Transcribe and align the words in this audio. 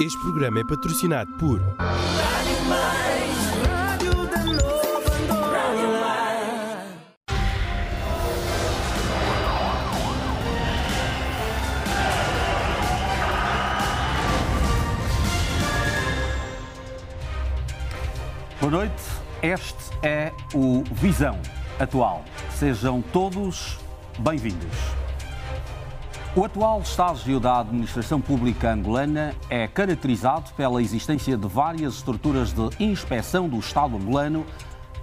Este 0.00 0.16
programa 0.20 0.60
é 0.60 0.64
patrocinado 0.64 1.32
por. 1.38 1.60
Boa 18.60 18.70
noite, 18.70 18.92
este 19.42 19.74
é 20.04 20.32
o 20.54 20.84
Visão 20.92 21.40
Atual. 21.80 22.24
Sejam 22.50 23.02
todos 23.02 23.78
bem-vindos. 24.20 24.97
O 26.38 26.44
atual 26.44 26.80
estágio 26.82 27.40
da 27.40 27.58
administração 27.58 28.20
pública 28.20 28.70
angolana 28.70 29.34
é 29.50 29.66
caracterizado 29.66 30.52
pela 30.52 30.80
existência 30.80 31.36
de 31.36 31.48
várias 31.48 31.94
estruturas 31.94 32.52
de 32.52 32.70
inspeção 32.78 33.48
do 33.48 33.58
Estado 33.58 33.96
angolano 33.96 34.46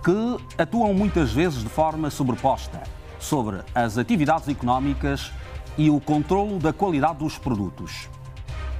que 0.02 0.38
atuam 0.58 0.94
muitas 0.94 1.34
vezes 1.34 1.62
de 1.62 1.68
forma 1.68 2.10
sobreposta 2.10 2.82
sobre 3.20 3.60
as 3.76 3.98
atividades 3.98 4.48
económicas 4.48 5.30
e 5.78 5.90
o 5.90 6.00
controlo 6.00 6.58
da 6.58 6.72
qualidade 6.72 7.18
dos 7.18 7.38
produtos. 7.38 8.08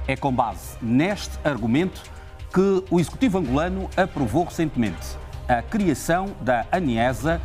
É 0.08 0.16
com 0.16 0.32
base 0.32 0.78
neste 0.80 1.38
argumento 1.44 2.00
que 2.54 2.82
o 2.90 2.98
Executivo 2.98 3.36
angolano 3.36 3.90
aprovou 3.94 4.44
recentemente 4.44 5.18
a 5.46 5.60
criação 5.60 6.34
da 6.40 6.64
ANIESA, 6.72 7.38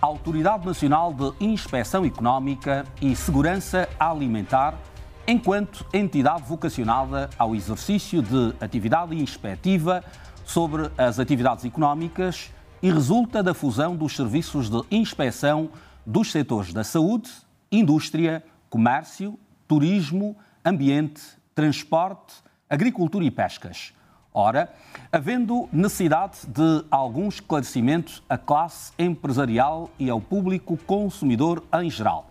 Autoridade 0.00 0.64
Nacional 0.64 1.12
de 1.12 1.32
Inspeção 1.44 2.04
Económica 2.04 2.84
e 3.02 3.16
Segurança 3.16 3.88
Alimentar, 3.98 4.78
enquanto 5.26 5.84
entidade 5.92 6.44
vocacionada 6.44 7.28
ao 7.36 7.52
exercício 7.52 8.22
de 8.22 8.54
atividade 8.60 9.16
inspectiva 9.16 10.04
sobre 10.44 10.88
as 10.96 11.18
atividades 11.18 11.64
económicas 11.64 12.52
e 12.80 12.92
resulta 12.92 13.42
da 13.42 13.52
fusão 13.52 13.96
dos 13.96 14.14
serviços 14.14 14.70
de 14.70 14.80
inspeção 14.88 15.68
dos 16.06 16.30
setores 16.30 16.72
da 16.72 16.84
saúde, 16.84 17.28
indústria, 17.70 18.44
comércio, 18.70 19.36
turismo, 19.66 20.36
ambiente, 20.64 21.22
transporte, 21.56 22.36
agricultura 22.70 23.24
e 23.24 23.32
pescas. 23.32 23.92
Ora, 24.32 24.72
havendo 25.10 25.68
necessidade 25.72 26.38
de 26.46 26.84
algum 26.90 27.28
esclarecimento 27.28 28.22
à 28.28 28.36
classe 28.36 28.92
empresarial 28.98 29.90
e 29.98 30.10
ao 30.10 30.20
público 30.20 30.76
consumidor 30.76 31.62
em 31.80 31.90
geral, 31.90 32.30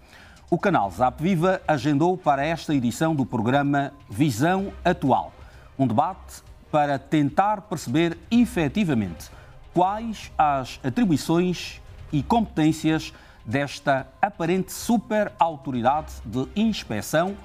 o 0.50 0.58
canal 0.58 0.89
Zap 0.92 1.22
Viva 1.22 1.59
agendou 1.67 2.16
para 2.17 2.45
esta 2.45 2.73
edição 2.73 3.16
do 3.16 3.25
programa 3.25 3.92
Visão 4.09 4.72
Atual, 4.86 5.33
um 5.78 5.88
debate 5.88 6.44
para 6.72 7.00
tentar 7.00 7.61
perceber 7.61 8.17
efetivamente 8.30 9.30
quais 9.73 10.31
as 10.38 10.80
atribuições 10.83 11.81
e 12.11 12.22
competências 12.22 13.11
desta 13.44 14.08
aparente 14.22 14.72
super 14.72 15.31
autoridade 15.39 16.14
de 16.23 16.48
inspeção, 16.55 17.36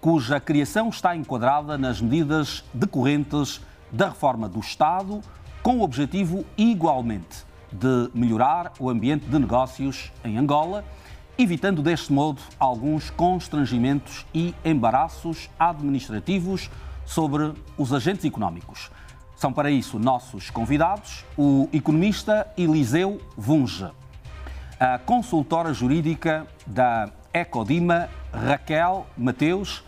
cuja 0.00 0.38
criação 0.38 0.88
está 0.90 1.16
enquadrada 1.16 1.76
nas 1.76 2.00
medidas 2.00 2.62
decorrentes 2.72 3.60
da 3.96 4.10
reforma 4.10 4.46
do 4.46 4.60
Estado, 4.60 5.22
com 5.62 5.78
o 5.78 5.82
objetivo 5.82 6.44
igualmente 6.56 7.44
de 7.72 8.10
melhorar 8.14 8.72
o 8.78 8.90
ambiente 8.90 9.26
de 9.26 9.38
negócios 9.38 10.12
em 10.22 10.36
Angola, 10.36 10.84
evitando 11.38 11.82
deste 11.82 12.12
modo 12.12 12.40
alguns 12.58 13.10
constrangimentos 13.10 14.26
e 14.34 14.54
embaraços 14.64 15.50
administrativos 15.58 16.70
sobre 17.04 17.54
os 17.76 17.92
agentes 17.92 18.24
económicos. 18.24 18.90
São 19.34 19.52
para 19.52 19.70
isso 19.70 19.98
nossos 19.98 20.50
convidados 20.50 21.24
o 21.36 21.68
economista 21.72 22.46
Eliseu 22.56 23.20
Vunge, 23.36 23.90
a 24.78 24.98
consultora 24.98 25.72
jurídica 25.72 26.46
da 26.66 27.10
Ecodima 27.32 28.08
Raquel 28.32 29.06
Mateus, 29.16 29.82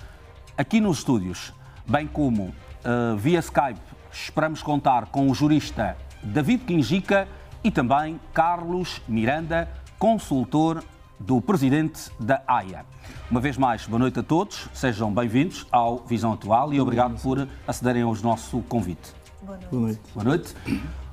aqui 0.56 0.80
nos 0.80 0.98
estúdios, 0.98 1.52
bem 1.86 2.06
como 2.06 2.44
uh, 2.44 3.16
via 3.16 3.38
Skype 3.38 3.87
esperamos 4.12 4.62
contar 4.62 5.06
com 5.06 5.30
o 5.30 5.34
jurista 5.34 5.96
David 6.22 6.64
Quinjica 6.64 7.28
e 7.62 7.70
também 7.70 8.20
Carlos 8.32 9.00
Miranda, 9.08 9.68
consultor 9.98 10.82
do 11.18 11.40
presidente 11.40 12.10
da 12.18 12.42
AIA. 12.46 12.84
Uma 13.30 13.40
vez 13.40 13.56
mais, 13.56 13.86
boa 13.86 13.98
noite 13.98 14.20
a 14.20 14.22
todos, 14.22 14.68
sejam 14.72 15.12
bem-vindos 15.12 15.66
ao 15.70 15.98
Visão 15.98 16.32
Atual 16.32 16.72
e 16.72 16.80
obrigado 16.80 17.20
por 17.20 17.48
acederem 17.66 18.02
ao 18.02 18.14
nosso 18.16 18.60
convite. 18.62 19.12
Boa 19.42 19.56
noite. 19.56 19.70
Boa 19.70 19.82
noite. 19.82 20.00
Boa 20.14 20.24
noite. 20.24 20.54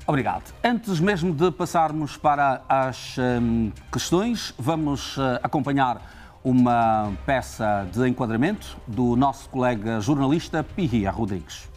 Obrigado. 0.07 0.53
Antes 0.63 1.00
mesmo 1.00 1.33
de 1.33 1.51
passarmos 1.51 2.16
para 2.16 2.62
as 2.69 3.16
hum, 3.17 3.72
questões, 3.91 4.53
vamos 4.57 5.17
uh, 5.17 5.39
acompanhar 5.41 6.00
uma 6.44 7.12
peça 7.25 7.88
de 7.91 8.07
enquadramento 8.07 8.77
do 8.85 9.16
nosso 9.16 9.50
colega 9.50 10.00
jornalista 10.00 10.63
Pirria 10.63 11.09
Rodrigues. 11.09 11.67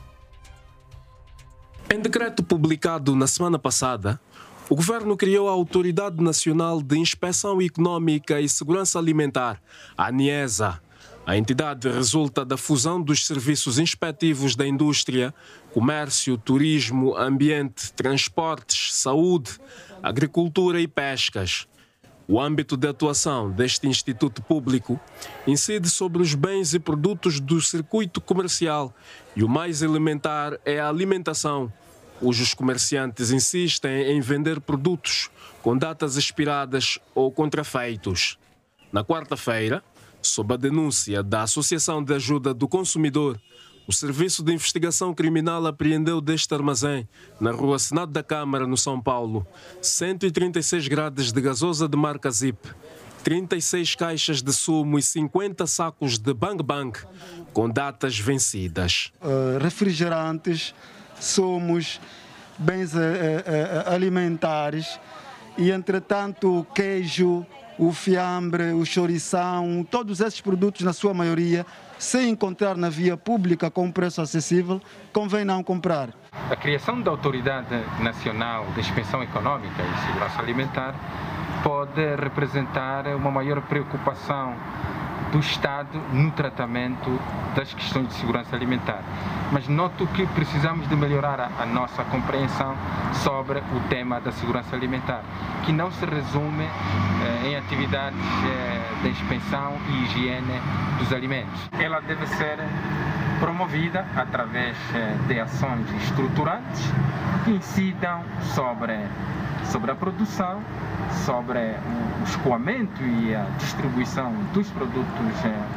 Em 1.90 2.00
decreto 2.00 2.42
publicado 2.42 3.16
na 3.16 3.26
semana 3.26 3.58
passada, 3.58 4.20
o 4.68 4.76
governo 4.76 5.16
criou 5.16 5.48
a 5.48 5.52
Autoridade 5.52 6.22
Nacional 6.22 6.82
de 6.82 6.98
Inspeção 6.98 7.62
Econômica 7.62 8.38
e 8.42 8.46
Segurança 8.46 8.98
Alimentar, 8.98 9.58
a 9.96 10.08
ANIESA. 10.08 10.82
A 11.26 11.36
entidade 11.38 11.88
resulta 11.88 12.44
da 12.44 12.58
fusão 12.58 13.00
dos 13.00 13.26
serviços 13.26 13.78
inspectivos 13.78 14.54
da 14.54 14.66
indústria, 14.66 15.34
comércio, 15.72 16.36
turismo, 16.36 17.16
ambiente, 17.16 17.90
transportes, 17.94 18.94
saúde, 18.94 19.52
agricultura 20.02 20.78
e 20.82 20.86
pescas. 20.86 21.66
O 22.30 22.38
âmbito 22.38 22.76
de 22.76 22.86
atuação 22.86 23.50
deste 23.50 23.88
instituto 23.88 24.42
público 24.42 25.00
incide 25.46 25.88
sobre 25.88 26.20
os 26.20 26.34
bens 26.34 26.74
e 26.74 26.78
produtos 26.78 27.40
do 27.40 27.58
circuito 27.58 28.20
comercial 28.20 28.94
e 29.34 29.42
o 29.42 29.48
mais 29.48 29.80
elementar 29.80 30.60
é 30.62 30.78
a 30.78 30.90
alimentação, 30.90 31.72
cujos 32.20 32.52
comerciantes 32.52 33.30
insistem 33.30 34.10
em 34.10 34.20
vender 34.20 34.60
produtos 34.60 35.30
com 35.62 35.74
datas 35.74 36.16
expiradas 36.16 36.98
ou 37.14 37.32
contrafeitos. 37.32 38.38
Na 38.92 39.02
quarta-feira, 39.02 39.82
sob 40.20 40.52
a 40.52 40.58
denúncia 40.58 41.22
da 41.22 41.44
Associação 41.44 42.04
de 42.04 42.12
Ajuda 42.12 42.52
do 42.52 42.68
Consumidor, 42.68 43.40
o 43.88 43.92
Serviço 43.92 44.42
de 44.42 44.52
Investigação 44.52 45.14
Criminal 45.14 45.66
apreendeu 45.66 46.20
deste 46.20 46.52
armazém, 46.52 47.08
na 47.40 47.52
rua 47.52 47.78
Senado 47.78 48.12
da 48.12 48.22
Câmara, 48.22 48.66
no 48.66 48.76
São 48.76 49.00
Paulo, 49.00 49.46
136 49.80 50.86
grades 50.88 51.32
de 51.32 51.40
gasosa 51.40 51.88
de 51.88 51.96
marca 51.96 52.30
Zip, 52.30 52.68
36 53.24 53.94
caixas 53.94 54.42
de 54.42 54.52
sumo 54.52 54.98
e 54.98 55.02
50 55.02 55.66
sacos 55.66 56.18
de 56.18 56.34
Bang 56.34 56.62
Bang, 56.62 56.92
com 57.54 57.66
datas 57.66 58.18
vencidas. 58.18 59.10
Uh, 59.22 59.56
refrigerantes, 59.58 60.74
sumos, 61.18 61.98
bens 62.58 62.92
uh, 62.92 62.98
uh, 62.98 63.90
alimentares 63.90 65.00
e, 65.56 65.70
entretanto, 65.70 66.66
queijo, 66.74 67.46
o 67.78 67.90
fiambre, 67.90 68.72
o 68.74 68.84
chourição, 68.84 69.86
todos 69.90 70.20
esses 70.20 70.42
produtos, 70.42 70.82
na 70.82 70.92
sua 70.92 71.14
maioria, 71.14 71.64
sem 71.98 72.30
encontrar 72.30 72.76
na 72.76 72.88
via 72.88 73.16
pública 73.16 73.70
com 73.70 73.84
um 73.84 73.92
preço 73.92 74.20
acessível, 74.20 74.80
convém 75.12 75.44
não 75.44 75.62
comprar. 75.62 76.10
A 76.50 76.56
criação 76.56 77.00
da 77.00 77.10
Autoridade 77.10 77.74
Nacional 78.00 78.66
de 78.74 78.80
Inspeção 78.80 79.22
Econômica 79.22 79.82
e 79.82 80.06
Segurança 80.06 80.40
Alimentar 80.40 80.94
pode 81.62 82.00
representar 82.16 83.06
uma 83.08 83.30
maior 83.30 83.60
preocupação 83.62 84.54
do 85.32 85.38
Estado 85.38 85.98
no 86.12 86.30
tratamento 86.30 87.20
das 87.54 87.72
questões 87.74 88.08
de 88.08 88.14
segurança 88.14 88.54
alimentar. 88.54 89.02
Mas 89.52 89.68
noto 89.68 90.06
que 90.08 90.26
precisamos 90.28 90.88
de 90.88 90.96
melhorar 90.96 91.40
a, 91.40 91.66
nossa 91.66 92.04
compreensão 92.04 92.74
sobre 93.12 93.58
o 93.58 93.80
tema 93.88 94.20
da 94.20 94.32
segurança 94.32 94.74
alimentar, 94.74 95.22
que 95.64 95.72
não 95.72 95.90
se 95.90 96.04
resume 96.04 96.64
eh, 96.64 97.48
em 97.48 97.56
atividades 97.56 98.18
eh, 98.18 99.02
de 99.02 99.08
inspeção 99.10 99.76
e 99.88 100.04
higiene 100.04 100.60
dos 100.98 101.12
alimentos. 101.12 101.68
Ela 101.78 102.00
deve 102.00 102.26
ser 102.26 102.58
promovida 103.40 104.06
através 104.16 104.76
eh, 104.94 105.16
de 105.26 105.40
ações 105.40 105.86
estruturantes 106.02 106.82
que 107.44 107.52
incidam 107.52 108.22
sobre, 108.54 108.98
sobre 109.70 109.90
a 109.90 109.94
produção, 109.94 110.62
sobre 111.24 111.58
o 111.58 112.24
escoamento 112.24 113.02
e 113.02 113.34
a 113.34 113.44
distribuição 113.58 114.32
dos 114.52 114.68
produtos 114.70 115.44
eh, 115.44 115.68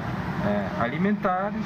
eh, 0.46 0.70
alimentares, 0.80 1.66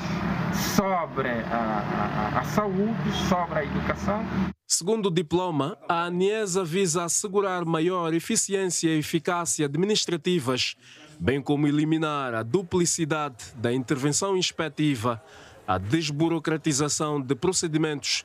sobre 0.75 1.29
a, 1.29 2.33
a, 2.33 2.39
a, 2.39 2.43
saúde, 2.43 3.11
sobre 3.29 3.59
a 3.59 3.63
educação. 3.63 4.25
Segundo 4.67 5.07
o 5.07 5.11
diploma, 5.11 5.77
a 5.87 6.05
ANIESA 6.05 6.63
visa 6.63 7.03
assegurar 7.03 7.63
maior 7.65 8.13
eficiência 8.13 8.89
e 8.89 8.99
eficácia 8.99 9.65
administrativas, 9.65 10.75
bem 11.19 11.41
como 11.41 11.67
eliminar 11.67 12.33
a 12.33 12.43
duplicidade 12.43 13.45
da 13.55 13.71
intervenção 13.71 14.35
inspectiva 14.35 15.21
a 15.67 15.77
desburocratização 15.77 17.19
de 17.19 17.35
procedimentos 17.35 18.23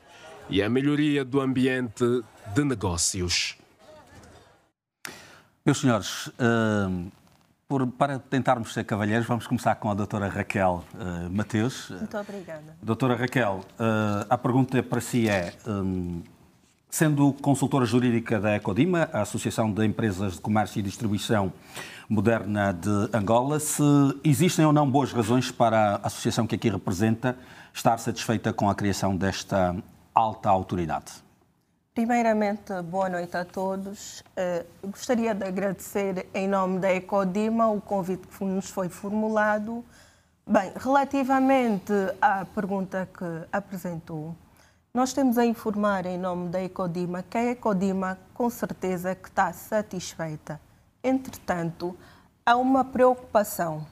e 0.49 0.61
a 0.61 0.69
melhoria 0.69 1.25
do 1.25 1.39
ambiente 1.39 2.05
de 2.53 2.63
negócios. 2.63 3.60
Meus 5.63 5.79
senhores, 5.79 6.25
uh, 6.27 7.11
por, 7.67 7.85
para 7.85 8.17
tentarmos 8.17 8.73
ser 8.73 8.83
cavalheiros, 8.83 9.27
vamos 9.27 9.45
começar 9.45 9.75
com 9.75 9.91
a 9.91 9.93
doutora 9.93 10.27
Raquel 10.27 10.83
uh, 10.95 11.29
Mateus. 11.29 11.91
Muito 11.91 12.17
obrigada. 12.17 12.75
Doutora 12.81 13.15
Raquel, 13.15 13.59
uh, 13.73 14.25
a 14.27 14.37
pergunta 14.39 14.81
para 14.81 14.99
si 14.99 15.29
é, 15.29 15.53
um, 15.67 16.23
sendo 16.89 17.31
consultora 17.33 17.85
jurídica 17.85 18.39
da 18.39 18.55
Ecodima, 18.55 19.07
a 19.13 19.21
Associação 19.21 19.71
de 19.71 19.85
Empresas 19.85 20.33
de 20.33 20.41
Comércio 20.41 20.79
e 20.79 20.81
Distribuição 20.81 21.53
Moderna 22.09 22.73
de 22.73 23.15
Angola, 23.15 23.59
se 23.59 23.83
existem 24.23 24.65
ou 24.65 24.73
não 24.73 24.89
boas 24.89 25.13
razões 25.13 25.51
para 25.51 25.97
a 25.97 26.07
associação 26.07 26.47
que 26.47 26.55
aqui 26.55 26.69
representa 26.69 27.37
estar 27.71 27.99
satisfeita 27.99 28.51
com 28.51 28.67
a 28.67 28.73
criação 28.73 29.15
desta 29.15 29.75
alta 30.15 30.49
autoridade? 30.49 31.30
Primeiramente, 31.93 32.71
boa 32.83 33.09
noite 33.09 33.35
a 33.35 33.43
todos. 33.43 34.21
Uh, 34.21 34.87
gostaria 34.87 35.35
de 35.35 35.43
agradecer 35.43 36.25
em 36.33 36.47
nome 36.47 36.79
da 36.79 36.93
Ecodima 36.93 37.67
o 37.67 37.81
convite 37.81 38.25
que 38.27 38.45
nos 38.45 38.69
foi 38.69 38.87
formulado. 38.87 39.83
Bem, 40.47 40.71
relativamente 40.73 41.91
à 42.21 42.45
pergunta 42.45 43.09
que 43.13 43.45
apresentou, 43.51 44.33
nós 44.93 45.11
temos 45.11 45.37
a 45.37 45.45
informar 45.45 46.05
em 46.05 46.17
nome 46.17 46.47
da 46.47 46.63
Ecodima 46.63 47.23
que 47.23 47.37
a 47.37 47.51
Ecodima 47.51 48.17
com 48.33 48.49
certeza 48.49 49.13
que 49.13 49.27
está 49.27 49.51
satisfeita. 49.51 50.61
Entretanto, 51.03 51.93
há 52.45 52.55
uma 52.55 52.85
preocupação 52.85 53.85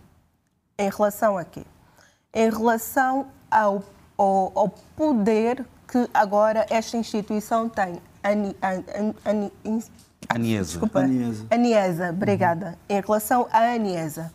em 0.77 0.89
relação 0.89 1.37
a 1.37 1.43
quê? 1.43 1.65
Em 2.33 2.49
relação 2.49 3.27
ao, 3.51 3.83
ao, 4.17 4.53
ao 4.55 4.69
poder 4.95 5.65
que 5.89 6.07
agora 6.13 6.67
esta 6.69 6.95
instituição 6.95 7.67
tem. 7.67 7.95
Ani, 8.23 8.55
an, 8.61 8.83
an, 9.25 9.49
an, 9.65 9.79
Aniesa. 10.29 10.71
Desculpa. 10.71 10.99
Aniesa. 10.99 11.45
Aniesa, 11.49 12.09
obrigada. 12.11 12.67
Uhum. 12.67 12.97
Em 12.97 13.01
relação 13.01 13.47
à 13.51 13.73
Aniesa. 13.73 14.31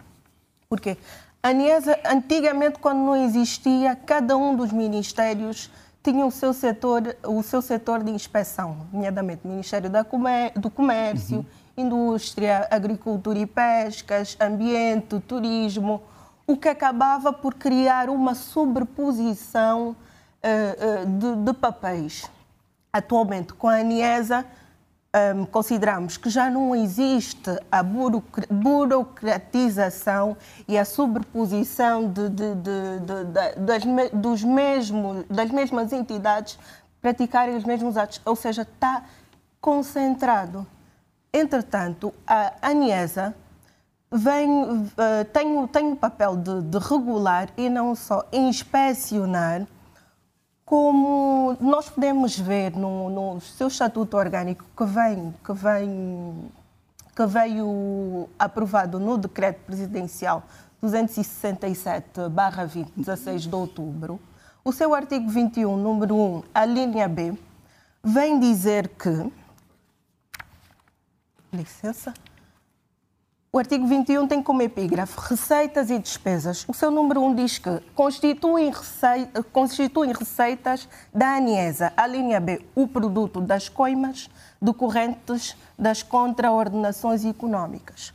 Porquê? 0.69 0.97
A 1.41 1.51
Aniesa, 1.51 1.97
antigamente, 2.05 2.79
quando 2.81 2.99
não 2.99 3.15
existia, 3.15 3.95
cada 3.95 4.37
um 4.37 4.57
dos 4.57 4.73
ministérios 4.73 5.71
tinha 6.03 6.27
o 6.27 6.31
seu 6.31 6.53
setor, 6.53 7.17
o 7.23 7.43
seu 7.43 7.63
setor 7.63 8.03
de 8.03 8.11
inspeção, 8.11 8.89
nomeadamente 8.93 9.47
Ministério 9.47 9.89
da 9.89 10.03
Comer, 10.03 10.53
do 10.59 10.69
Comércio, 10.69 11.39
uhum. 11.39 11.45
Indústria, 11.77 12.67
Agricultura 12.71 13.39
e 13.39 13.47
Pescas, 13.47 14.37
Ambiente, 14.41 15.21
Turismo, 15.21 16.03
o 16.47 16.57
que 16.57 16.69
acabava 16.69 17.33
por 17.33 17.55
criar 17.55 18.11
uma 18.11 18.35
sobreposição 18.35 19.97
de, 21.07 21.37
de, 21.45 21.53
papéis. 21.55 22.29
Atualmente, 22.93 23.55
com 23.55 23.69
a 23.69 23.77
ANIESA, 23.77 24.45
um, 24.45 24.49
ehm, 25.19 25.45
consideramos 25.47 26.17
que 26.17 26.31
já 26.31 26.49
não 26.51 26.77
existe 26.77 27.51
a 27.71 27.83
burocratização 27.83 30.37
e 30.69 30.79
a 30.79 30.85
sobreposição 30.85 32.09
de, 32.09 32.29
de, 32.29 32.55
das, 33.57 33.83
dos 34.13 34.45
mesmos, 34.45 35.25
das 35.29 35.51
mesmas 35.51 35.93
entidades 35.93 36.57
praticarem 37.01 37.57
os 37.57 37.65
mesmos 37.65 37.97
atos, 37.97 38.21
ou 38.25 38.37
seja, 38.37 38.63
está 38.63 39.03
concentrado. 39.61 40.65
Entretanto, 41.33 42.15
a 42.27 42.53
ANIESA 42.63 43.35
vem, 44.11 44.51
uh, 44.51 45.25
tem, 45.33 45.67
tem 45.67 45.93
o 45.93 45.97
papel 45.97 46.37
de, 46.37 46.63
de 46.63 46.79
regular 46.79 47.49
e 47.57 47.69
não 47.69 47.95
só 47.95 48.25
inspecionar 48.33 49.67
como 50.65 51.57
nós 51.61 51.91
podemos 51.91 52.39
ver 52.39 52.77
no, 52.77 53.11
no 53.11 53.41
seu 53.41 53.67
estatuto 53.69 54.17
orgânico 54.17 54.65
que 54.77 54.85
vem, 54.85 55.33
que 55.45 55.53
vem 55.53 56.51
que 57.15 57.25
veio 57.27 58.29
aprovado 58.37 58.99
no 58.99 59.17
decreto 59.17 59.61
presidencial 59.65 60.43
267/20 60.83 62.89
16 62.97 63.43
de 63.43 63.55
outubro, 63.55 64.19
o 64.65 64.73
seu 64.73 64.93
artigo 64.95 65.29
21, 65.29 65.77
número 65.77 66.17
1, 66.17 66.43
a 66.53 66.65
linha 66.65 67.07
B, 67.07 67.39
vem 68.03 68.41
dizer 68.41 68.89
que 68.89 69.31
licença 71.53 72.13
o 73.55 73.59
artigo 73.61 73.87
21 73.87 74.27
tem 74.27 74.43
como 74.43 74.63
epígrafe 74.63 75.15
receitas 75.31 75.89
e 75.89 75.97
despesas. 75.97 76.65
O 76.67 76.75
seu 76.75 76.91
número 76.91 77.23
1 77.23 77.35
diz 77.37 77.57
que 77.57 77.71
constituem, 77.95 78.69
receita, 78.69 79.45
constituem 79.45 80.13
receitas 80.13 80.89
da 81.15 81.37
ANIESA, 81.37 81.93
a 81.97 82.05
linha 82.05 82.41
B, 82.41 82.61
o 82.75 82.89
produto 82.89 83.41
das 83.41 83.69
coimas 83.69 84.29
decorrentes 84.61 85.57
das 85.79 86.03
contraordenações 86.03 87.25
económicas. 87.25 88.13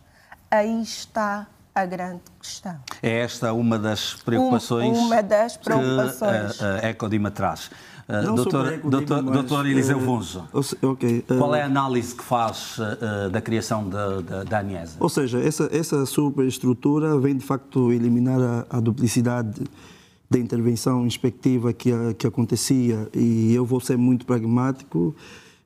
Aí 0.51 0.81
está 0.81 1.47
a 1.73 1.85
grande 1.85 2.19
questão. 2.41 2.75
É 3.01 3.19
esta 3.21 3.53
uma 3.53 3.79
das 3.79 4.15
preocupações, 4.15 4.97
uma 4.97 5.23
das 5.23 5.55
preocupações. 5.55 6.57
que 6.57 6.65
a 6.65 6.89
Ecodima 6.89 7.31
traz. 7.31 7.71
Uh, 8.09 8.35
doutor, 8.35 8.79
doutor, 8.79 9.21
doutor 9.21 9.67
Eliseu 9.67 9.99
Funzo, 9.99 10.43
uh, 10.51 10.87
okay, 10.87 11.19
uh, 11.29 11.37
qual 11.37 11.53
é 11.53 11.61
a 11.61 11.67
análise 11.67 12.15
que 12.15 12.23
faz 12.23 12.79
uh, 12.79 13.29
da 13.29 13.39
criação 13.39 13.87
da, 13.87 14.57
ANIESA? 14.57 14.97
Ou 14.99 15.07
seja, 15.07 15.37
essa, 15.37 15.69
essa 15.71 16.07
superestrutura 16.07 17.19
vem 17.19 17.37
de 17.37 17.45
facto 17.45 17.91
eliminar 17.93 18.41
a, 18.41 18.77
a 18.77 18.79
duplicidade 18.79 19.61
da 20.27 20.39
intervenção 20.39 21.05
inspectiva 21.05 21.71
que, 21.71 21.91
que 22.17 22.25
acontecia 22.25 23.07
e 23.13 23.53
eu 23.53 23.63
vou 23.63 23.79
ser 23.79 23.95
muito 23.95 24.25
pragmático. 24.25 25.15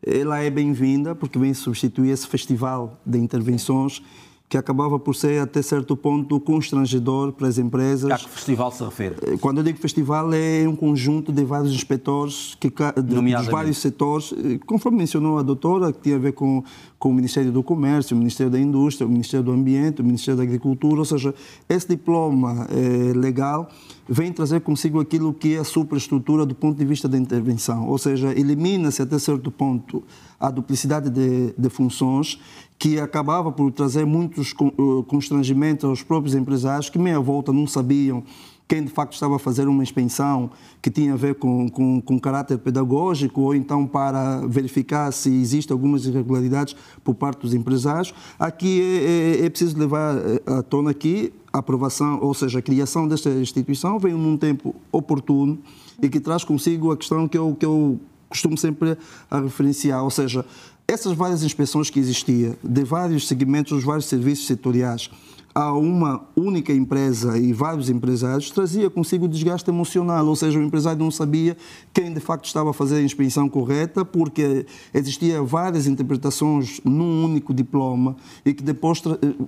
Ela 0.05 0.39
é 0.39 0.49
bem-vinda 0.49 1.15
porque 1.15 1.39
vem 1.39 1.53
substituir 1.53 2.09
esse 2.09 2.27
festival 2.27 2.99
de 3.05 3.19
intervenções 3.19 4.01
que 4.49 4.57
acabava 4.57 4.99
por 4.99 5.15
ser 5.15 5.41
até 5.41 5.61
certo 5.61 5.97
ponto 5.97 6.39
constrangedor 6.39 7.31
para 7.31 7.47
as 7.47 7.57
empresas. 7.57 8.11
A 8.11 8.17
que 8.17 8.29
festival 8.29 8.71
se 8.71 8.83
refere? 8.83 9.15
Eh, 9.23 9.37
quando 9.39 9.57
eu 9.57 9.63
digo 9.63 9.79
festival 9.79 10.31
é 10.33 10.67
um 10.67 10.75
conjunto 10.75 11.31
de 11.31 11.43
vários 11.43 11.73
inspectores 11.73 12.55
que, 12.59 12.69
de, 12.69 13.33
dos 13.33 13.47
vários 13.47 13.77
setores, 13.79 14.33
eh, 14.33 14.59
conforme 14.65 14.99
mencionou 14.99 15.39
a 15.39 15.41
doutora, 15.41 15.91
que 15.91 16.01
tinha 16.01 16.17
a 16.17 16.19
ver 16.19 16.33
com, 16.33 16.63
com 16.99 17.09
o 17.09 17.13
Ministério 17.13 17.51
do 17.51 17.63
Comércio, 17.63 18.15
o 18.15 18.19
Ministério 18.19 18.51
da 18.51 18.59
Indústria, 18.59 19.07
o 19.07 19.09
Ministério 19.09 19.43
do 19.43 19.51
Ambiente, 19.51 20.01
o 20.01 20.05
Ministério 20.05 20.37
da 20.37 20.43
Agricultura, 20.43 20.99
ou 20.99 21.05
seja, 21.05 21.33
esse 21.67 21.87
diploma 21.87 22.67
é, 22.69 23.13
legal 23.13 23.69
vem 24.07 24.31
trazer 24.31 24.61
consigo 24.61 24.99
aquilo 24.99 25.33
que 25.33 25.55
é 25.55 25.59
a 25.59 25.63
superestrutura 25.63 26.45
do 26.45 26.53
ponto 26.53 26.77
de 26.77 26.85
vista 26.85 27.07
da 27.07 27.17
intervenção, 27.17 27.87
ou 27.87 27.97
seja, 27.97 28.37
elimina-se 28.37 29.01
até 29.01 29.17
certo 29.17 29.49
ponto 29.49 30.03
a 30.39 30.49
duplicidade 30.49 31.09
de, 31.09 31.53
de 31.57 31.69
funções 31.69 32.39
que 32.77 32.99
acabava 32.99 33.51
por 33.51 33.71
trazer 33.71 34.05
muitos 34.05 34.53
eh, 34.53 35.03
constrangimentos 35.07 35.85
aos 35.85 36.03
próprios 36.03 36.35
empresários 36.35 36.89
que, 36.89 36.99
meia 36.99 37.19
volta, 37.19 37.53
não 37.53 37.65
sabiam 37.65 38.23
quem 38.73 38.83
de 38.83 38.89
facto 38.89 39.13
estava 39.13 39.35
a 39.35 39.39
fazer 39.39 39.67
uma 39.67 39.83
inspeção 39.83 40.49
que 40.81 40.89
tinha 40.89 41.13
a 41.13 41.15
ver 41.15 41.35
com, 41.35 41.69
com, 41.69 42.01
com 42.01 42.19
caráter 42.19 42.57
pedagógico 42.57 43.41
ou 43.41 43.53
então 43.53 43.85
para 43.85 44.47
verificar 44.47 45.11
se 45.13 45.29
existem 45.29 45.71
algumas 45.71 46.07
irregularidades 46.07 46.75
por 47.03 47.13
parte 47.13 47.41
dos 47.41 47.53
empresários. 47.53 48.15
Aqui 48.39 48.81
é, 48.81 49.41
é, 49.43 49.45
é 49.45 49.49
preciso 49.51 49.77
levar 49.77 50.17
eh, 50.17 50.41
à 50.47 50.63
tona 50.63 50.89
aqui 50.89 51.31
a 51.53 51.59
aprovação, 51.59 52.17
ou 52.19 52.33
seja, 52.33 52.57
a 52.57 52.61
criação 52.63 53.07
desta 53.07 53.29
instituição 53.29 53.99
veio 53.99 54.17
num 54.17 54.37
tempo 54.37 54.73
oportuno 54.91 55.59
e 56.01 56.09
que 56.09 56.19
traz 56.19 56.43
consigo 56.43 56.91
a 56.91 56.97
questão 56.97 57.27
que 57.27 57.37
eu, 57.37 57.55
que 57.55 57.67
eu 57.67 57.99
costumo 58.27 58.57
sempre 58.57 58.97
a 59.29 59.39
referenciar, 59.39 60.03
ou 60.03 60.09
seja, 60.09 60.43
essas 60.87 61.13
várias 61.13 61.43
inspeções 61.43 61.91
que 61.91 61.99
existiam, 61.99 62.55
de 62.63 62.83
vários 62.83 63.27
segmentos, 63.27 63.71
os 63.71 63.83
vários 63.83 64.07
serviços 64.07 64.47
setoriais, 64.47 65.11
a 65.55 65.71
uma 65.73 66.25
única 66.35 66.73
empresa 66.73 67.37
e 67.37 67.53
vários 67.53 67.89
empresários 67.89 68.49
trazia 68.49 68.89
consigo 68.89 69.27
desgaste 69.27 69.69
emocional, 69.69 70.25
ou 70.25 70.35
seja, 70.35 70.57
o 70.57 70.63
empresário 70.63 70.99
não 70.99 71.11
sabia 71.11 71.55
quem 71.93 72.11
de 72.11 72.19
facto 72.19 72.45
estava 72.45 72.71
a 72.71 72.73
fazer 72.73 72.97
a 72.97 73.01
inspeção 73.01 73.47
correta, 73.47 74.03
porque 74.03 74.65
existia 74.93 75.41
várias 75.43 75.85
interpretações 75.85 76.81
num 76.83 77.25
único 77.25 77.53
diploma 77.53 78.15
e 78.43 78.53
que 78.53 78.63
depois 78.63 79.01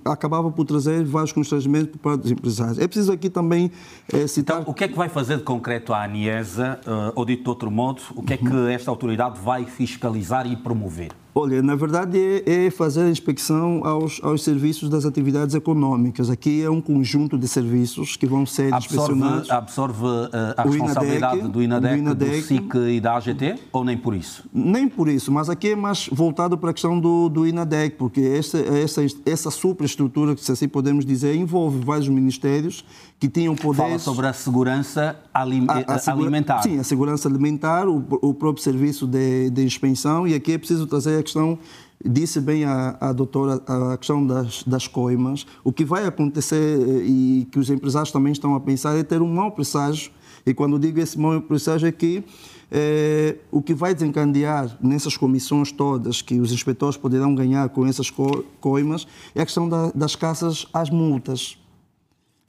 acabava 0.04 0.52
por 0.52 0.66
trazer 0.66 1.04
vários 1.06 1.32
constrangimentos 1.32 1.92
por 1.92 2.00
parte 2.00 2.22
dos 2.22 2.32
empresários. 2.32 2.78
É 2.78 2.88
preciso 2.88 3.12
aqui 3.12 3.30
também 3.30 3.72
é, 4.14 4.28
citar... 4.28 4.62
Então, 4.62 4.72
o 4.72 4.76
que 4.76 4.84
é 4.84 4.88
que 4.88 4.96
vai 4.96 5.10
fazer 5.10 5.38
de 5.38 5.44
concreto 5.44 5.94
a 5.94 6.04
ANIESA, 6.04 6.80
uh, 6.86 7.12
ou 7.16 7.26
dito 7.26 7.44
de 7.44 7.50
outro 7.50 7.72
modo, 7.72 8.02
o 8.16 8.22
que 8.22 8.34
é 8.34 8.38
que 8.38 8.56
esta 8.70 8.92
autoridade 8.92 9.40
vai 9.40 9.66
fiscalizar 9.66 10.46
e 10.46 10.56
promover? 10.56 11.25
Olha, 11.38 11.62
na 11.62 11.76
verdade 11.76 12.18
é, 12.18 12.66
é, 12.68 12.72
fazer 12.72 13.02
a 13.02 13.10
inspeção 13.10 13.82
aos, 13.84 14.22
aos 14.24 14.42
serviços 14.42 14.88
das 14.88 15.06
atividades 15.06 15.54
econômicas. 15.54 16.30
Aqui 16.30 16.64
é 16.64 16.70
um 16.70 16.80
conjunto 16.80 17.38
de 17.38 17.46
serviços 17.46 18.16
que 18.16 18.26
vão 18.26 18.46
ser 18.46 18.74
absorve, 18.74 19.12
inspecionados. 19.12 19.52
Absorve 19.52 20.06
uh, 20.06 20.30
a 20.56 20.64
responsabilidade 20.64 21.40
INADEC, 21.40 21.52
do, 21.52 21.62
INADEC, 21.62 21.94
do 21.94 22.00
INADEC, 22.00 22.42
do 22.42 22.48
SIC 22.48 22.76
e 22.76 23.02
da 23.02 23.18
AGT 23.18 23.56
ou 23.74 23.84
nem 23.84 23.98
por 23.98 24.16
isso? 24.16 24.46
Nem 24.54 24.88
por 24.88 25.10
isso, 25.10 25.30
mas 25.30 25.50
aqui 25.50 25.72
é 25.72 25.76
mais 25.76 26.08
voltado 26.10 26.58
para 26.58 26.70
a 26.70 26.74
questão 26.74 26.98
do, 26.98 27.28
do 27.28 27.46
INADEC, 27.46 27.98
porque 27.98 28.22
essa, 28.22 28.58
essa, 28.58 29.06
essa 29.26 29.52
superestrutura, 29.52 30.38
se 30.38 30.50
assim 30.54 30.70
podemos 30.70 31.06
dizer, 31.06 31.36
envolve 31.36 31.84
vários 31.84 32.08
ministérios 32.08 32.86
que 33.20 33.30
tinham 33.30 33.56
poder. 33.56 33.78
Fala 33.78 34.00
sobre 34.00 34.28
a 34.28 34.34
segurança 34.34 35.16
alim... 35.34 35.66
a, 35.70 35.94
a 35.94 36.12
alimentar. 36.12 36.62
Sim, 36.62 36.80
a 36.80 36.84
segurança 36.84 37.28
alimentar, 37.28 37.88
o, 37.88 38.06
o 38.22 38.34
próprio 38.34 38.64
serviço 38.64 39.08
de, 39.08 39.50
de 39.50 39.64
inspeção, 39.64 40.28
e 40.28 40.34
aqui 40.34 40.54
é 40.54 40.58
preciso 40.58 40.86
trazer 40.86 41.20
a 41.20 41.24
questão 41.24 41.58
disse 42.04 42.40
bem 42.40 42.66
a, 42.66 42.98
a 43.00 43.12
doutora 43.12 43.62
a 43.66 43.98
questão 43.98 44.26
das, 44.26 44.64
das 44.64 44.88
coimas. 44.88 45.46
O 45.64 45.72
que 45.72 45.84
vai 45.84 46.06
acontecer 46.06 46.56
eh, 46.56 47.06
e 47.06 47.48
que 47.52 47.58
os 47.58 47.70
empresários 47.70 48.12
também 48.12 48.32
estão 48.32 48.54
a 48.54 48.60
pensar 48.60 48.96
é 48.98 49.04
ter 49.04 49.22
um 49.22 49.34
mau 49.34 49.52
presságio. 49.52 50.12
E 50.46 50.54
quando 50.54 50.78
digo 50.78 51.00
esse 51.00 51.18
mau 51.20 51.42
presságio 51.42 51.88
é 51.88 51.92
que 51.92 52.24
é, 52.72 53.38
o 53.52 53.62
que 53.62 53.74
vai 53.74 53.94
desencadear 53.94 54.78
nessas 54.82 55.18
comissões 55.18 55.72
todas 55.72 56.22
que 56.22 56.40
os 56.40 56.52
inspetores 56.52 56.98
poderão 56.98 57.34
ganhar 57.34 57.70
com 57.70 57.86
essas 57.86 58.12
coimas 58.60 59.08
é 59.34 59.42
a 59.42 59.46
questão 59.46 59.68
da, 59.68 59.92
das 59.94 60.16
caças 60.16 60.68
às 60.74 60.90
multas. 60.90 61.58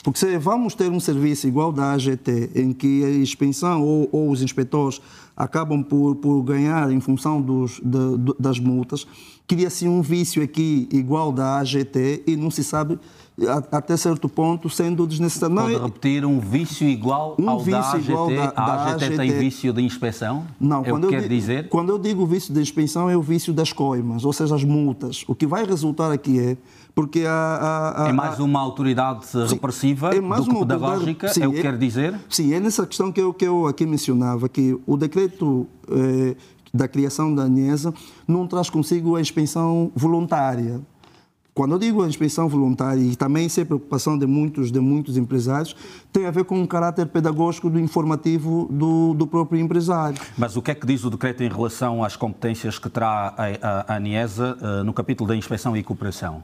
Porque 0.02 0.20
se 0.20 0.38
vamos 0.38 0.74
ter 0.74 0.90
um 0.90 1.00
serviço 1.00 1.48
igual 1.48 1.72
da 1.72 1.92
AGT, 1.92 2.50
em 2.54 2.72
que 2.72 3.04
a 3.04 3.10
inspeção 3.10 3.82
ou, 3.82 4.08
ou 4.12 4.30
os 4.30 4.40
inspetores 4.40 5.00
acabam 5.36 5.82
por, 5.82 6.14
por 6.16 6.42
ganhar 6.42 6.90
em 6.92 7.00
função 7.00 7.42
dos, 7.42 7.80
de, 7.84 8.18
de, 8.18 8.34
das 8.38 8.58
multas, 8.58 9.06
cria-se 9.46 9.86
um 9.86 10.00
vício 10.00 10.42
aqui 10.42 10.88
igual 10.92 11.30
da 11.30 11.58
AGT 11.58 12.22
e 12.26 12.36
não 12.36 12.50
se 12.50 12.64
sabe 12.64 12.98
até 13.70 13.96
certo 13.96 14.28
ponto 14.28 14.70
sendo 14.70 15.06
desnecessário. 15.06 15.54
Pode 15.54 15.72
não, 15.74 15.84
repetir 15.84 16.24
um 16.24 16.40
vício 16.40 16.88
igual 16.88 17.36
um 17.38 17.50
ao 17.50 17.58
vício 17.58 17.72
da 17.72 17.90
AGT? 17.90 18.10
Igual 18.10 18.34
da, 18.34 18.52
a 18.56 18.84
AGT, 18.92 19.04
AGT, 19.04 19.16
tem 19.16 19.30
vício 19.38 19.72
de 19.72 19.82
inspeção? 19.82 20.46
Não, 20.58 20.82
é 20.84 20.88
quando 20.88 21.04
eu, 21.04 21.10
quer 21.10 21.28
dizer? 21.28 21.68
quando 21.68 21.90
eu 21.90 21.98
digo 21.98 22.24
vício 22.24 22.54
de 22.54 22.60
inspeção 22.60 23.10
é 23.10 23.16
o 23.16 23.22
vício 23.22 23.52
das 23.52 23.72
coimas, 23.72 24.24
ou 24.24 24.32
seja, 24.32 24.54
as 24.54 24.64
multas. 24.64 25.24
O 25.28 25.34
que 25.34 25.46
vai 25.46 25.66
resultar 25.66 26.10
aqui 26.10 26.38
é 26.38 26.56
porque 26.96 27.26
a, 27.26 27.30
a, 27.30 28.04
a, 28.06 28.08
é 28.08 28.12
mais 28.12 28.40
uma 28.40 28.58
autoridade 28.58 29.26
sim, 29.26 29.44
repressiva 29.46 30.16
é 30.16 30.20
mais 30.20 30.46
do 30.46 30.50
que 30.50 30.60
pedagógica, 30.60 31.28
sim, 31.28 31.42
é 31.42 31.46
o 31.46 31.52
que 31.52 31.58
é, 31.58 31.62
quer 31.62 31.76
dizer? 31.76 32.18
Sim, 32.26 32.54
é 32.54 32.58
nessa 32.58 32.86
questão 32.86 33.12
que 33.12 33.20
eu, 33.20 33.34
que 33.34 33.44
eu 33.44 33.66
aqui 33.66 33.84
mencionava, 33.84 34.48
que 34.48 34.74
o 34.86 34.96
decreto 34.96 35.66
eh, 35.90 36.34
da 36.72 36.88
criação 36.88 37.34
da 37.34 37.42
ANESA 37.42 37.92
não 38.26 38.46
traz 38.46 38.70
consigo 38.70 39.14
a 39.14 39.20
inspeção 39.20 39.92
voluntária. 39.94 40.80
Quando 41.52 41.72
eu 41.72 41.78
digo 41.78 42.02
a 42.02 42.08
inspeção 42.08 42.48
voluntária, 42.48 43.02
e 43.02 43.14
também 43.14 43.44
isso 43.44 43.60
é 43.60 43.64
preocupação 43.66 44.18
de 44.18 44.26
muitos, 44.26 44.72
de 44.72 44.80
muitos 44.80 45.18
empresários, 45.18 45.76
tem 46.10 46.24
a 46.24 46.30
ver 46.30 46.44
com 46.44 46.62
o 46.62 46.66
caráter 46.66 47.06
pedagógico 47.08 47.68
do 47.68 47.78
informativo 47.78 48.68
do, 48.70 49.12
do 49.12 49.26
próprio 49.26 49.60
empresário. 49.60 50.18
Mas 50.38 50.56
o 50.56 50.62
que 50.62 50.70
é 50.70 50.74
que 50.74 50.86
diz 50.86 51.04
o 51.04 51.10
decreto 51.10 51.42
em 51.42 51.48
relação 51.50 52.02
às 52.02 52.16
competências 52.16 52.78
que 52.78 52.88
terá 52.88 53.34
a, 53.36 53.44
a, 53.44 53.92
a 53.92 53.96
ANIESA 53.96 54.56
uh, 54.62 54.84
no 54.84 54.94
capítulo 54.94 55.28
da 55.28 55.36
inspeção 55.36 55.76
e 55.76 55.82
cooperação? 55.82 56.42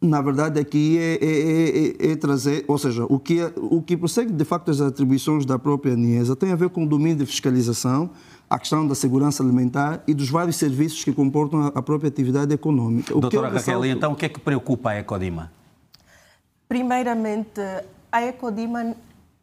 Na 0.00 0.20
verdade, 0.20 0.60
aqui 0.60 0.98
é, 0.98 1.14
é, 1.14 2.08
é, 2.08 2.12
é, 2.12 2.16
trazer, 2.16 2.64
ou 2.68 2.76
seja, 2.76 3.04
o 3.08 3.18
que, 3.18 3.40
é, 3.40 3.52
o 3.56 3.80
que 3.80 3.96
prossegue 3.96 4.30
de 4.30 4.44
facto 4.44 4.70
as 4.70 4.80
atribuições 4.80 5.46
da 5.46 5.58
própria 5.58 5.94
ANIESA 5.94 6.36
tem 6.36 6.52
a 6.52 6.56
ver 6.56 6.68
com 6.68 6.84
o 6.84 6.86
domínio 6.86 7.16
de 7.16 7.26
fiscalização, 7.26 8.10
a 8.48 8.58
questão 8.58 8.86
da 8.86 8.94
segurança 8.94 9.42
alimentar 9.42 10.02
e 10.06 10.12
dos 10.12 10.28
vários 10.28 10.56
serviços 10.56 11.02
que 11.02 11.12
comportam 11.12 11.72
a 11.74 11.82
própria 11.82 12.08
atividade 12.08 12.52
econômica. 12.52 13.16
O 13.16 13.20
Doutora 13.20 13.48
Raquel, 13.48 13.80
ressalto... 13.80 13.86
então 13.86 14.12
o 14.12 14.16
que 14.16 14.26
é 14.26 14.28
que 14.28 14.38
preocupa 14.38 14.90
a 14.90 14.98
Ecodima? 14.98 15.50
Primeiramente, 16.68 17.60
a 18.12 18.22
Ecodima, 18.22 18.94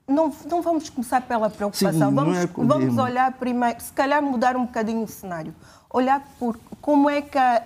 não, 0.08 0.32
não 0.48 0.62
vamos 0.62 0.88
começar 0.88 1.22
pela 1.22 1.50
preocupação, 1.50 2.10
Sim, 2.10 2.16
vamos, 2.16 2.38
é 2.38 2.48
vamos 2.56 2.98
olhar 2.98 3.32
primeiro, 3.34 3.82
se 3.82 3.92
calhar 3.92 4.22
mudar 4.22 4.56
um 4.56 4.66
bocadinho 4.66 5.04
o 5.04 5.08
cenário, 5.08 5.54
olhar 5.94 6.22
por 6.40 6.60
como 6.82 7.10
é 7.10 7.22
que 7.22 7.38
a, 7.38 7.62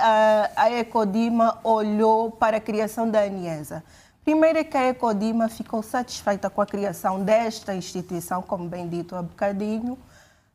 a, 0.56 0.64
a 0.64 0.72
Ecodima 0.72 1.58
olhou 1.64 2.30
para 2.30 2.58
a 2.58 2.60
criação 2.60 3.10
da 3.10 3.22
ANIESA. 3.22 3.84
Primeiro 4.24 4.60
é 4.60 4.64
que 4.64 4.76
a 4.76 4.90
Ecodima 4.90 5.48
ficou 5.48 5.82
satisfeita 5.82 6.50
com 6.50 6.62
a 6.62 6.66
criação 6.66 7.24
desta 7.24 7.74
instituição, 7.74 8.42
como 8.42 8.68
bem 8.68 8.88
dito 8.88 9.16
há 9.16 9.22
bocadinho, 9.22 9.98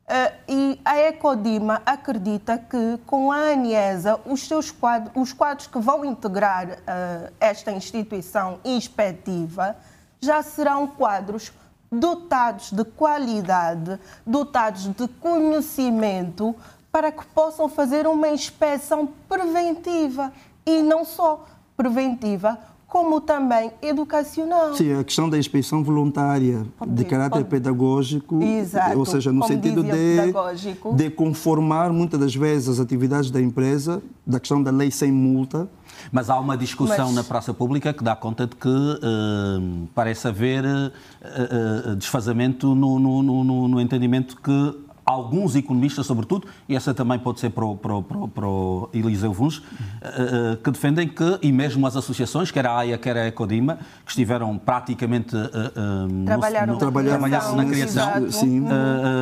Uh, 0.02 0.35
e 0.49 0.81
a 0.85 0.99
Ecodima 0.99 1.81
acredita 1.87 2.59
que 2.59 2.99
com 3.07 3.31
a 3.31 3.52
ANIESA 3.52 4.21
os, 4.26 4.47
seus 4.47 4.71
quadros, 4.71 5.12
os 5.14 5.33
quadros 5.33 5.69
que 5.69 5.79
vão 5.79 6.05
integrar 6.05 6.67
uh, 6.67 7.33
esta 7.38 7.71
instituição 7.71 8.59
inspectiva 8.64 9.76
já 10.21 10.43
serão 10.43 10.88
quadros 10.88 11.52
dotados 11.91 12.73
de 12.73 12.85
qualidade, 12.85 13.99
dotados 14.26 14.88
de 14.88 15.07
conhecimento, 15.07 16.55
para 16.92 17.11
que 17.11 17.25
possam 17.34 17.68
fazer 17.68 18.06
uma 18.06 18.28
inspeção 18.28 19.08
preventiva 19.26 20.30
e 20.66 20.82
não 20.82 21.04
só 21.04 21.46
preventiva, 21.75 22.58
como 22.87 23.22
também 23.22 23.72
educacional. 23.80 24.75
Sim, 24.75 24.92
a 24.92 25.02
questão 25.02 25.26
da 25.30 25.38
inspeção 25.38 25.82
voluntária 25.82 26.66
pode 26.78 26.92
de 26.92 27.04
caráter 27.06 27.38
pode... 27.38 27.49
pedagógico, 27.49 28.42
Exato, 28.42 28.99
ou 28.99 29.06
seja, 29.06 29.32
no 29.32 29.42
sentido 29.46 29.82
de, 29.82 30.94
de 30.94 31.11
conformar 31.11 31.90
muitas 31.90 32.20
das 32.20 32.34
vezes 32.34 32.68
as 32.68 32.78
atividades 32.78 33.30
da 33.30 33.40
empresa, 33.40 34.02
da 34.26 34.38
questão 34.38 34.62
da 34.62 34.70
lei 34.70 34.90
sem 34.90 35.11
multa, 35.11 35.66
mas 36.11 36.28
há 36.28 36.38
uma 36.38 36.54
discussão 36.54 37.06
Mas... 37.06 37.14
na 37.14 37.25
praça 37.25 37.54
pública 37.54 37.94
que 37.94 38.04
dá 38.04 38.14
conta 38.14 38.46
de 38.46 38.56
que 38.56 38.68
uh, 38.68 39.88
parece 39.94 40.28
haver 40.28 40.64
uh, 40.64 41.92
uh, 41.92 41.96
desfazamento 41.96 42.75
no, 42.75 42.99
no, 42.99 43.22
no, 43.22 43.68
no, 43.68 43.80
entendimento 43.80 44.37
que 44.37 44.75
alguns 45.04 45.54
economistas, 45.56 46.06
sobretudo, 46.06 46.47
e 46.68 46.76
essa 46.76 46.94
também 46.94 47.18
pode 47.18 47.40
ser 47.40 47.50
para 47.50 47.64
o, 47.64 47.76
para 47.76 47.94
o, 47.94 48.02
para 48.28 48.47
o 48.47 48.88
Eliseu 48.92 49.32
Vuns, 49.32 49.62
eh, 50.00 50.06
eh, 50.09 50.59
que 50.62 50.71
defendem 50.71 51.09
que, 51.09 51.38
e 51.42 51.50
mesmo 51.50 51.87
as 51.87 51.97
associações, 51.97 52.50
quer 52.50 52.66
a 52.66 52.76
AIA, 52.78 52.99
quer 52.99 53.16
a 53.16 53.26
Ecodima, 53.26 53.78
que 54.04 54.11
estiveram 54.11 54.56
praticamente 54.59 55.37
uh, 55.37 56.25
trabalharam, 56.25 56.73
no, 56.75 56.78
trabalharam 56.78 57.56
na 57.56 57.64
criação, 57.64 58.30
sim. 58.30 58.64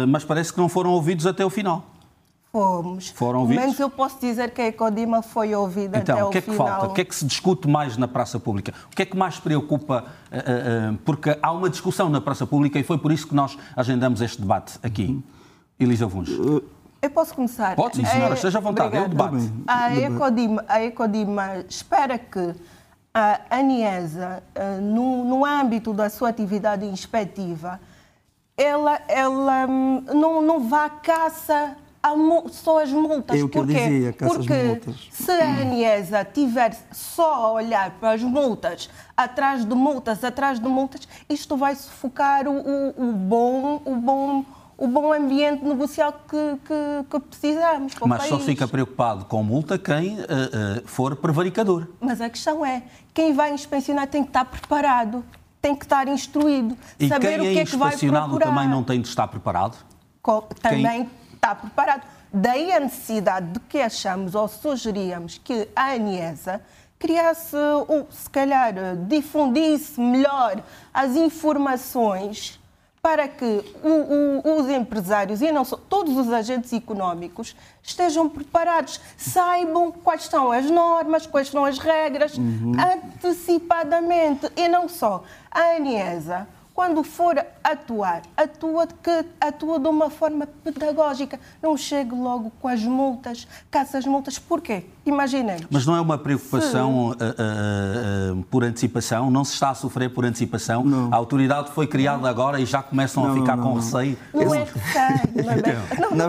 mas 0.09 0.25
parece 0.25 0.53
que 0.53 0.59
não 0.59 0.69
foram 0.69 0.91
ouvidos 0.91 1.27
até 1.27 1.45
o 1.45 1.51
final. 1.51 1.85
Fomos. 2.53 3.09
Foram 3.11 3.41
ouvidos? 3.41 3.63
Menos 3.63 3.79
eu 3.79 3.89
posso 3.89 4.21
dizer 4.21 4.51
que 4.51 4.61
a 4.61 4.67
Ecodima 4.67 5.23
foi 5.23 5.55
ouvida 5.55 5.99
então, 5.99 6.17
até 6.17 6.25
o 6.25 6.31
que 6.31 6.39
é 6.39 6.41
que 6.41 6.51
final. 6.51 6.67
falta? 6.67 6.87
O 6.89 6.93
que 6.93 7.01
é 7.01 7.05
que 7.05 7.15
se 7.15 7.25
discute 7.25 7.69
mais 7.69 7.97
na 7.97 8.09
praça 8.09 8.41
pública? 8.41 8.75
O 8.91 8.97
que 8.97 9.03
é 9.03 9.07
que 9.07 9.17
mais 9.17 9.39
preocupa? 9.39 10.05
Uh, 10.33 10.95
uh, 10.95 10.99
porque 11.05 11.39
há 11.41 11.53
uma 11.53 11.71
discussão 11.71 12.09
na 12.09 12.21
praça 12.21 12.45
pública 12.47 12.79
e 12.79 12.83
foi 12.83 12.99
por 12.99 13.13
isso 13.13 13.29
que 13.29 13.35
nós 13.35 13.57
agendamos 13.77 14.21
este 14.21 14.41
debate 14.41 14.79
aqui. 14.83 15.23
Elisa 15.81 16.07
Vuns. 16.07 16.29
Eu 17.03 17.11
posso 17.11 17.35
começar? 17.35 17.75
Pode 17.75 17.97
sim, 17.97 18.05
senhora, 18.05 18.35
é, 18.35 18.37
esteja 18.37 18.59
à 18.59 18.61
vontade, 18.61 18.95
é 18.95 19.01
o 19.01 19.09
debate. 19.09 19.51
A 19.67 19.97
Ecodima, 19.97 20.65
a 20.69 20.85
Ecodima 20.85 21.65
espera 21.67 22.19
que 22.19 22.55
a 23.15 23.41
ANIESA, 23.51 24.43
eh, 24.55 24.77
no, 24.79 25.25
no 25.25 25.45
âmbito 25.45 25.95
da 25.95 26.11
sua 26.11 26.29
atividade 26.29 26.85
inspectiva, 26.85 27.81
ela, 28.57 29.01
ela 29.09 29.67
hum, 29.67 30.05
não, 30.15 30.43
não 30.43 30.69
vá 30.69 30.85
à 30.85 30.91
caça 30.91 31.75
a 32.03 32.11
só 32.51 32.83
as 32.83 32.93
multas. 32.93 33.39
É 33.39 33.43
o 33.43 33.49
que 33.49 33.59
eu 33.59 33.65
dizia, 33.65 34.13
caça 34.13 34.35
Porque 34.35 34.53
multas. 34.53 35.09
se 35.11 35.31
a 35.31 35.61
ANIESA 35.61 36.25
tiver 36.25 36.77
só 36.93 37.35
a 37.35 37.53
olhar 37.53 37.91
para 37.93 38.13
as 38.13 38.23
multas, 38.23 38.91
atrás 39.17 39.65
de 39.65 39.75
multas, 39.75 40.23
atrás 40.23 40.61
de 40.61 40.69
multas, 40.69 41.09
isto 41.29 41.57
vai 41.57 41.75
sufocar 41.75 42.47
o, 42.47 42.53
o, 42.53 43.09
o 43.09 43.13
bom, 43.13 43.83
o 43.87 43.97
bom 43.97 44.45
o 44.81 44.89
bom 44.89 45.13
ambiente 45.13 45.63
negocial 45.63 46.11
que, 46.27 46.59
que, 46.65 47.11
que 47.11 47.21
precisamos. 47.21 47.93
Mas 48.07 48.25
só 48.25 48.39
fica 48.39 48.67
preocupado 48.67 49.27
com 49.27 49.43
multa 49.43 49.79
quem 49.79 50.19
uh, 50.19 50.23
uh, 50.23 50.89
for 50.89 51.15
prevaricador. 51.15 51.87
Mas 52.01 52.19
a 52.21 52.31
questão 52.31 52.65
é, 52.65 52.83
quem 53.13 53.35
vai 53.35 53.53
inspecionar 53.53 54.09
tem 54.09 54.23
que 54.23 54.31
estar 54.31 54.47
preparado, 54.47 55.23
tem 55.61 55.77
que 55.77 55.85
estar 55.85 56.09
instruído, 56.09 56.77
e 56.99 57.09
saber 57.09 57.39
quem 57.39 57.39
o 57.39 57.53
que 57.53 57.59
é, 57.59 57.63
é 57.63 57.65
que 57.67 57.77
vai 57.77 57.95
também 57.95 58.69
não 58.69 58.83
tem 58.83 59.03
de 59.03 59.09
estar 59.09 59.29
preparado? 59.29 59.77
também 60.61 61.05
quem... 61.05 61.11
está 61.35 61.55
preparado. 61.55 62.03
Daí 62.33 62.73
a 62.73 62.81
necessidade 62.81 63.53
de 63.53 63.61
que 63.61 63.79
achamos 63.83 64.35
ou 64.35 64.49
sugeríamos 64.49 65.39
que 65.43 65.69
a 65.77 65.93
ANIESA 65.93 66.63
criasse, 66.99 67.57
ou 67.89 68.07
se 68.11 68.31
calhar 68.31 68.73
difundisse 69.09 70.01
melhor 70.01 70.63
as 70.95 71.17
informações 71.17 72.60
para 73.03 73.27
que 73.29 73.65
o, 73.83 74.43
o, 74.45 74.61
os 74.61 74.69
empresários 74.69 75.41
e 75.41 75.51
não 75.51 75.65
só, 75.65 75.77
todos 75.77 76.17
os 76.17 76.31
agentes 76.31 76.73
económicos 76.73 77.57
estejam 77.83 78.29
preparados, 78.29 79.01
saibam 79.17 79.91
quais 79.91 80.25
são 80.25 80.53
as 80.53 80.71
normas, 80.71 81.27
quais 81.27 81.49
são 81.49 81.65
as 81.65 81.79
regras, 81.79 82.37
uhum. 82.37 82.75
antecipadamente. 82.79 84.51
E 84.55 84.69
não 84.69 84.89
só. 84.89 85.25
A 85.51 85.77
ANIESA, 85.77 86.47
quando 86.81 87.05
for 87.05 87.37
atuar, 87.63 88.23
atua, 88.35 88.87
que, 88.87 89.27
atua 89.39 89.79
de 89.79 89.87
uma 89.87 90.09
forma 90.09 90.49
pedagógica. 90.65 91.39
Não 91.63 91.77
chegue 91.77 92.15
logo 92.15 92.51
com 92.59 92.67
as 92.67 92.83
multas, 92.83 93.47
caça 93.71 93.99
as 93.99 94.07
multas. 94.07 94.39
Porquê? 94.39 94.85
Imaginemos. 95.05 95.67
Mas 95.71 95.85
não 95.85 95.95
é 95.95 96.01
uma 96.01 96.17
preocupação 96.17 97.09
uh, 97.09 97.13
uh, 97.13 98.39
uh, 98.39 98.43
por 98.45 98.65
antecipação? 98.65 99.31
Não 99.31 99.45
se 99.45 99.53
está 99.53 99.69
a 99.69 99.75
sofrer 99.75 100.09
por 100.09 100.25
antecipação? 100.25 100.83
Não. 100.83 101.13
A 101.13 101.17
autoridade 101.17 101.71
foi 101.73 101.87
criada 101.87 102.27
agora 102.27 102.59
e 102.59 102.65
já 102.65 102.83
começam 102.83 103.25
não, 103.25 103.31
a 103.31 103.35
ficar 103.35 103.59
não, 103.59 103.65
com 103.65 103.75
receio? 103.75 104.17
Não 104.33 104.55
é 104.55 104.65
receio. 104.65 104.81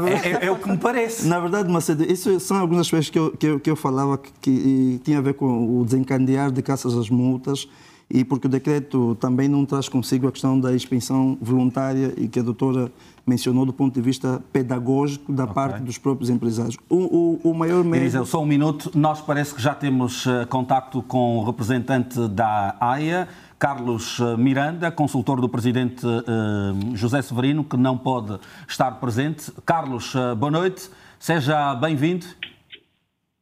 é, 0.09 0.43
é, 0.43 0.45
é, 0.47 0.51
o 0.51 0.57
que 0.57 0.69
me 0.69 0.77
parece. 0.77 1.29
Na 1.29 1.39
verdade, 1.39 1.71
Macedo, 1.71 2.03
isso 2.03 2.41
são 2.41 2.57
algumas 2.57 2.89
coisas 2.89 3.09
que 3.09 3.17
eu, 3.17 3.31
que 3.31 3.47
eu, 3.47 3.57
que 3.57 3.69
eu 3.69 3.77
falava 3.77 4.17
que, 4.17 4.33
que 4.41 5.01
tinha 5.05 5.19
a 5.19 5.21
ver 5.21 5.35
com 5.35 5.79
o 5.79 5.85
desencadear 5.85 6.51
de 6.51 6.61
caças 6.61 6.93
às 6.93 7.09
multas 7.09 7.69
e 8.13 8.23
porque 8.23 8.47
o 8.47 8.49
decreto 8.49 9.15
também 9.15 9.47
não 9.47 9.65
traz 9.65 9.87
consigo 9.87 10.27
a 10.27 10.31
questão 10.31 10.59
da 10.59 10.73
expensão 10.73 11.37
voluntária 11.41 12.13
e 12.17 12.27
que 12.27 12.39
a 12.39 12.43
doutora 12.43 12.91
mencionou 13.25 13.65
do 13.65 13.71
ponto 13.71 13.93
de 13.93 14.01
vista 14.01 14.41
pedagógico 14.51 15.31
da 15.31 15.43
okay. 15.43 15.55
parte 15.55 15.81
dos 15.81 15.97
próprios 15.97 16.29
empresários. 16.29 16.77
O, 16.89 17.39
o, 17.43 17.51
o 17.51 17.53
maior 17.53 17.83
medo... 17.83 18.03
Eliseu, 18.03 18.25
só 18.25 18.41
um 18.41 18.45
minuto. 18.45 18.91
Nós 18.93 19.21
parece 19.21 19.53
que 19.53 19.61
já 19.61 19.73
temos 19.73 20.25
uh, 20.25 20.45
contacto 20.49 21.01
com 21.03 21.37
o 21.37 21.43
representante 21.43 22.27
da 22.27 22.75
AIA, 22.79 23.27
Carlos 23.57 24.19
eh, 24.19 24.37
Miranda, 24.37 24.89
consultor 24.89 25.39
do 25.39 25.47
presidente 25.47 26.03
uh, 26.03 26.95
José 26.95 27.21
Severino, 27.21 27.63
que 27.63 27.77
não 27.77 27.95
pode 27.95 28.39
estar 28.67 28.89
presente. 28.93 29.51
Carlos, 29.63 30.15
uh, 30.15 30.35
boa 30.35 30.51
noite. 30.51 30.89
Seja 31.19 31.75
bem-vindo. 31.75 32.25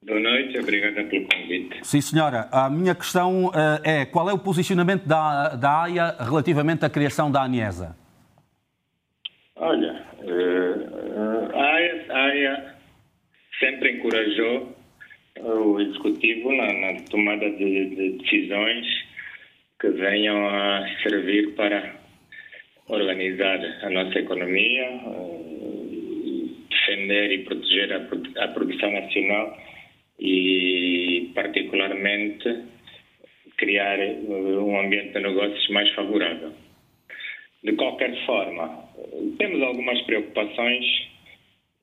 Boa 0.10 0.22
noite, 0.22 0.58
obrigada 0.58 1.04
pelo 1.04 1.28
convite. 1.28 1.86
Sim, 1.86 2.02
senhora. 2.02 2.50
A 2.52 2.68
minha 2.68 2.96
questão 2.96 3.50
uh, 3.50 3.52
é 3.84 4.08
qual 4.08 4.28
é 4.28 4.34
o 4.34 4.40
posicionamento 4.40 5.06
da, 5.08 5.50
da 5.50 5.84
AIA 5.84 6.16
relativamente 6.20 6.84
à 6.84 6.90
criação 6.90 7.32
da 7.32 7.44
ANIESA? 7.44 7.96
Olha, 9.56 10.04
uh, 10.24 11.56
a, 11.56 11.64
AIA, 11.64 12.06
a 12.10 12.18
AIA 12.24 12.76
sempre 13.60 13.98
encorajou 13.98 14.76
o 15.42 15.80
Executivo 15.80 16.54
na, 16.54 16.74
na 16.74 17.00
tomada 17.12 17.48
de, 17.48 17.96
de, 17.96 18.18
decisões 18.18 18.88
que 19.80 19.90
venham 19.90 20.48
a 20.48 20.88
servir 21.04 21.54
para 21.54 21.94
organizar 22.88 23.60
a 23.84 23.90
nossa 23.92 24.18
economia, 24.18 24.90
uh, 25.06 26.50
defender 26.68 27.32
e 27.32 27.44
proteger 27.44 27.94
a, 27.94 28.44
a 28.44 28.48
produção 28.48 28.92
nacional 28.92 29.69
e, 30.20 31.32
particularmente, 31.34 32.64
criar 33.58 34.00
eh, 34.00 34.18
um 34.28 34.80
ambiente 34.80 35.14
de 35.14 35.20
negócios 35.20 35.70
mais 35.70 35.90
favorável. 35.94 36.54
De 37.64 37.74
qualquer 37.74 38.14
forma, 38.26 38.86
temos 39.38 39.62
algumas 39.62 40.02
preocupações 40.04 40.86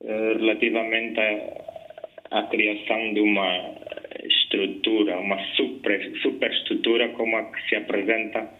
uh, 0.00 0.38
relativamente 0.38 1.20
à, 1.20 2.38
à, 2.38 2.42
criação 2.44 3.12
de 3.12 3.20
uma 3.20 3.74
estrutura, 4.24 5.18
uma 5.18 5.38
super, 5.54 6.12
superestrutura 6.22 7.10
como 7.10 7.36
a 7.36 7.44
que 7.44 7.68
se 7.68 7.76
apresenta 7.76 8.50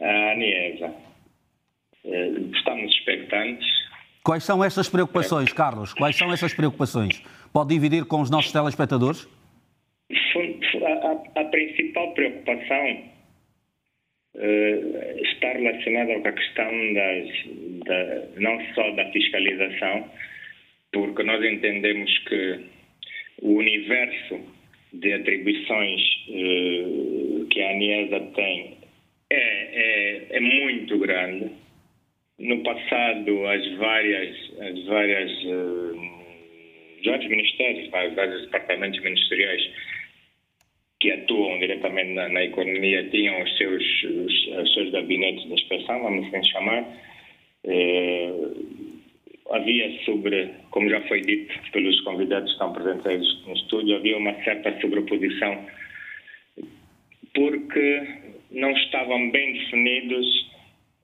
à 0.00 0.32
ANIESA. 0.32 0.94
Uh, 2.04 2.50
estamos 2.54 2.90
expectantes. 2.94 3.66
Quais 4.24 4.42
são 4.42 4.64
essas 4.64 4.88
preocupações, 4.88 5.52
Carlos? 5.52 5.92
Quais 5.92 6.16
são 6.16 6.32
essas 6.32 6.54
preocupações? 6.54 7.22
Pode 7.52 7.74
dividir 7.74 8.04
com 8.06 8.20
os 8.20 8.30
nossos 8.30 8.52
telespectadores? 8.52 9.28
A, 10.84 11.38
a, 11.38 11.40
a 11.40 11.44
principal 11.46 12.12
preocupação 12.12 13.02
uh, 14.34 15.20
está 15.22 15.52
relacionada 15.52 16.20
com 16.20 16.28
a 16.28 16.32
questão 16.32 16.94
das, 16.94 17.28
da, 17.86 18.40
não 18.40 18.74
só 18.74 18.90
da 18.92 19.10
fiscalização, 19.10 20.10
porque 20.92 21.22
nós 21.22 21.42
entendemos 21.44 22.18
que 22.28 22.60
o 23.42 23.54
universo 23.54 24.40
de 24.92 25.12
atribuições 25.12 26.02
uh, 26.28 27.46
que 27.50 27.62
a 27.62 27.70
ANIESA 27.70 28.20
tem 28.34 28.76
é, 29.30 29.36
é, 29.36 30.26
é, 30.36 30.40
muito 30.40 30.98
grande. 30.98 31.50
No 32.38 32.62
passado, 32.62 33.46
as 33.46 33.76
várias, 33.76 34.36
as 34.60 34.84
várias 34.84 35.32
uh, 35.44 36.15
vários 37.06 37.28
ministérios, 37.28 37.90
vários 37.90 38.42
departamentos 38.42 39.00
ministeriais 39.02 39.62
que 41.00 41.10
atuam 41.12 41.58
diretamente 41.58 42.12
na, 42.12 42.28
na 42.28 42.44
economia 42.44 43.08
tinham 43.10 43.42
os 43.42 43.56
seus, 43.56 43.82
os, 44.04 44.46
os, 44.58 44.74
seus 44.74 44.90
gabinetes 44.90 45.44
de 45.44 45.54
inspeção, 45.54 46.02
vamos 46.02 46.26
assim 46.26 46.44
chamar. 46.50 46.84
Eh, 47.64 48.32
havia 49.50 50.04
sobre, 50.04 50.50
como 50.70 50.88
já 50.88 51.00
foi 51.02 51.20
dito 51.20 51.54
pelos 51.72 52.00
convidados 52.00 52.48
que 52.48 52.52
estão 52.52 52.72
presentes 52.72 53.46
no 53.46 53.54
estúdio, 53.54 53.96
havia 53.96 54.16
uma 54.16 54.34
certa 54.42 54.78
sobreposição 54.80 55.66
porque 57.34 58.06
não 58.50 58.70
estavam 58.70 59.30
bem 59.30 59.52
definidos 59.52 60.26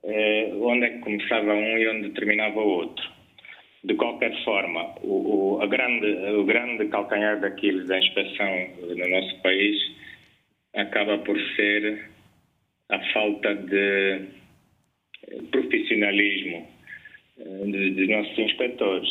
eh, 0.03 0.51
onde 0.55 0.85
é 0.85 0.89
que 0.89 0.99
começava 0.99 1.53
um 1.53 1.77
e 1.77 1.87
onde 1.87 2.09
terminava 2.09 2.59
o 2.59 2.67
outro. 2.67 3.12
De 3.83 3.95
qualquer 3.95 4.33
forma, 4.45 4.95
o, 5.03 5.59
o, 5.61 5.67
grande, 5.67 6.07
o 6.37 6.45
grande 6.45 6.87
calcanhar 6.87 7.41
daquilo 7.41 7.85
da 7.85 7.99
inspeção 7.99 8.69
no 8.79 9.09
nosso 9.09 9.41
país 9.41 9.77
acaba 10.73 11.17
por 11.17 11.37
ser 11.55 12.09
a 12.89 12.99
falta 13.11 13.53
de 13.55 14.21
profissionalismo 15.51 16.67
eh, 17.39 17.91
dos 17.91 18.07
nossos 18.07 18.37
inspectores, 18.37 19.09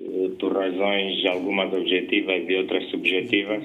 eh, 0.00 0.30
por 0.38 0.56
razões 0.56 1.26
algumas 1.26 1.72
objetivas 1.74 2.48
e 2.48 2.54
outras 2.56 2.84
subjetivas. 2.90 3.62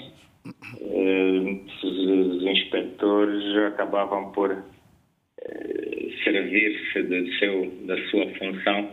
Eh, 0.82 1.60
os 1.84 2.44
inspectores 2.44 3.56
acabavam 3.68 4.32
por 4.34 4.63
servir-se 6.24 7.04
da 7.86 7.98
sua 8.10 8.28
função 8.38 8.90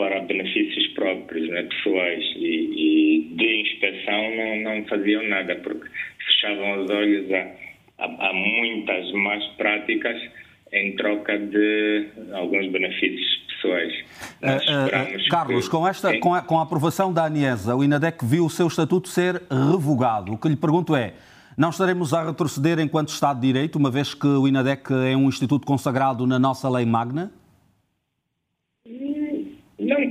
para 0.00 0.18
benefícios 0.22 0.86
próprios, 0.94 1.46
né, 1.50 1.62
pessoais, 1.64 2.24
e, 2.36 3.28
e, 3.28 3.34
de 3.36 3.60
inspeção 3.60 4.34
não, 4.34 4.56
não 4.62 4.84
faziam 4.86 5.22
nada, 5.28 5.54
porque 5.56 5.86
fechavam 6.26 6.82
os 6.82 6.90
olhos 6.90 7.30
a, 7.30 8.04
a, 8.04 8.30
a 8.30 8.32
muitas 8.32 9.12
más 9.12 9.44
práticas 9.58 10.16
em 10.72 10.96
troca 10.96 11.38
de 11.38 12.06
alguns 12.32 12.70
benefícios 12.72 13.42
pessoais. 13.48 13.92
Uh, 14.40 15.26
uh, 15.26 15.28
Carlos, 15.28 15.66
que... 15.66 15.70
com, 15.70 15.86
esta, 15.86 16.18
com 16.18 16.34
a, 16.34 16.40
com, 16.40 16.58
a, 16.58 16.62
aprovação 16.62 17.12
da 17.12 17.26
ANIESA, 17.26 17.76
o 17.76 17.84
INADEC 17.84 18.24
viu 18.24 18.46
o 18.46 18.50
seu 18.50 18.68
estatuto 18.68 19.06
ser 19.06 19.42
revogado. 19.50 20.32
O 20.32 20.38
que 20.38 20.48
lhe 20.48 20.56
pergunto 20.56 20.96
é, 20.96 21.12
não 21.58 21.68
estaremos 21.68 22.14
a 22.14 22.24
retroceder 22.24 22.80
enquanto 22.80 23.10
Estado 23.10 23.38
de 23.38 23.48
Direito, 23.48 23.76
uma 23.76 23.90
vez 23.90 24.14
que 24.14 24.26
o 24.26 24.48
INADEC 24.48 24.94
é 25.12 25.14
um 25.14 25.28
instituto 25.28 25.66
consagrado 25.66 26.26
na 26.26 26.38
nossa 26.38 26.70
lei 26.70 26.86
magna? 26.86 27.30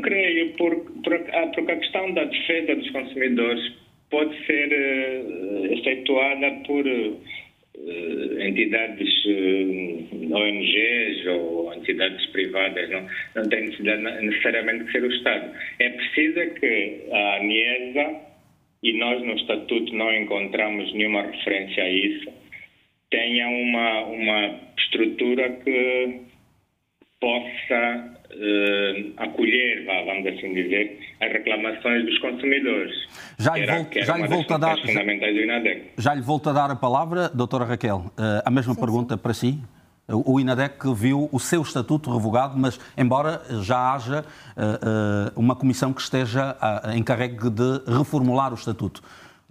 Creio, 0.01 0.53
porque, 0.57 0.91
porque 1.03 1.31
a 1.71 1.75
questão 1.77 2.13
da 2.13 2.23
defesa 2.25 2.75
dos 2.75 2.89
consumidores 2.91 3.73
pode 4.09 4.45
ser 4.45 4.69
uh, 4.71 5.73
efetuada 5.73 6.51
por 6.65 6.85
uh, 6.85 8.41
entidades 8.41 9.09
uh, 9.25 10.35
ONGs 10.35 11.27
ou 11.27 11.73
entidades 11.73 12.25
privadas, 12.27 12.89
não, 12.89 13.07
não 13.35 13.49
tem 13.49 13.69
necessariamente 14.21 14.85
que 14.85 14.91
ser 14.91 15.03
o 15.03 15.11
Estado. 15.11 15.51
É 15.79 15.89
preciso 15.89 16.53
que 16.55 17.03
a 17.11 17.35
ANIESA, 17.37 18.29
e 18.83 18.93
nós 18.93 19.21
no 19.23 19.33
Estatuto 19.33 19.93
não 19.93 20.13
encontramos 20.13 20.93
nenhuma 20.93 21.23
referência 21.23 21.83
a 21.83 21.89
isso, 21.89 22.31
tenha 23.09 23.47
uma, 23.47 24.03
uma 24.05 24.59
estrutura 24.77 25.49
que 25.63 26.21
possa 27.19 28.18
uh, 28.31 29.13
acolher, 29.17 29.85
vamos 30.05 30.25
assim 30.27 30.53
dizer, 30.53 30.99
as 31.21 31.31
reclamações 31.31 32.05
dos 32.05 32.17
consumidores. 32.19 32.95
Já 33.37 33.55
lhe, 33.55 33.65
volto, 33.65 34.01
já 34.01 34.17
lhe 34.17 34.27
volto 34.27 34.53
a 34.53 34.57
dar, 34.57 34.77
já, 34.77 35.03
já, 35.97 36.13
lhe 36.13 36.21
volto 36.21 36.49
a 36.49 36.53
dar 36.53 36.71
a 36.71 36.75
palavra, 36.75 37.29
doutora 37.29 37.65
Raquel. 37.65 38.11
Uh, 38.17 38.41
a 38.45 38.51
mesma 38.51 38.73
sim, 38.73 38.79
pergunta 38.79 39.15
sim. 39.15 39.21
para 39.21 39.33
si. 39.33 39.59
O 40.11 40.39
INADEC 40.39 40.91
viu 40.95 41.29
o 41.31 41.39
seu 41.39 41.61
estatuto 41.61 42.11
revogado, 42.11 42.57
mas 42.57 42.79
embora 42.97 43.43
já 43.61 43.93
haja 43.93 44.21
uh, 44.21 45.35
uh, 45.35 45.39
uma 45.39 45.55
comissão 45.55 45.93
que 45.93 46.01
esteja 46.01 46.57
uh, 46.57 46.91
encarregue 46.97 47.47
de 47.47 47.83
reformular 47.85 48.51
o 48.51 48.55
estatuto, 48.55 49.03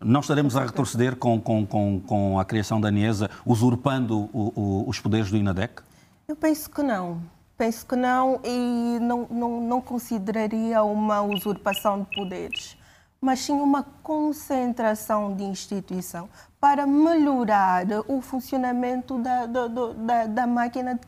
não 0.05 0.19
estaremos 0.19 0.57
a 0.57 0.65
retroceder 0.65 1.15
com, 1.15 1.41
com, 1.41 1.65
com, 1.65 2.01
com 2.01 2.41
a 2.41 2.45
criação 2.45 2.81
da 2.81 2.89
ANIESA, 2.89 3.31
usurpando 3.47 4.29
o, 4.33 4.53
o, 4.57 4.89
os 4.89 4.99
poderes 4.99 5.31
do 5.31 5.37
INADEC? 5.37 5.81
Eu 6.27 6.35
penso 6.35 6.69
que 6.69 6.83
não. 6.83 7.23
Penso 7.59 7.85
que 7.85 7.97
não 7.97 8.41
e 8.45 8.99
não, 9.01 9.27
não, 9.29 9.61
não 9.61 9.81
consideraria 9.81 10.83
uma 10.85 11.21
usurpação 11.21 12.03
de 12.03 12.17
poderes. 12.17 12.79
mas 13.21 13.41
sim 13.41 13.55
uma 13.55 13.83
concentração 14.03 15.35
de 15.35 15.43
instituição 15.43 16.29
para 16.61 16.87
melhorar 16.87 17.85
o 18.07 18.21
funcionamento 18.21 19.19
da, 19.19 19.47
da, 19.47 19.67
da, 19.67 20.27
da 20.27 20.47
máquina 20.47 20.99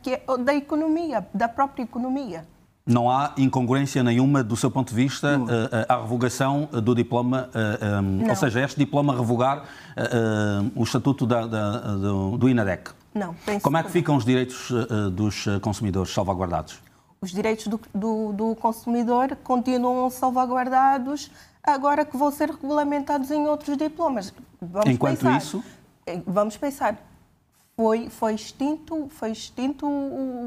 da 0.43 0.53
economia, 0.53 1.25
da 1.33 1.47
própria 1.47 1.83
economia. 1.83 2.45
Não 2.85 3.09
há 3.09 3.33
incongruência 3.37 4.03
nenhuma, 4.03 4.43
do 4.43 4.57
seu 4.57 4.71
ponto 4.71 4.89
de 4.89 4.95
vista, 4.95 5.39
uh, 5.39 5.85
à 5.87 6.01
revogação 6.01 6.67
do 6.83 6.95
diploma, 6.95 7.49
uh, 7.53 8.01
um, 8.01 8.27
ou 8.27 8.35
seja, 8.35 8.61
este 8.61 8.77
diploma 8.77 9.15
revogar 9.15 9.59
uh, 9.59 10.71
o 10.75 10.83
estatuto 10.83 11.25
da, 11.27 11.45
da, 11.45 11.77
do, 11.95 12.37
do, 12.37 12.49
INADEC. 12.49 12.91
Não. 13.13 13.35
Como 13.61 13.77
é 13.77 13.83
que 13.83 13.91
ficam 13.91 14.15
os 14.15 14.23
direitos 14.23 14.71
dos 15.13 15.45
consumidores 15.61 16.13
salvaguardados? 16.13 16.79
Os 17.21 17.31
direitos 17.31 17.67
do, 17.67 17.79
do, 17.93 18.33
do 18.33 18.55
consumidor 18.55 19.37
continuam 19.43 20.09
salvaguardados 20.09 21.29
agora 21.63 22.03
que 22.03 22.17
vão 22.17 22.31
ser 22.31 22.49
regulamentados 22.49 23.29
em 23.29 23.47
outros 23.47 23.77
diplomas. 23.77 24.33
Vamos 24.59 24.89
Enquanto 24.89 25.19
pensar, 25.19 25.37
isso? 25.37 25.63
Vamos 26.25 26.57
pensar, 26.57 26.97
foi, 27.75 28.09
foi 28.09 28.33
extinto, 28.33 29.07
foi 29.09 29.31
extinto, 29.31 29.87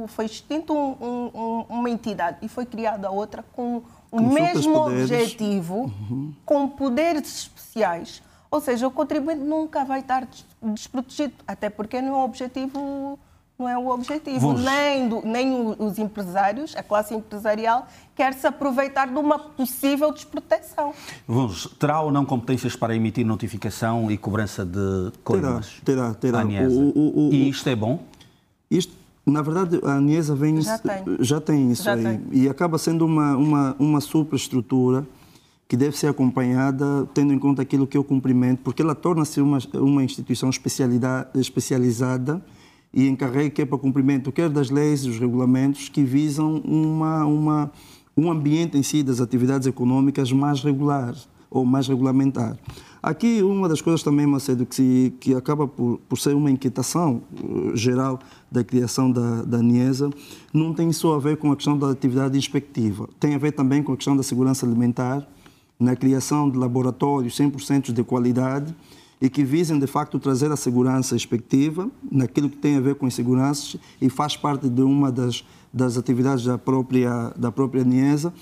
foi 0.09 0.25
extinto 0.25 0.75
um, 0.75 1.31
um, 1.33 1.65
uma 1.69 1.91
entidade 1.91 2.39
e 2.43 2.49
foi 2.49 2.67
criada 2.67 3.11
outra 3.11 3.45
com 3.53 3.83
o 4.11 4.17
com 4.19 4.21
mesmo 4.21 4.77
objetivo, 4.77 5.93
uhum. 6.11 6.35
com 6.45 6.69
poderes 6.69 7.39
especiais. 7.39 8.23
Ou 8.55 8.61
seja, 8.61 8.87
o 8.87 8.91
contribuinte 8.93 9.41
nunca 9.41 9.85
vai 9.85 9.99
estar 9.99 10.29
desprotegido, 10.63 11.35
até 11.45 11.69
porque 11.69 12.01
não 12.01 12.11
é 12.11 12.19
o 12.19 12.25
objetivo 12.25 13.19
não 13.59 13.69
é 13.69 13.77
o 13.77 13.89
objetivo. 13.89 14.53
Nem, 14.53 15.09
do, 15.09 15.23
nem 15.25 15.75
os 15.77 15.99
empresários, 15.99 16.75
a 16.77 16.83
classe 16.83 17.15
empresarial, 17.15 17.89
quer 18.15 18.33
se 18.35 18.47
aproveitar 18.47 19.09
de 19.09 19.19
uma 19.19 19.39
possível 19.39 20.13
desproteção. 20.13 20.93
Vamos, 21.27 21.67
terá 21.79 22.01
ou 22.01 22.13
não 22.13 22.25
competências 22.25 22.77
para 22.77 22.95
emitir 22.95 23.27
notificação 23.27 24.09
e 24.09 24.17
cobrança 24.17 24.65
de 24.65 25.13
coisas? 25.25 25.81
Terá, 25.85 26.15
terá. 26.15 26.45
terá. 26.45 26.69
O, 26.69 26.91
o, 26.91 27.29
o, 27.29 27.33
e 27.33 27.49
isto 27.49 27.69
é 27.69 27.75
bom? 27.75 28.01
Isto, 28.71 28.93
na 29.27 29.43
verdade, 29.43 29.81
a 29.85 29.95
Aniesa 29.95 30.35
vem, 30.35 30.61
já, 30.61 30.79
tem. 30.79 31.05
já 31.21 31.41
tem 31.41 31.73
isso 31.73 31.85
já 31.85 31.95
aí. 31.95 32.03
Tem. 32.03 32.23
E 32.33 32.49
acaba 32.49 32.79
sendo 32.79 33.05
uma, 33.05 33.37
uma, 33.37 33.77
uma 33.81 34.01
superestrutura 34.01 35.05
que 35.67 35.77
deve 35.77 35.97
ser 35.97 36.09
acompanhada 36.09 37.07
tendo 37.15 37.33
em 37.33 37.39
conta 37.39 37.63
aquilo 37.63 37.87
que 37.87 37.97
o 37.97 38.05
cumprimento, 38.05 38.61
porque 38.63 38.83
ela 38.83 38.95
torna-se 38.95 39.41
uma, 39.41 39.59
uma 39.75 40.05
instituição 40.05 40.51
especializada 40.51 42.45
e 42.93 43.09
encarregue 43.09 43.51
que 43.51 43.63
é 43.63 43.67
para 43.67 43.79
cumprimento 43.79 44.31
quer 44.31 44.49
das 44.49 44.71
leis 44.71 45.03
dos 45.03 45.19
regulamentos 45.19 45.89
que 45.89 46.05
visam 46.05 46.57
uma, 46.65 47.25
uma, 47.25 47.73
um 48.17 48.31
ambiente 48.31 48.79
em 48.79 48.83
si 48.83 49.03
das 49.03 49.21
atividades 49.21 49.67
econômicas 49.67 50.31
mais 50.31 50.63
regular 50.63 51.15
ou 51.51 51.65
mais 51.65 51.89
regulamentar. 51.89 52.59
Aqui, 53.03 53.43
uma 53.43 53.69
das 53.69 53.83
coisas 53.83 54.03
também, 54.03 54.27
Macedo, 54.27 54.65
que, 54.65 54.75
se, 54.75 55.13
que 55.21 55.35
acaba 55.35 55.69
por, 55.69 56.01
por 56.09 56.19
ser 56.19 56.35
uma 56.35 56.51
inquietação 56.51 57.23
uh, 57.43 57.77
geral 57.77 58.19
da 58.51 58.65
criação 58.65 59.11
da, 59.11 59.43
da 59.43 59.59
NIESA, 59.59 60.09
não 60.55 60.73
tem 60.73 60.91
só 60.91 61.15
a 61.15 61.19
ver 61.19 61.37
com 61.37 61.53
a 61.53 61.57
questão 61.57 61.77
da 61.77 61.91
atividade 61.91 62.39
inspectiva, 62.39 63.09
tem 63.21 63.35
a 63.35 63.39
ver 63.39 63.53
também 63.53 63.83
com 63.83 63.93
a 63.93 63.97
questão 63.97 64.17
da 64.17 64.23
segurança 64.23 64.65
alimentar, 64.65 65.29
na 65.85 65.95
criação 65.95 66.51
de 66.51 66.57
laboratórios 66.59 67.37
100% 67.39 67.93
de 67.93 68.03
qualidade 68.03 68.75
e 69.21 69.29
que 69.29 69.45
visem, 69.45 69.79
de 69.79 69.87
facto, 69.87 70.19
trazer 70.19 70.51
a 70.51 70.57
segurança 70.57 71.15
expectativa 71.15 71.89
naquilo 72.11 72.49
que 72.51 72.57
tem 72.57 72.77
a 72.77 72.81
ver 72.81 72.95
com 72.95 73.07
as 73.07 73.15
seguranças 73.15 73.77
e 74.01 74.09
faz 74.09 74.37
parte 74.37 74.69
de 74.69 74.83
uma 74.83 75.13
das, 75.13 75.45
das 75.73 75.97
atividades 75.97 76.45
da 76.45 76.59
própria, 76.59 77.33
da 77.37 77.53
própria 77.53 77.85
NIESA. 77.85 78.33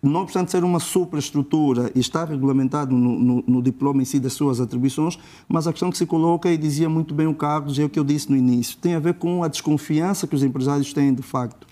Não 0.00 0.20
obstante 0.20 0.50
ser 0.50 0.62
uma 0.64 0.78
superestrutura 0.78 1.90
e 1.94 2.00
estar 2.00 2.28
regulamentado 2.28 2.94
no, 2.94 3.18
no, 3.18 3.44
no, 3.46 3.62
diploma 3.62 4.02
em 4.02 4.04
si 4.04 4.20
das 4.20 4.34
suas 4.34 4.60
atribuições, 4.60 5.18
mas 5.48 5.66
a 5.66 5.72
questão 5.72 5.90
que 5.90 5.96
se 5.96 6.04
coloca, 6.04 6.50
e 6.50 6.58
dizia 6.58 6.88
muito 6.90 7.14
bem 7.14 7.26
o 7.26 7.34
Carlos, 7.34 7.78
é 7.78 7.84
o 7.84 7.88
que 7.88 7.98
eu 7.98 8.04
disse 8.04 8.30
no 8.30 8.36
início, 8.36 8.76
tem 8.76 8.94
a 8.94 9.00
ver 9.00 9.14
com 9.14 9.42
a 9.42 9.48
desconfiança 9.48 10.26
que 10.26 10.34
os 10.34 10.42
empresários 10.42 10.92
têm, 10.92 11.14
de 11.14 11.22
facto, 11.22 11.66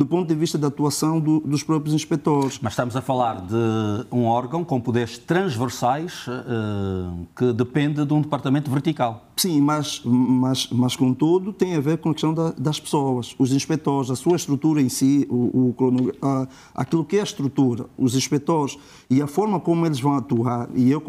do 0.00 0.06
ponto 0.06 0.26
de 0.26 0.34
vista 0.34 0.56
da 0.56 0.68
atuação 0.68 1.20
do, 1.20 1.40
dos 1.40 1.62
próprios 1.62 1.94
inspectores. 1.94 2.58
Mas 2.62 2.72
estamos 2.72 2.96
a 2.96 3.02
falar 3.02 3.42
de 3.42 4.06
um 4.10 4.24
órgão 4.24 4.64
com 4.64 4.80
poderes 4.80 5.18
transversais 5.18 6.26
uh, 6.26 7.26
que 7.36 7.52
depende 7.52 8.06
de 8.06 8.14
um 8.14 8.22
departamento 8.22 8.70
vertical. 8.70 9.26
Sim, 9.36 9.60
mas, 9.60 10.00
mas, 10.02 10.68
mas 10.70 10.96
contudo 10.96 11.52
tem 11.52 11.74
a 11.74 11.80
ver 11.80 11.98
com 11.98 12.10
a 12.10 12.12
questão 12.14 12.32
da, 12.32 12.50
das 12.52 12.80
pessoas, 12.80 13.34
os 13.38 13.52
inspectores, 13.52 14.10
a 14.10 14.16
sua 14.16 14.36
estrutura 14.36 14.80
em 14.80 14.88
si, 14.88 15.26
o, 15.28 15.74
o, 15.78 16.12
a, 16.22 16.48
aquilo 16.74 17.04
que 17.04 17.16
é 17.16 17.20
a 17.20 17.24
estrutura, 17.24 17.84
os 17.98 18.14
inspectores 18.14 18.78
e 19.10 19.20
a 19.20 19.26
forma 19.26 19.60
como 19.60 19.84
eles 19.84 20.00
vão 20.00 20.14
atuar. 20.16 20.68
E 20.74 20.90
eu 20.90 21.02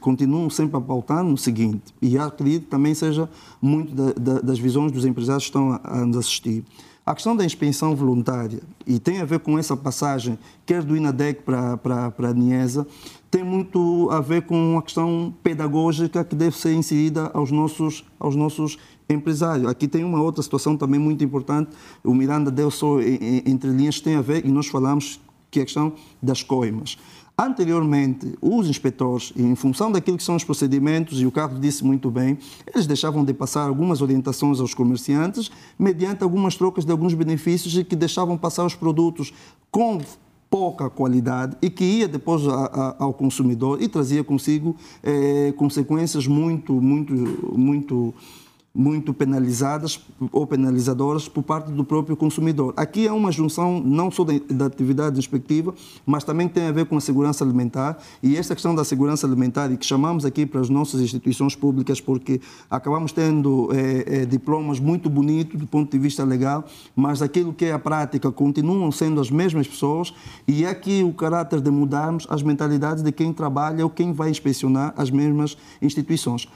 continuo 0.00 0.48
sempre 0.52 0.76
a 0.76 0.80
pautar 0.80 1.24
no 1.24 1.36
seguinte, 1.36 1.82
e 2.00 2.16
acredito 2.16 2.64
que 2.64 2.70
também 2.70 2.94
seja 2.94 3.28
muito 3.60 3.92
da, 3.92 4.12
da, 4.12 4.40
das 4.40 4.58
visões 4.58 4.92
dos 4.92 5.04
empresários 5.04 5.44
que 5.44 5.50
estão 5.50 5.72
a, 5.72 5.80
a 5.82 6.06
nos 6.06 6.16
assistir. 6.16 6.64
A 7.06 7.14
questão 7.14 7.36
da 7.36 7.44
inspeção 7.44 7.94
voluntária, 7.94 8.60
e 8.84 8.98
tem 8.98 9.20
a 9.20 9.24
ver 9.24 9.38
com 9.38 9.56
essa 9.56 9.76
passagem, 9.76 10.36
quer 10.66 10.82
do 10.82 10.96
INADEC 10.96 11.42
para, 11.42 11.76
para, 11.76 12.10
para 12.10 12.30
a 12.30 12.34
NIESA, 12.34 12.84
tem 13.30 13.44
muito 13.44 14.08
a 14.10 14.20
ver 14.20 14.42
com 14.42 14.76
a 14.76 14.82
questão 14.82 15.32
pedagógica 15.40 16.24
que 16.24 16.34
deve 16.34 16.56
ser 16.56 16.74
inserida 16.74 17.30
aos 17.32 17.52
nossos, 17.52 18.04
aos 18.18 18.34
nossos 18.34 18.76
empresários. 19.08 19.68
Aqui 19.70 19.86
tem 19.86 20.02
uma 20.02 20.20
outra 20.20 20.42
situação 20.42 20.76
também 20.76 20.98
muito 20.98 21.22
importante, 21.22 21.70
o 22.02 22.12
Miranda 22.12 22.50
deu 22.50 22.72
só 22.72 23.00
entre 23.00 23.70
linhas, 23.70 24.00
tem 24.00 24.16
a 24.16 24.20
ver, 24.20 24.44
e 24.44 24.50
nós 24.50 24.66
falamos 24.66 25.20
que 25.48 25.60
é 25.60 25.62
a 25.62 25.64
questão 25.64 25.92
das 26.20 26.42
coimas. 26.42 26.98
Anteriormente, 27.38 28.34
os 28.40 28.66
inspectores, 28.66 29.30
em 29.36 29.54
função 29.54 29.92
daquilo 29.92 30.16
que 30.16 30.22
são 30.22 30.36
os 30.36 30.44
procedimentos, 30.44 31.20
e 31.20 31.26
o 31.26 31.30
Carlos 31.30 31.60
disse 31.60 31.84
muito 31.84 32.10
bem, 32.10 32.38
eles 32.66 32.86
deixavam 32.86 33.22
de 33.22 33.34
passar 33.34 33.68
algumas 33.68 34.00
orientações 34.00 34.58
aos 34.58 34.72
comerciantes, 34.72 35.50
mediante 35.78 36.22
algumas 36.22 36.56
trocas 36.56 36.86
de 36.86 36.92
alguns 36.92 37.12
benefícios 37.12 37.76
e 37.76 37.84
que 37.84 37.94
deixavam 37.94 38.38
passar 38.38 38.64
os 38.64 38.74
produtos 38.74 39.34
com 39.70 40.00
pouca 40.48 40.88
qualidade 40.88 41.58
e 41.60 41.68
que 41.68 41.84
ia 41.84 42.08
depois 42.08 42.46
a, 42.48 42.54
a, 42.54 43.04
ao 43.04 43.12
consumidor 43.12 43.82
e 43.82 43.88
trazia 43.88 44.24
consigo 44.24 44.74
eh, 45.02 45.52
consequências 45.58 46.26
muito, 46.26 46.72
muito, 46.80 47.12
muito 47.54 48.14
muito 48.76 49.14
penalizadas 49.14 50.00
ou 50.30 50.46
penalizadoras 50.46 51.26
por 51.28 51.42
parte 51.42 51.70
do 51.70 51.82
próprio 51.82 52.16
consumidor. 52.16 52.74
Aqui 52.76 53.06
é 53.06 53.12
uma 53.12 53.32
junção 53.32 53.80
não 53.80 54.10
só 54.10 54.24
da 54.24 54.66
atividade 54.66 55.18
inspectiva, 55.18 55.74
mas 56.04 56.24
também 56.24 56.46
tem 56.46 56.64
a 56.64 56.72
ver 56.72 56.84
com 56.84 56.96
a 56.96 57.00
segurança 57.00 57.42
alimentar 57.42 57.98
e 58.22 58.36
esta 58.36 58.54
questão 58.54 58.74
da 58.74 58.84
segurança 58.84 59.26
alimentar 59.26 59.72
e 59.72 59.76
que 59.76 59.86
chamamos 59.86 60.24
aqui 60.26 60.44
para 60.44 60.60
as 60.60 60.68
nossas 60.68 61.00
instituições 61.00 61.56
públicas 61.56 62.00
porque 62.00 62.40
acabamos 62.70 63.12
tendo 63.12 63.70
é, 63.72 64.22
é, 64.22 64.26
diplomas 64.26 64.78
muito 64.78 65.08
bonitos 65.08 65.58
do 65.58 65.66
ponto 65.66 65.90
de 65.90 65.98
vista 65.98 66.22
legal, 66.22 66.64
mas 66.94 67.22
aquilo 67.22 67.54
que 67.54 67.64
é 67.64 67.72
a 67.72 67.78
prática 67.78 68.30
continuam 68.30 68.92
sendo 68.92 69.20
as 69.20 69.30
mesmas 69.30 69.66
pessoas 69.66 70.12
e 70.46 70.64
é 70.64 70.68
aqui 70.68 71.02
o 71.02 71.14
caráter 71.14 71.60
de 71.60 71.70
mudarmos 71.70 72.26
as 72.28 72.42
mentalidades 72.42 73.02
de 73.02 73.10
quem 73.10 73.32
trabalha 73.32 73.84
ou 73.84 73.90
quem 73.90 74.12
vai 74.12 74.30
inspecionar 74.30 74.92
as 74.96 75.10
mesmas 75.10 75.56
instituições. 75.80 76.46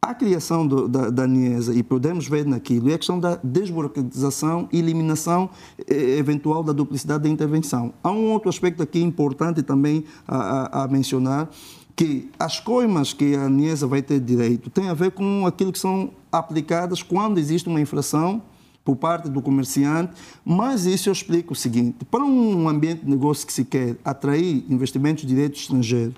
A 0.00 0.14
criação 0.14 0.66
do, 0.66 0.88
da, 0.88 1.10
da 1.10 1.26
NIESA, 1.26 1.74
e 1.74 1.82
podemos 1.82 2.28
ver 2.28 2.46
naquilo, 2.46 2.90
é 2.90 2.94
a 2.94 2.98
questão 2.98 3.18
da 3.18 3.38
desburocratização 3.42 4.68
e 4.72 4.78
eliminação 4.78 5.50
eh, 5.86 6.18
eventual 6.18 6.62
da 6.62 6.72
duplicidade 6.72 7.24
da 7.24 7.28
intervenção. 7.28 7.92
Há 8.02 8.10
um 8.10 8.30
outro 8.30 8.48
aspecto 8.48 8.82
aqui 8.82 9.02
importante 9.02 9.62
também 9.62 10.04
a, 10.26 10.36
a, 10.36 10.84
a 10.84 10.88
mencionar, 10.88 11.50
que 11.96 12.30
as 12.38 12.60
coimas 12.60 13.12
que 13.12 13.34
a 13.34 13.48
NIESA 13.48 13.88
vai 13.88 14.00
ter 14.00 14.20
direito 14.20 14.70
têm 14.70 14.88
a 14.88 14.94
ver 14.94 15.10
com 15.10 15.44
aquilo 15.44 15.72
que 15.72 15.78
são 15.80 16.12
aplicadas 16.30 17.02
quando 17.02 17.38
existe 17.38 17.68
uma 17.68 17.80
infração 17.80 18.40
por 18.84 18.94
parte 18.96 19.28
do 19.28 19.42
comerciante, 19.42 20.12
mas 20.44 20.86
isso 20.86 21.08
eu 21.08 21.12
explico 21.12 21.52
o 21.52 21.56
seguinte, 21.56 22.04
para 22.04 22.24
um 22.24 22.68
ambiente 22.68 23.04
de 23.04 23.10
negócio 23.10 23.46
que 23.46 23.52
se 23.52 23.64
quer 23.64 23.96
atrair 24.04 24.64
investimentos 24.70 25.22
de 25.22 25.28
direito 25.28 25.58
estrangeiro, 25.58 26.14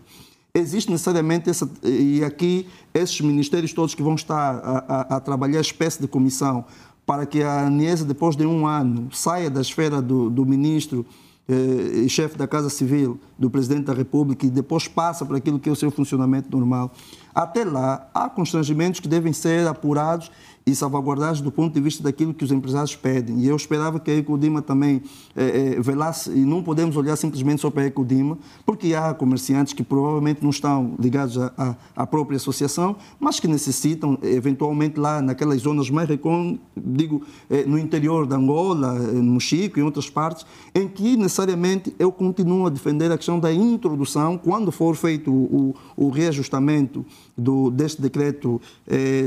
existe 0.54 0.90
necessariamente 0.90 1.48
essa, 1.48 1.70
e 1.82 2.24
aqui 2.24 2.66
esses 2.92 3.20
ministérios 3.20 3.72
todos 3.72 3.94
que 3.94 4.02
vão 4.02 4.14
estar 4.14 4.56
a, 4.56 4.78
a, 4.78 5.16
a 5.16 5.20
trabalhar 5.20 5.60
espécie 5.60 6.00
de 6.00 6.08
comissão 6.08 6.64
para 7.06 7.26
que 7.26 7.42
a 7.42 7.66
ANESA, 7.66 8.04
depois 8.04 8.36
de 8.36 8.46
um 8.46 8.66
ano, 8.66 9.08
saia 9.12 9.50
da 9.50 9.60
esfera 9.60 10.00
do, 10.00 10.30
do 10.30 10.46
ministro 10.46 11.04
eh, 11.48 12.02
e 12.04 12.08
chefe 12.08 12.38
da 12.38 12.46
Casa 12.46 12.70
Civil, 12.70 13.18
do 13.36 13.50
Presidente 13.50 13.86
da 13.86 13.92
República, 13.92 14.46
e 14.46 14.50
depois 14.50 14.86
passa 14.86 15.26
para 15.26 15.38
aquilo 15.38 15.58
que 15.58 15.68
é 15.68 15.72
o 15.72 15.74
seu 15.74 15.90
funcionamento 15.90 16.56
normal. 16.56 16.92
Até 17.34 17.64
lá, 17.64 18.08
há 18.14 18.28
constrangimentos 18.28 19.00
que 19.00 19.08
devem 19.08 19.32
ser 19.32 19.66
apurados 19.66 20.30
e 20.66 20.74
salvaguardados 20.74 21.40
do 21.40 21.50
ponto 21.50 21.74
de 21.74 21.80
vista 21.80 22.02
daquilo 22.02 22.34
que 22.34 22.44
os 22.44 22.52
empresários 22.52 22.94
pedem. 22.94 23.40
E 23.40 23.48
eu 23.48 23.56
esperava 23.56 23.98
que 23.98 24.10
a 24.10 24.16
Ecodima 24.16 24.60
também 24.60 25.02
é, 25.34 25.74
é, 25.76 25.80
velasse, 25.80 26.30
e 26.30 26.44
não 26.44 26.62
podemos 26.62 26.96
olhar 26.96 27.16
simplesmente 27.16 27.62
só 27.62 27.70
para 27.70 27.82
a 27.82 27.86
Ecodima, 27.86 28.38
porque 28.64 28.94
há 28.94 29.12
comerciantes 29.14 29.72
que 29.72 29.82
provavelmente 29.82 30.42
não 30.42 30.50
estão 30.50 30.94
ligados 30.98 31.38
à, 31.38 31.76
à 31.96 32.06
própria 32.06 32.36
associação, 32.36 32.96
mas 33.18 33.40
que 33.40 33.48
necessitam, 33.48 34.18
eventualmente, 34.22 35.00
lá 35.00 35.22
naquelas 35.22 35.62
zonas 35.62 35.90
mais 35.90 36.08
recônditas, 36.08 36.60
digo, 36.76 37.22
é, 37.48 37.64
no 37.64 37.78
interior 37.78 38.26
da 38.26 38.36
Angola, 38.36 38.94
no 38.94 39.40
Chico 39.40 39.78
e 39.78 39.82
em 39.82 39.84
outras 39.84 40.08
partes, 40.10 40.44
em 40.74 40.86
que 40.86 41.16
necessariamente 41.16 41.94
eu 41.98 42.12
continuo 42.12 42.66
a 42.66 42.70
defender 42.70 43.10
a 43.10 43.16
questão 43.16 43.40
da 43.40 43.52
introdução, 43.52 44.36
quando 44.36 44.70
for 44.70 44.94
feito 44.94 45.30
o, 45.32 45.74
o 45.96 46.10
reajustamento 46.10 47.04
do, 47.36 47.70
deste 47.70 48.00
decreto 48.00 48.60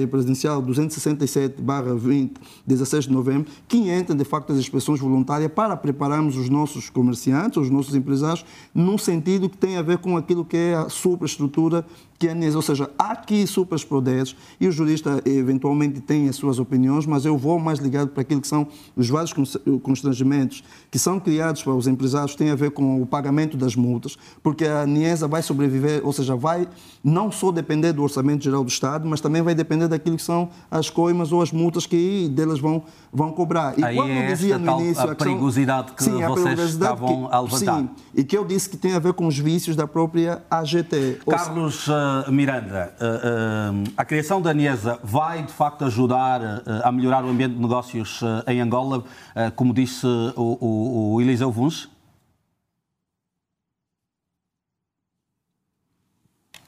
presidencial 0.09 0.61
260 0.61 1.22
47-20, 1.25 2.31
16 2.65 3.05
de 3.05 3.11
novembro, 3.11 3.51
que 3.67 3.89
entra 3.89 4.15
de 4.15 4.23
facto 4.23 4.51
as 4.51 4.59
inspeções 4.59 4.99
voluntárias 4.99 5.51
para 5.51 5.75
prepararmos 5.75 6.37
os 6.37 6.49
nossos 6.49 6.89
comerciantes, 6.89 7.57
os 7.57 7.69
nossos 7.69 7.95
empresários, 7.95 8.45
num 8.73 8.97
sentido 8.97 9.49
que 9.49 9.57
tem 9.57 9.77
a 9.77 9.81
ver 9.81 9.97
com 9.97 10.17
aquilo 10.17 10.45
que 10.45 10.57
é 10.57 10.75
a 10.75 10.89
superestrutura 10.89 11.85
que 12.23 12.27
é 12.27 12.31
a 12.31 12.33
Niesa, 12.33 12.57
Ou 12.57 12.61
seja, 12.61 12.89
há 12.97 13.11
aqui 13.11 13.45
superpoderes 13.45 14.33
e 14.57 14.65
o 14.65 14.71
jurista 14.71 15.21
eventualmente 15.25 15.99
tem 15.99 16.29
as 16.29 16.37
suas 16.37 16.57
opiniões, 16.57 17.05
mas 17.05 17.25
eu 17.25 17.37
vou 17.37 17.59
mais 17.59 17.79
ligado 17.79 18.09
para 18.09 18.21
aquilo 18.21 18.39
que 18.39 18.47
são 18.47 18.65
os 18.95 19.09
vários 19.09 19.33
constrangimentos 19.81 20.63
que 20.89 20.97
são 20.97 21.19
criados 21.19 21.61
para 21.61 21.73
os 21.73 21.85
empresários, 21.85 22.33
tem 22.33 22.49
a 22.49 22.55
ver 22.55 22.71
com 22.71 23.01
o 23.01 23.05
pagamento 23.05 23.57
das 23.57 23.75
multas, 23.75 24.17
porque 24.41 24.63
a 24.63 24.85
NIESA 24.85 25.27
vai 25.27 25.41
sobreviver, 25.41 25.99
ou 26.05 26.13
seja, 26.13 26.33
vai 26.33 26.65
não 27.03 27.29
só 27.29 27.51
depender 27.51 27.91
do 27.91 28.01
Orçamento 28.01 28.41
Geral 28.41 28.63
do 28.63 28.69
Estado, 28.69 29.05
mas 29.05 29.19
também 29.19 29.41
vai 29.41 29.53
depender 29.53 29.89
daquilo 29.89 30.15
que 30.15 30.23
são 30.23 30.49
as 30.71 30.89
coisas 30.89 31.12
coimas 31.13 31.31
ou 31.31 31.41
as 31.41 31.51
multas 31.51 31.85
que 31.85 32.27
delas 32.29 32.59
vão, 32.59 32.83
vão 33.11 33.31
cobrar. 33.31 33.77
E 33.77 33.85
Aí 33.85 33.95
quando 33.95 34.09
é 34.09 34.27
dizia 34.27 34.57
no 34.57 34.81
início... 34.81 35.09
A, 35.09 35.15
perigosidade 35.15 35.93
que 35.93 36.03
sim, 36.03 36.21
vocês 36.25 36.59
estavam 36.59 37.27
que, 37.27 37.35
a 37.35 37.39
levantar. 37.39 37.79
Sim, 37.79 37.89
e 38.15 38.23
que 38.23 38.35
eu 38.35 38.43
disse 38.43 38.69
que 38.69 38.75
tem 38.75 38.93
a 38.93 38.99
ver 38.99 39.13
com 39.13 39.27
os 39.27 39.37
vícios 39.37 39.75
da 39.75 39.87
própria 39.87 40.41
AGT. 40.49 41.19
Carlos 41.29 41.87
uh, 41.87 42.31
Miranda, 42.31 42.93
uh, 42.99 43.83
uh, 43.85 43.93
a 43.95 44.03
criação 44.03 44.41
da 44.41 44.53
NIESA 44.53 44.99
vai, 45.03 45.43
de 45.43 45.53
facto, 45.53 45.85
ajudar 45.85 46.63
a 46.83 46.91
melhorar 46.91 47.23
o 47.23 47.29
ambiente 47.29 47.53
de 47.55 47.61
negócios 47.61 48.21
em 48.47 48.59
Angola, 48.59 49.03
como 49.55 49.73
disse 49.73 50.05
o, 50.35 50.57
o, 50.59 51.13
o 51.13 51.21
Eliseu 51.21 51.51
Vuns? 51.51 51.89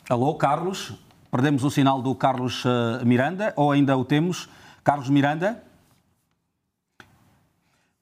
Alô, 0.07 0.35
Carlos? 0.35 0.93
Perdemos 1.35 1.65
o 1.65 1.69
sinal 1.69 2.01
do 2.01 2.15
Carlos 2.15 2.63
uh, 2.63 3.05
Miranda 3.05 3.51
ou 3.57 3.69
ainda 3.69 3.97
o 3.97 4.05
temos? 4.05 4.47
Carlos 4.81 5.09
Miranda? 5.09 5.61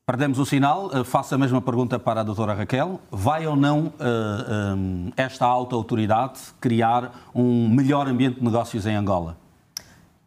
Perdemos 0.05 0.37
o 0.37 0.45
sinal. 0.45 0.85
Uh, 0.85 1.03
faço 1.03 1.33
a 1.33 1.37
mesma 1.39 1.59
pergunta 1.59 1.97
para 1.97 2.21
a 2.21 2.23
doutora 2.23 2.53
Raquel. 2.53 3.01
Vai 3.09 3.47
ou 3.47 3.55
não 3.55 3.87
uh, 3.87 3.93
eh, 3.99 4.73
um, 4.75 5.11
esta 5.17 5.47
alta 5.47 5.75
autoridade 5.75 6.41
criar 6.61 7.11
um 7.33 7.67
melhor 7.67 8.07
ambiente 8.07 8.37
de 8.37 8.45
negócios 8.45 8.85
em 8.85 8.95
Angola? 8.95 9.35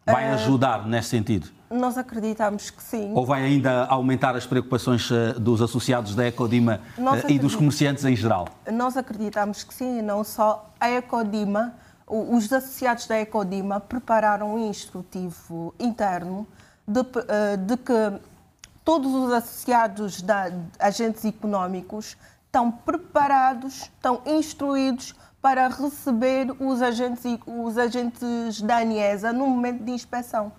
Vai 0.05 0.27
ajudar 0.31 0.85
nesse 0.85 1.07
sentido? 1.07 1.47
Nós 1.71 1.97
acreditamos 1.97 2.69
que 2.69 2.83
sim. 2.83 3.13
Ou 3.15 3.25
vai 3.25 3.41
ainda 3.41 3.85
aumentar 3.85 4.35
as 4.35 4.45
preocupações 4.45 5.09
dos 5.39 5.61
associados 5.61 6.13
da 6.13 6.27
Ecodima 6.27 6.81
e 7.29 7.39
dos 7.39 7.55
comerciantes 7.55 8.03
em 8.03 8.17
geral? 8.17 8.49
Nós 8.69 8.97
acreditamos 8.97 9.63
que 9.63 9.73
sim, 9.73 9.99
e 9.99 10.01
não 10.01 10.25
só 10.25 10.73
a 10.77 10.89
Ecodima, 10.89 11.73
os 12.07 12.51
associados 12.51 13.05
da 13.05 13.19
Ecodima 13.19 13.81
prepararam 13.81 14.55
um 14.55 14.69
instrutivo 14.69 15.75
interno 15.77 16.47
de, 16.87 17.01
eh, 17.01 17.57
de 17.57 17.75
que 17.75 18.21
todos 18.85 19.13
os 19.13 19.33
associados 19.33 20.21
da 20.21 20.49
agentes 20.79 21.25
económicos 21.25 22.15
estão 22.45 22.71
preparados, 22.71 23.81
estão 23.81 24.21
instruídos 24.25 25.13
para 25.41 25.67
receber 25.67 26.49
os 26.61 26.81
agentes, 26.81 27.37
os 27.45 27.77
agentes 27.77 28.61
da 28.61 28.77
ANIESA 28.77 29.33
no 29.33 29.45
momento 29.45 29.83
de 29.83 29.91
inspeção. 29.91 30.53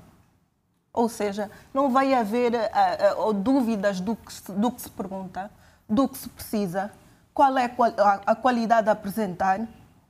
Ou 0.92 1.08
seja, 1.08 1.50
não 1.72 1.90
vai 1.90 2.12
haver 2.12 2.52
uh, 2.54 3.28
uh, 3.28 3.32
dúvidas 3.32 4.00
do 4.00 4.14
que, 4.14 4.32
se, 4.32 4.52
do 4.52 4.70
que 4.70 4.82
se 4.82 4.90
pergunta, 4.90 5.50
do 5.88 6.06
que 6.06 6.18
se 6.18 6.28
precisa, 6.28 6.92
qual 7.32 7.56
é 7.56 7.64
a, 7.98 8.32
a 8.32 8.34
qualidade 8.34 8.88
a 8.88 8.92
apresentar 8.92 9.66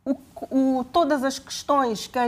o, 0.08 0.78
o, 0.78 0.84
todas 0.84 1.22
as 1.22 1.38
questões 1.38 2.06
que 2.06 2.18
a 2.18 2.22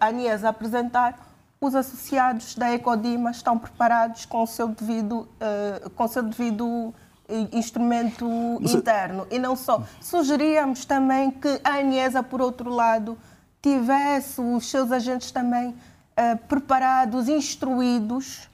ANIES, 0.00 0.44
apresentar, 0.44 1.32
os 1.60 1.74
associados 1.74 2.56
da 2.56 2.72
Ecodima 2.72 3.30
estão 3.30 3.56
preparados 3.56 4.24
com 4.24 4.42
o 4.42 4.46
seu 4.46 4.68
devido, 4.68 5.20
uh, 5.20 5.90
com 5.90 6.04
o 6.04 6.08
seu 6.08 6.24
devido 6.24 6.92
eh, 7.28 7.46
instrumento 7.52 8.28
Mas, 8.60 8.74
interno. 8.74 9.28
E 9.30 9.38
não 9.38 9.54
só. 9.54 9.84
Sugeríamos 10.00 10.84
também 10.84 11.30
que 11.30 11.60
a 11.62 11.74
ANIESA, 11.74 12.20
por 12.20 12.42
outro 12.42 12.68
lado, 12.68 13.16
tivesse 13.62 14.40
os 14.40 14.68
seus 14.68 14.90
agentes 14.90 15.30
também 15.30 15.68
uh, 15.70 16.36
preparados, 16.48 17.28
instruídos 17.28 18.48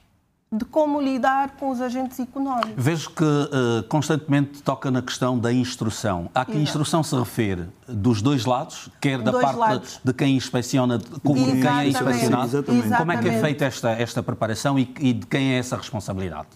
de 0.51 0.65
como 0.65 0.99
lidar 0.99 1.51
com 1.59 1.69
os 1.69 1.79
agentes 1.79 2.19
económicos. 2.19 2.73
Vejo 2.75 3.11
que 3.11 3.23
uh, 3.23 3.83
constantemente 3.87 4.63
toca 4.63 4.89
na 4.89 5.01
questão 5.01 5.37
da 5.37 5.53
instrução. 5.53 6.29
Há 6.33 6.43
que 6.43 6.53
a 6.53 6.59
instrução 6.59 7.03
se 7.03 7.15
refere 7.15 7.67
dos 7.87 8.19
dois 8.21 8.45
lados, 8.45 8.89
quer 8.99 9.21
da 9.21 9.31
parte 9.31 9.57
lados. 9.57 10.01
de 10.03 10.11
quem 10.11 10.35
inspeciona, 10.35 10.99
como 11.23 11.45
de 11.45 11.61
quem 11.61 11.79
é 11.79 11.87
inspecionado. 11.89 12.47
Exatamente. 12.47 12.97
Como 12.97 13.11
é 13.11 13.17
que 13.17 13.29
é 13.29 13.41
feita 13.41 13.65
esta, 13.65 13.91
esta 13.91 14.23
preparação 14.23 14.79
e, 14.79 14.91
e 14.99 15.13
de 15.13 15.27
quem 15.27 15.53
é 15.53 15.59
essa 15.59 15.77
responsabilidade? 15.77 16.47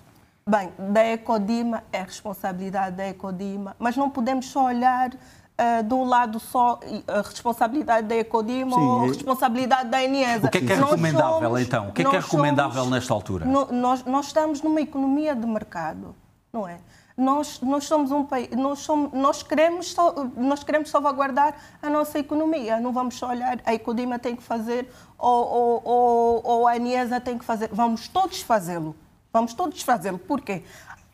Bem, 0.50 0.72
da 0.92 1.06
Ecodima 1.06 1.84
é 1.92 2.02
responsabilidade 2.02 2.98
da 2.98 3.08
Ecodima, 3.08 3.76
mas 3.80 3.96
não 3.96 4.10
podemos 4.10 4.48
só 4.48 4.66
olhar 4.66 5.12
uh, 5.64 5.84
de 5.84 5.94
um 5.94 6.04
lado 6.04 6.40
só 6.40 6.80
a 7.08 7.22
responsabilidade 7.22 8.08
da 8.08 8.16
Ecodima 8.16 8.76
Sim, 8.76 8.82
ou 8.82 9.04
a 9.04 9.08
responsabilidade 9.08 9.90
da 9.90 10.04
Eniesa. 10.04 10.48
O 10.48 10.50
que 10.52 10.58
é 10.58 10.62
que 10.62 10.74
é 10.74 10.76
recomendável, 10.76 11.42
somos, 11.42 11.62
então? 11.62 11.90
O 11.90 11.92
que 11.94 12.02
é 12.02 12.06
que 12.10 12.16
é 12.16 12.20
recomendável 12.20 12.84
somos, 12.84 12.92
nesta 12.92 13.14
altura? 13.14 13.46
No, 13.46 13.72
nós, 13.72 14.04
nós 14.04 14.28
estamos 14.28 14.62
numa 14.62 14.82
economia 14.82 15.36
de 15.36 15.48
mercado, 15.48 16.16
não 16.52 16.68
é? 16.68 16.80
Nós, 17.16 17.62
nós 17.62 17.84
somos 17.84 18.12
um 18.12 18.24
país, 18.26 18.50
nós, 18.52 18.80
somos, 18.80 19.14
nós, 19.14 19.44
queremos, 19.44 19.96
nós 20.36 20.64
queremos 20.64 20.90
salvaguardar 20.90 21.54
a 21.80 21.90
nossa 21.90 22.18
economia. 22.18 22.80
Não 22.80 22.92
vamos 22.92 23.16
só 23.16 23.30
olhar, 23.30 23.60
a 23.64 23.74
Ecodima 23.74 24.18
tem 24.18 24.36
que 24.36 24.42
fazer 24.42 24.90
ou, 25.18 25.48
ou, 25.48 25.82
ou, 25.86 26.42
ou 26.44 26.68
a 26.68 26.76
Eniesa 26.76 27.22
tem 27.22 27.38
que 27.38 27.46
fazer. 27.46 27.70
Vamos 27.72 28.08
todos 28.08 28.42
fazê-lo. 28.42 28.96
Vamos 29.32 29.54
todos 29.54 29.82
fazê-lo. 29.84 30.18
Por 30.18 30.42
quê? 30.42 30.64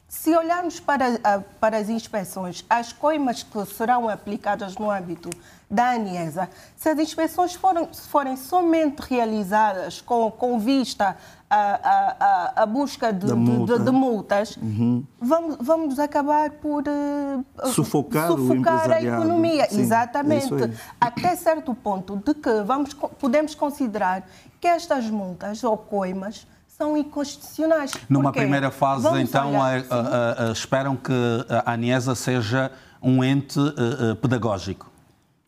Se 0.10 0.36
olharmos 0.36 0.80
para, 0.80 1.46
para 1.60 1.78
as 1.78 1.88
inspeções, 1.88 2.66
as 2.68 2.92
coimas 2.92 3.44
que 3.44 3.64
serão 3.68 4.10
aplicadas 4.10 4.76
no 4.76 4.90
âmbito 4.90 5.30
da 5.70 5.92
ANIESA, 5.92 6.50
se 6.76 6.90
as 6.90 6.98
inspeções 6.98 7.54
forem, 7.54 7.88
forem 7.94 8.36
somente 8.36 9.02
realizadas 9.02 10.02
com, 10.02 10.32
com 10.32 10.58
vista 10.58 11.16
à, 11.48 12.56
à, 12.58 12.64
à 12.64 12.66
busca 12.66 13.14
de, 13.14 13.32
multa. 13.36 13.78
de, 13.78 13.86
de 13.86 13.92
multas, 13.92 14.58
uhum. 14.58 15.06
vamos, 15.22 15.58
vamos 15.60 16.00
acabar 16.00 16.50
por 16.54 16.84
uh, 16.88 17.68
sufocar, 17.68 18.30
sufocar 18.30 18.92
a 18.92 19.04
economia. 19.04 19.70
Sim, 19.70 19.82
Exatamente. 19.82 20.56
É 20.56 20.72
Até 21.00 21.36
certo 21.36 21.76
ponto 21.76 22.18
de 22.18 22.34
que 22.34 22.64
vamos, 22.64 22.96
podemos 22.96 23.54
considerar 23.54 24.28
que 24.60 24.68
estas 24.68 25.08
multas 25.08 25.64
ou 25.64 25.78
coimas 25.78 26.48
são 26.80 26.96
inconstitucionais. 26.96 27.92
Numa 28.08 28.32
primeira 28.32 28.72
fase, 28.72 29.04
Vamos 29.04 29.20
então, 29.20 29.62
a, 29.62 29.68
a, 29.68 30.50
a, 30.50 30.52
esperam 30.54 30.96
que 30.96 31.12
a 31.50 31.74
ANIESA 31.74 32.16
seja 32.16 32.72
um 33.04 33.22
ente 33.22 33.60
uh, 33.60 34.16
pedagógico. 34.16 34.90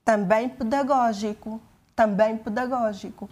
Também 0.04 0.50
pedagógico. 0.50 1.62
Também 1.96 2.38
pedagógico. 2.38 3.30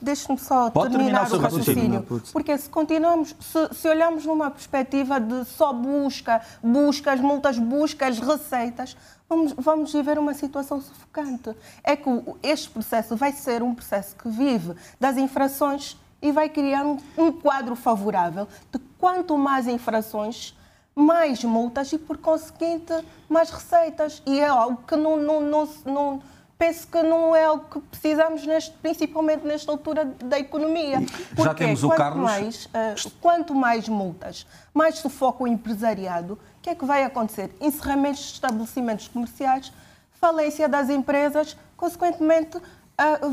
Deixe-me 0.00 0.38
só 0.38 0.70
Pode 0.70 0.90
terminar, 0.90 1.28
terminar 1.28 1.38
o 1.38 1.42
raciocínio. 1.42 2.06
Porque 2.32 2.56
se 2.56 2.68
continuamos, 2.68 3.34
se, 3.40 3.74
se, 3.74 3.88
olharmos 3.88 4.24
numa 4.26 4.50
perspectiva 4.50 5.18
de 5.18 5.44
só 5.44 5.72
busca, 5.72 6.40
buscas, 6.62 7.20
multas, 7.20 7.58
buscas, 7.58 8.18
receitas, 8.18 8.96
vamos, 9.28 9.54
vamos 9.56 9.92
viver 9.92 10.18
uma 10.18 10.34
situação 10.34 10.80
sufocante. 10.80 11.54
É 11.82 11.96
que 11.96 12.08
este 12.42 12.70
processo 12.70 13.16
vai 13.16 13.32
ser 13.32 13.62
um 13.62 13.74
processo 13.74 14.14
que 14.16 14.28
vive 14.28 14.74
das 15.00 15.16
infrações 15.16 15.96
e 16.24 16.32
vai 16.32 16.48
criar 16.48 16.86
um, 16.86 16.96
um 17.18 17.30
quadro 17.30 17.76
favorável 17.76 18.48
de 18.72 18.78
quanto 18.98 19.36
mais 19.36 19.68
infrações, 19.68 20.56
mais 20.94 21.44
multas 21.44 21.92
e, 21.92 21.98
por 21.98 22.16
conseguinte, 22.16 22.94
mais 23.28 23.50
receitas. 23.50 24.22
E 24.24 24.40
é 24.40 24.46
algo 24.46 24.82
que 24.88 24.96
não, 24.96 25.18
não, 25.18 25.42
não, 25.42 25.68
não 25.84 26.22
penso 26.56 26.88
que 26.88 27.02
não 27.02 27.36
é 27.36 27.44
algo 27.44 27.66
que 27.70 27.78
precisamos, 27.78 28.46
neste, 28.46 28.70
principalmente 28.78 29.46
nesta 29.46 29.70
altura 29.70 30.06
da 30.24 30.38
economia. 30.38 31.02
Porque 31.28 31.42
Já 31.42 31.52
temos 31.52 31.84
o 31.84 31.88
quanto 31.88 31.98
Carlos. 31.98 32.22
Mais, 32.24 32.64
uh, 32.64 33.10
quanto 33.20 33.54
mais 33.54 33.86
multas, 33.86 34.46
mais 34.72 34.94
sufoca 35.00 35.44
o 35.44 35.46
empresariado, 35.46 36.34
o 36.34 36.62
que 36.62 36.70
é 36.70 36.74
que 36.74 36.86
vai 36.86 37.04
acontecer? 37.04 37.54
Encerramentos 37.60 38.20
de 38.20 38.32
estabelecimentos 38.32 39.08
comerciais, 39.08 39.70
falência 40.18 40.66
das 40.70 40.88
empresas, 40.88 41.54
consequentemente 41.76 42.58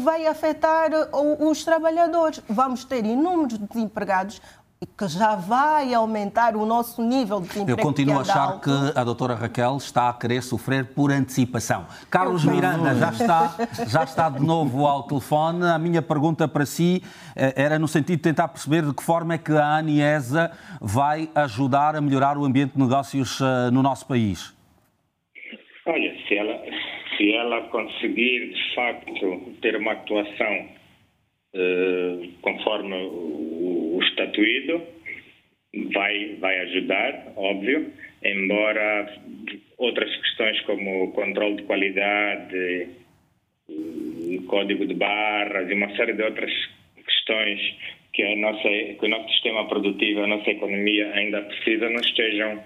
vai 0.03 0.25
afetar 0.27 0.89
os 1.39 1.63
trabalhadores. 1.63 2.41
Vamos 2.49 2.83
ter 2.83 3.05
inúmeros 3.05 3.57
desempregados 3.57 4.41
que 4.97 5.07
já 5.07 5.35
vai 5.35 5.93
aumentar 5.93 6.55
o 6.55 6.65
nosso 6.65 7.03
nível 7.03 7.39
de 7.39 7.49
desemprego. 7.49 7.79
Eu 7.79 7.83
continuo 7.83 8.17
a 8.17 8.21
achar 8.21 8.53
alto. 8.53 8.61
que 8.61 8.99
a 8.99 9.03
doutora 9.03 9.35
Raquel 9.35 9.77
está 9.77 10.09
a 10.09 10.13
querer 10.13 10.41
sofrer 10.41 10.85
por 10.95 11.11
antecipação. 11.11 11.85
Carlos 12.09 12.43
Miranda 12.43 12.95
já 12.95 13.11
está, 13.11 13.55
já 13.87 14.03
está 14.03 14.27
de 14.27 14.43
novo 14.43 14.87
ao 14.87 15.03
telefone. 15.03 15.65
A 15.65 15.77
minha 15.77 16.01
pergunta 16.01 16.47
para 16.47 16.65
si 16.65 17.03
eh, 17.35 17.53
era 17.55 17.77
no 17.77 17.87
sentido 17.87 18.17
de 18.17 18.23
tentar 18.23 18.47
perceber 18.47 18.81
de 18.81 18.91
que 18.91 19.03
forma 19.03 19.35
é 19.35 19.37
que 19.37 19.51
a 19.51 19.75
ANIESA 19.75 20.51
vai 20.81 21.29
ajudar 21.35 21.95
a 21.95 22.01
melhorar 22.01 22.35
o 22.35 22.43
ambiente 22.43 22.73
de 22.73 22.79
negócios 22.79 23.39
eh, 23.39 23.69
no 23.69 23.83
nosso 23.83 24.07
país. 24.07 24.51
Olha, 25.85 26.11
se 26.27 26.35
ela, 26.35 26.53
se 27.21 27.33
ela 27.33 27.61
conseguir 27.69 28.51
de 28.51 28.73
facto 28.73 29.53
ter 29.61 29.75
uma 29.75 29.91
atuação 29.91 30.69
eh, 31.53 32.29
conforme 32.41 32.95
o, 32.95 33.97
o 33.97 33.99
estatuído, 34.01 34.81
vai, 35.93 36.35
vai 36.39 36.59
ajudar, 36.61 37.33
óbvio, 37.35 37.93
embora 38.23 39.13
outras 39.77 40.09
questões 40.17 40.59
como 40.61 41.03
o 41.03 41.11
controle 41.11 41.57
de 41.57 41.63
qualidade, 41.63 42.87
o 43.69 44.43
código 44.47 44.85
de 44.87 44.95
barras 44.95 45.69
e 45.69 45.73
uma 45.73 45.95
série 45.95 46.13
de 46.13 46.23
outras 46.23 46.51
questões 46.95 47.59
que, 48.13 48.23
a 48.23 48.35
nossa, 48.35 48.67
que 48.67 49.05
o 49.05 49.09
nosso 49.09 49.29
sistema 49.29 49.67
produtivo, 49.67 50.21
a 50.23 50.27
nossa 50.27 50.49
economia 50.49 51.13
ainda 51.13 51.41
precisa, 51.43 51.87
não 51.87 52.01
estejam 52.01 52.63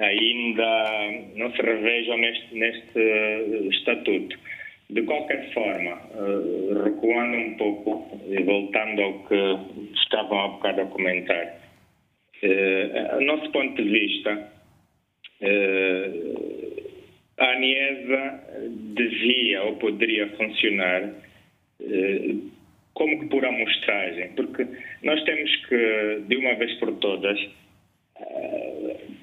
ainda, 0.00 1.10
não 1.36 1.52
se 1.52 1.62
revejam 1.62 2.16
neste, 2.18 2.54
neste 2.54 3.68
estatuto. 3.70 4.36
De 4.88 5.02
qualquer 5.02 5.52
forma, 5.52 6.00
uh, 6.14 6.82
recuando 6.82 7.36
um 7.36 7.54
pouco 7.56 8.20
e 8.26 8.42
voltando 8.42 9.02
ao 9.02 9.24
que 9.26 9.94
estavam 9.94 10.40
há 10.40 10.48
bocado 10.48 10.80
a 10.80 10.86
comentar, 10.86 11.60
uh, 12.42 13.16
a 13.16 13.20
nosso 13.20 13.50
ponto 13.52 13.80
de 13.80 13.88
vista, 13.88 14.50
a 17.38 17.52
ANIESA 17.52 18.68
devia 18.94 19.62
ou 19.62 19.76
poderia 19.76 20.28
funcionar 20.36 21.14
como 22.92 23.20
que 23.20 23.26
por 23.28 23.42
amostragem, 23.42 24.32
porque 24.36 24.66
nós 25.02 25.22
temos 25.24 25.56
que, 25.66 26.22
de 26.28 26.36
uma 26.36 26.54
vez 26.56 26.74
por 26.74 26.92
todas, 26.96 27.38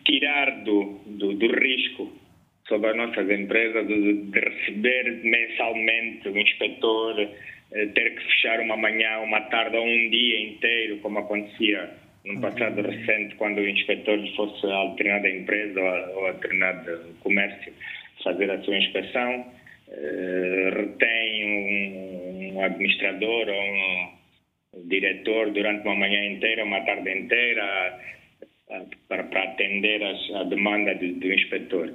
tirar 0.08 0.64
do, 0.64 1.00
do, 1.06 1.34
do 1.34 1.48
risco 1.60 2.12
sobre 2.68 2.90
as 2.90 2.98
nossas 2.98 3.30
empresas 3.30 3.88
de, 3.88 4.14
de 4.24 4.40
receber 4.40 5.22
mensalmente 5.24 6.30
o 6.30 6.38
inspetor, 6.38 7.20
eh, 7.72 7.86
ter 7.88 8.16
que 8.16 8.24
fechar 8.24 8.60
uma 8.62 8.78
manhã, 8.78 9.20
uma 9.20 9.42
tarde 9.42 9.76
ou 9.76 9.86
um 9.86 10.10
dia 10.10 10.42
inteiro, 10.42 10.98
como 11.00 11.20
acontecia 11.20 11.90
no 12.26 12.42
passado 12.42 12.82
recente, 12.82 13.36
quando 13.36 13.60
o 13.60 13.68
inspetor 13.68 14.20
fosse 14.36 14.66
a 14.66 14.86
determinada 14.88 15.30
empresa 15.30 15.80
ou 16.16 16.28
a, 16.28 16.32
determinado 16.34 17.16
comércio 17.22 17.74
fazer 18.24 18.50
a 18.52 18.62
sua 18.64 18.78
inspeção, 18.78 19.46
eh, 19.90 20.72
retém 20.74 21.46
um, 21.46 22.56
um 22.56 22.62
administrador 22.62 23.48
ou 23.48 23.64
um 23.64 24.88
diretor 24.90 25.52
durante 25.52 25.86
uma 25.86 25.96
manhã 25.96 26.26
inteira, 26.26 26.66
uma 26.66 26.82
tarde 26.82 27.10
inteira, 27.10 28.00
para, 29.08 29.24
para 29.24 29.44
atender 29.44 30.04
as, 30.04 30.36
a 30.36 30.44
demanda 30.44 30.94
do, 30.96 31.14
do 31.14 31.34
inspetor. 31.34 31.94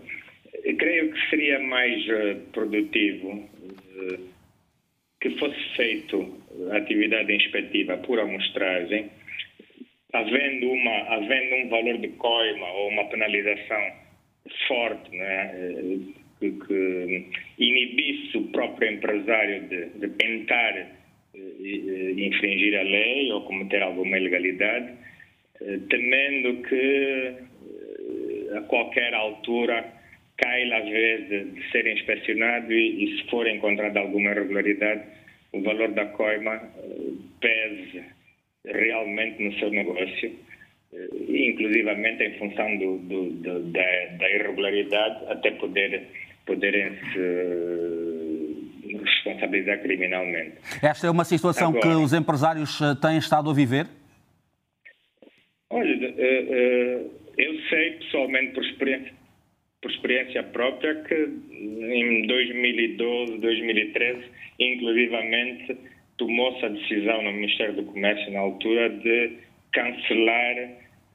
Eu 0.65 0.77
creio 0.77 1.13
que 1.13 1.31
seria 1.31 1.59
mais 1.59 2.03
uh, 2.09 2.41
produtivo 2.53 3.31
uh, 3.31 4.29
que 5.21 5.31
fosse 5.39 5.59
feito 5.77 6.43
atividade 6.73 7.33
inspectiva 7.33 7.97
por 7.99 8.19
amostragem, 8.19 9.11
havendo, 10.13 10.71
uma, 10.71 10.97
havendo 11.15 11.55
um 11.57 11.69
valor 11.69 11.99
de 11.99 12.09
coima 12.09 12.71
ou 12.73 12.89
uma 12.89 13.05
penalização 13.05 13.93
forte, 14.67 15.17
né, 15.17 15.55
que, 16.41 16.51
que 16.51 17.27
inibisse 17.59 18.37
o 18.37 18.49
próprio 18.49 18.93
empresário 18.93 19.63
de, 19.69 19.87
de 19.91 20.09
tentar 20.17 20.91
uh, 21.35 22.19
infringir 22.19 22.79
a 22.79 22.83
lei 22.83 23.33
ou 23.33 23.43
cometer 23.43 23.83
alguma 23.83 24.19
ilegalidade, 24.19 24.93
temendo 25.88 26.62
que 26.68 27.35
a 28.57 28.61
qualquer 28.62 29.14
altura 29.14 29.85
cai 30.37 30.72
às 30.72 30.88
vezes 30.88 31.29
de, 31.29 31.44
de 31.51 31.70
ser 31.70 31.87
inspecionado 31.87 32.72
e, 32.72 33.05
e, 33.05 33.16
se 33.16 33.31
for 33.31 33.46
encontrada 33.46 34.01
alguma 34.01 34.31
irregularidade, 34.31 35.03
o 35.53 35.62
valor 35.62 35.92
da 35.92 36.07
coima 36.07 36.57
uh, 36.57 37.18
pese 37.40 38.03
realmente 38.64 39.42
no 39.42 39.53
seu 39.59 39.70
negócio, 39.70 40.33
inclusivamente 41.29 42.22
em 42.22 42.38
função 42.38 42.77
do, 42.79 42.98
do, 42.98 43.31
do, 43.31 43.61
da, 43.72 44.07
da, 44.18 44.31
irregularidade, 44.31 45.25
até 45.29 45.51
poder, 45.53 46.03
poderem 46.46 46.92
se 47.12 48.98
responsabilizar 48.98 49.81
criminalmente. 49.83 50.53
Esta 50.81 51.07
é 51.09 51.11
uma 51.11 51.25
situação 51.25 51.70
Agora, 51.70 51.83
que 51.83 51.94
os 51.94 52.12
empresários 52.12 52.79
têm 53.01 53.18
estado 53.18 53.51
a 53.51 53.55
viver? 53.55 53.87
Olha, 55.73 56.15
eu 57.39 57.61
sei 57.71 57.93
pessoalmente 57.93 58.53
por 58.53 58.63
experiência 58.63 59.23
por 59.81 59.91
experiência 59.91 60.43
própria 60.45 60.95
que 61.03 61.15
em 61.15 62.27
2012, 62.29 63.39
2013, 63.39 64.25
inclusivamente, 64.61 65.77
tomou-se 66.17 66.65
a 66.65 66.69
decisão 66.69 67.23
no 67.23 67.33
Ministério 67.33 67.75
do 67.75 67.85
Comércio 67.85 68.33
na 68.33 68.41
altura 68.41 68.91
de 68.91 69.39
cancelar 69.73 70.57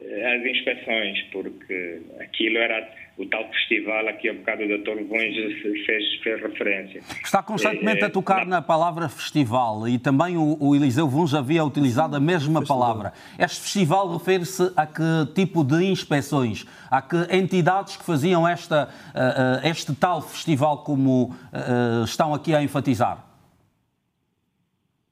eh, 0.01 0.35
as 0.35 0.45
inspeções, 0.45 1.21
porque 1.31 2.01
aquilo 2.19 2.57
era 2.57 2.93
o 3.17 3.25
tal 3.25 3.49
festival 3.49 4.07
a 4.07 4.13
que 4.13 4.29
há 4.29 4.33
bocado 4.33 4.63
o 4.63 4.67
Dr. 4.67 5.03
Vonge 5.07 5.83
fez, 5.85 6.15
fez 6.21 6.41
referência. 6.41 7.01
Está 7.23 7.41
constantemente 7.41 8.03
a 8.03 8.07
eh, 8.07 8.09
tocar 8.09 8.45
na 8.45 8.61
palavra 8.61 9.09
festival 9.09 9.87
e 9.87 9.97
também 9.97 10.37
o, 10.37 10.55
o 10.59 10.75
Eliseu 10.75 11.07
Vonge 11.07 11.35
havia 11.35 11.63
utilizado 11.63 12.15
a 12.15 12.19
mesma 12.19 12.63
palavra. 12.63 13.11
Este 13.39 13.61
festival 13.61 14.13
refere-se 14.13 14.71
a 14.75 14.85
que 14.85 15.33
tipo 15.33 15.63
de 15.63 15.83
inspeções? 15.85 16.65
A 16.91 17.01
que 17.01 17.17
entidades 17.35 17.97
que 17.97 18.05
faziam 18.05 18.47
esta, 18.47 18.87
uh, 18.87 19.67
este 19.67 19.95
tal 19.95 20.21
festival 20.21 20.83
como 20.83 21.31
uh, 21.31 22.03
estão 22.03 22.35
aqui 22.35 22.53
a 22.53 22.61
enfatizar? 22.61 23.25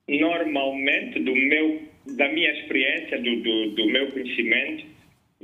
Normalmente, 0.08 1.20
do 1.24 1.34
meu, 1.34 1.82
da 2.16 2.32
minha 2.32 2.52
experiência, 2.52 3.18
do, 3.18 3.36
do, 3.42 3.72
do 3.72 3.86
meu 3.88 4.12
conhecimento, 4.12 4.95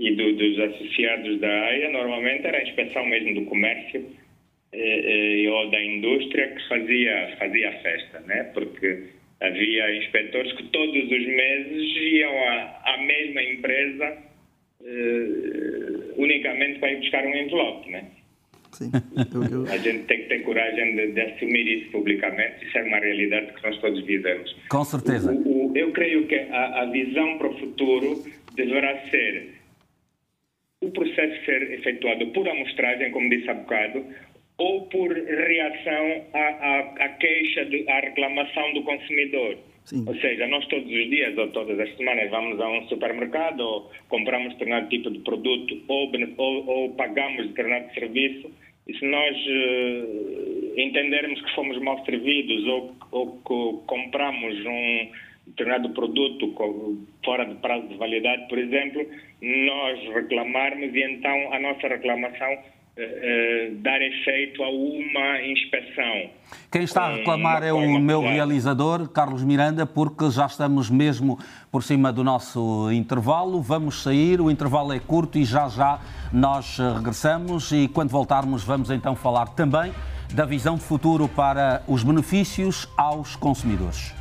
e 0.01 0.15
do, 0.15 0.33
dos 0.33 0.59
associados 0.59 1.39
da 1.39 1.47
AIA, 1.47 1.91
normalmente 1.91 2.47
era 2.47 2.57
a 2.57 2.63
inspeção 2.63 3.05
mesmo 3.05 3.35
do 3.35 3.45
comércio 3.45 4.03
eh, 4.73 5.43
eh, 5.45 5.49
ou 5.49 5.69
da 5.69 5.79
indústria 5.79 6.47
que 6.47 6.67
fazia, 6.67 7.35
fazia 7.37 7.69
a 7.69 7.73
festa, 7.73 8.19
né? 8.21 8.49
porque 8.51 9.03
havia 9.39 9.95
inspectores 9.97 10.51
que 10.53 10.63
todos 10.69 11.03
os 11.03 11.25
meses 11.27 11.95
iam 12.13 12.31
à, 12.31 12.81
à 12.83 12.97
mesma 12.97 13.43
empresa 13.43 14.17
eh, 14.83 16.13
unicamente 16.17 16.79
para 16.79 16.93
ir 16.93 16.97
buscar 16.97 17.23
um 17.23 17.35
envelope. 17.35 17.91
Né? 17.91 18.05
Sim. 18.71 18.89
Eu, 19.35 19.65
eu... 19.65 19.71
A 19.71 19.77
gente 19.77 20.05
tem 20.05 20.21
que 20.23 20.29
ter 20.29 20.39
coragem 20.41 20.95
de, 20.95 21.11
de, 21.11 21.21
assumir 21.21 21.77
isso 21.77 21.91
publicamente, 21.91 22.65
isso 22.65 22.75
é 22.75 22.81
uma 22.81 22.97
realidade 22.97 23.53
que 23.53 23.61
nós 23.61 23.77
todos 23.79 24.03
vivemos. 24.03 24.51
Com 24.67 24.83
certeza. 24.83 25.31
O, 25.31 25.71
o, 25.71 25.77
eu 25.77 25.91
creio 25.91 26.25
que 26.25 26.35
a, 26.35 26.81
a 26.81 26.85
visão 26.85 27.37
para 27.37 27.49
o 27.49 27.59
futuro 27.59 28.23
deverá 28.55 28.97
ser 29.11 29.60
o 30.81 30.91
processo 30.91 31.45
ser 31.45 31.71
efetuado 31.73 32.27
por 32.27 32.47
amostragem, 32.47 33.11
como 33.11 33.29
disse 33.29 33.49
há 33.49 33.53
bocado, 33.53 34.03
ou 34.57 34.81
por 34.87 35.11
reação 35.11 36.25
à, 36.33 36.39
à, 36.39 36.79
à 37.05 37.09
queixa, 37.09 37.65
de, 37.65 37.87
à 37.89 37.99
reclamação 37.99 38.73
do 38.73 38.83
consumidor. 38.83 39.57
Sim. 39.85 40.05
Ou 40.07 40.15
seja, 40.15 40.47
nós 40.47 40.65
todos 40.67 40.85
os 40.85 41.09
dias 41.09 41.35
ou 41.37 41.47
todas 41.49 41.79
as 41.79 41.95
semanas 41.97 42.29
vamos 42.29 42.59
a 42.59 42.69
um 42.69 42.87
supermercado 42.87 43.59
ou 43.61 43.91
compramos 44.09 44.53
determinado 44.53 44.89
tipo 44.89 45.09
de 45.09 45.19
produto 45.19 45.81
ou, 45.87 46.11
ou, 46.37 46.67
ou 46.67 46.89
pagamos 46.91 47.47
determinado 47.47 47.91
serviço 47.93 48.51
e 48.87 48.93
se 48.93 49.05
nós 49.05 49.35
uh, 49.35 50.79
entendermos 50.79 51.41
que 51.41 51.55
fomos 51.55 51.79
mal 51.79 52.03
servidos 52.05 52.65
ou, 52.67 52.95
ou 53.11 53.37
que 53.37 53.87
compramos 53.87 54.65
um 54.65 55.07
determinado 55.47 55.89
produto 55.89 56.53
fora 57.25 57.45
de 57.45 57.55
prazo 57.55 57.87
de 57.87 57.97
validade, 57.97 58.47
por 58.47 58.57
exemplo, 58.57 59.05
nós 59.41 60.13
reclamarmos 60.13 60.93
e 60.93 61.03
então 61.03 61.53
a 61.53 61.59
nossa 61.59 61.87
reclamação 61.87 62.57
eh, 62.97 63.03
eh, 63.03 63.71
dar 63.75 64.01
efeito 64.01 64.61
a 64.63 64.69
uma 64.69 65.41
inspeção. 65.43 66.29
Quem 66.69 66.83
está 66.83 67.03
a 67.03 67.15
reclamar 67.15 67.63
é 67.63 67.71
o 67.71 67.99
meu 67.99 68.21
realizador, 68.21 69.09
Carlos 69.09 69.43
Miranda, 69.43 69.85
porque 69.85 70.29
já 70.29 70.45
estamos 70.45 70.89
mesmo 70.89 71.39
por 71.71 71.83
cima 71.83 72.11
do 72.11 72.23
nosso 72.23 72.91
intervalo. 72.91 73.61
Vamos 73.61 74.03
sair, 74.03 74.41
o 74.41 74.51
intervalo 74.51 74.93
é 74.93 74.99
curto 74.99 75.37
e 75.37 75.45
já 75.45 75.69
já 75.69 76.01
nós 76.33 76.77
regressamos 76.97 77.71
e 77.71 77.87
quando 77.87 78.09
voltarmos 78.09 78.63
vamos 78.63 78.91
então 78.91 79.15
falar 79.15 79.47
também 79.55 79.93
da 80.33 80.45
visão 80.45 80.75
de 80.75 80.83
futuro 80.83 81.27
para 81.29 81.83
os 81.87 82.03
benefícios 82.03 82.89
aos 82.97 83.35
consumidores. 83.35 84.20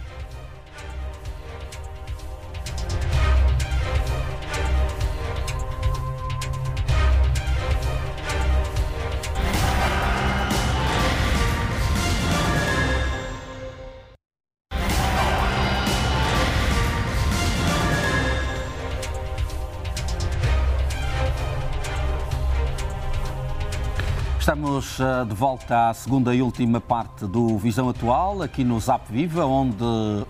Estamos 24.81 25.01
eh, 25.01 25.25
de 25.27 25.35
volta 25.35 25.91
à 25.91 25.95
segunda 25.95 26.35
e 26.35 26.41
última 26.41 26.81
parte 26.81 27.27
do 27.27 27.59
Visão 27.59 27.91
Atual, 27.91 28.41
aqui 28.41 28.65
no 28.65 28.81
Zap 28.81 29.13
Viva, 29.13 29.45
onde 29.45 29.85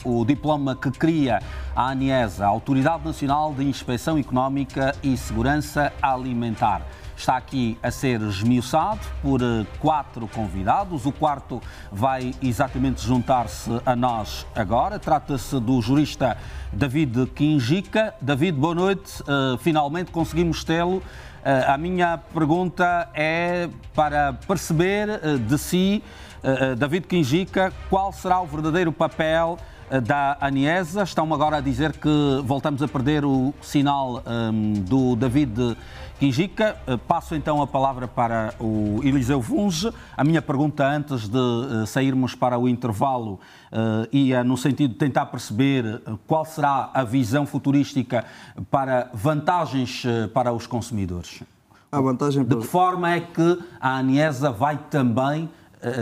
o 0.04 0.24
diploma 0.24 0.74
que 0.74 0.90
cria 0.90 1.40
a 1.74 1.88
ANIESA, 1.90 2.44
a 2.44 2.48
Autoridade 2.48 3.04
Nacional 3.04 3.54
de 3.54 3.62
Inspeção 3.62 4.18
Económica 4.18 4.92
e 5.04 5.16
Segurança 5.16 5.92
Alimentar, 6.02 6.82
está 7.20 7.36
aqui 7.36 7.78
a 7.82 7.90
ser 7.90 8.20
esmiuçado 8.22 9.00
por 9.22 9.40
eh, 9.40 9.66
quatro 9.78 10.26
convidados. 10.26 11.06
O 11.06 11.12
quarto 11.12 11.60
vai 11.92 12.34
exatamente 12.42 13.06
juntar-se 13.06 13.70
a 13.84 13.94
nós 13.94 14.46
agora. 14.54 14.98
Trata-se 14.98 15.60
do 15.60 15.80
jurista 15.80 16.36
David 16.72 17.26
Quinjica. 17.34 18.14
David, 18.20 18.58
boa 18.58 18.74
noite. 18.74 19.22
Uh, 19.22 19.58
finalmente 19.58 20.10
conseguimos 20.10 20.64
tê-lo 20.64 21.02
eh, 21.02 21.29
a 21.44 21.78
minha 21.78 22.18
pergunta 22.18 23.08
é 23.14 23.68
para 23.94 24.34
perceber 24.46 25.08
eh, 25.08 25.36
de 25.38 25.58
si, 25.58 26.02
eh, 26.42 26.74
David 26.74 27.06
Quinjica, 27.06 27.72
qual 27.88 28.12
será 28.12 28.40
o 28.40 28.46
verdadeiro 28.46 28.92
papel 28.92 29.58
da 30.04 30.36
Aniesa. 30.40 31.02
Estão 31.02 31.32
agora 31.34 31.56
a 31.56 31.60
dizer 31.60 31.92
que 31.92 32.40
voltamos 32.44 32.80
a 32.80 32.86
perder 32.86 33.24
o 33.24 33.52
sinal 33.60 34.22
um, 34.24 34.74
do 34.74 35.16
David 35.16 35.76
Quinjica. 36.20 36.76
Passo 37.08 37.34
então 37.34 37.62
a 37.62 37.66
palavra 37.66 38.06
para 38.06 38.52
o 38.60 39.00
Eliseu 39.02 39.40
Funge. 39.40 39.90
A 40.14 40.22
minha 40.22 40.42
pergunta 40.42 40.86
antes 40.86 41.26
de 41.26 41.86
sairmos 41.86 42.34
para 42.34 42.58
o 42.58 42.68
intervalo 42.68 43.40
uh, 43.72 44.06
ia 44.12 44.44
no 44.44 44.54
sentido 44.54 44.92
de 44.92 44.98
tentar 44.98 45.24
perceber 45.26 46.02
qual 46.26 46.44
será 46.44 46.90
a 46.92 47.04
visão 47.04 47.46
futurística 47.46 48.26
para 48.70 49.08
vantagens 49.14 50.04
para 50.34 50.52
os 50.52 50.66
consumidores. 50.66 51.42
A 51.90 52.02
vantagem 52.02 52.44
de 52.44 52.54
que 52.54 52.66
forma 52.66 53.10
é 53.10 53.20
que 53.20 53.58
a 53.80 53.96
Aniesa 53.96 54.50
vai 54.52 54.78
também 54.90 55.48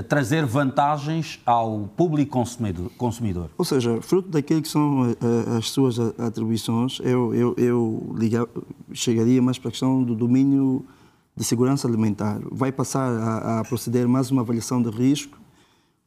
trazer 0.09 0.45
vantagens 0.45 1.41
ao 1.47 1.89
público 1.97 2.43
consumidor? 2.97 3.51
Ou 3.57 3.65
seja, 3.65 4.01
fruto 4.03 4.29
daquilo 4.29 4.63
que 4.63 4.69
são 4.69 5.11
uh, 5.11 5.57
as 5.59 5.71
suas 5.71 5.99
atribuições, 5.99 6.99
eu, 7.01 7.35
eu, 7.35 7.55
eu 7.57 8.17
chegaria 8.93 9.41
mais 9.41 9.59
para 9.59 9.69
a 9.69 9.71
questão 9.71 10.03
do 10.03 10.15
domínio 10.15 10.85
de 11.37 11.45
segurança 11.45 11.87
alimentar. 11.87 12.41
Vai 12.51 12.73
passar 12.73 13.09
a, 13.09 13.61
a 13.61 13.65
proceder 13.65 14.09
mais 14.09 14.31
uma 14.31 14.43
avaliação 14.43 14.83
de 14.83 14.91
risco 14.91 15.39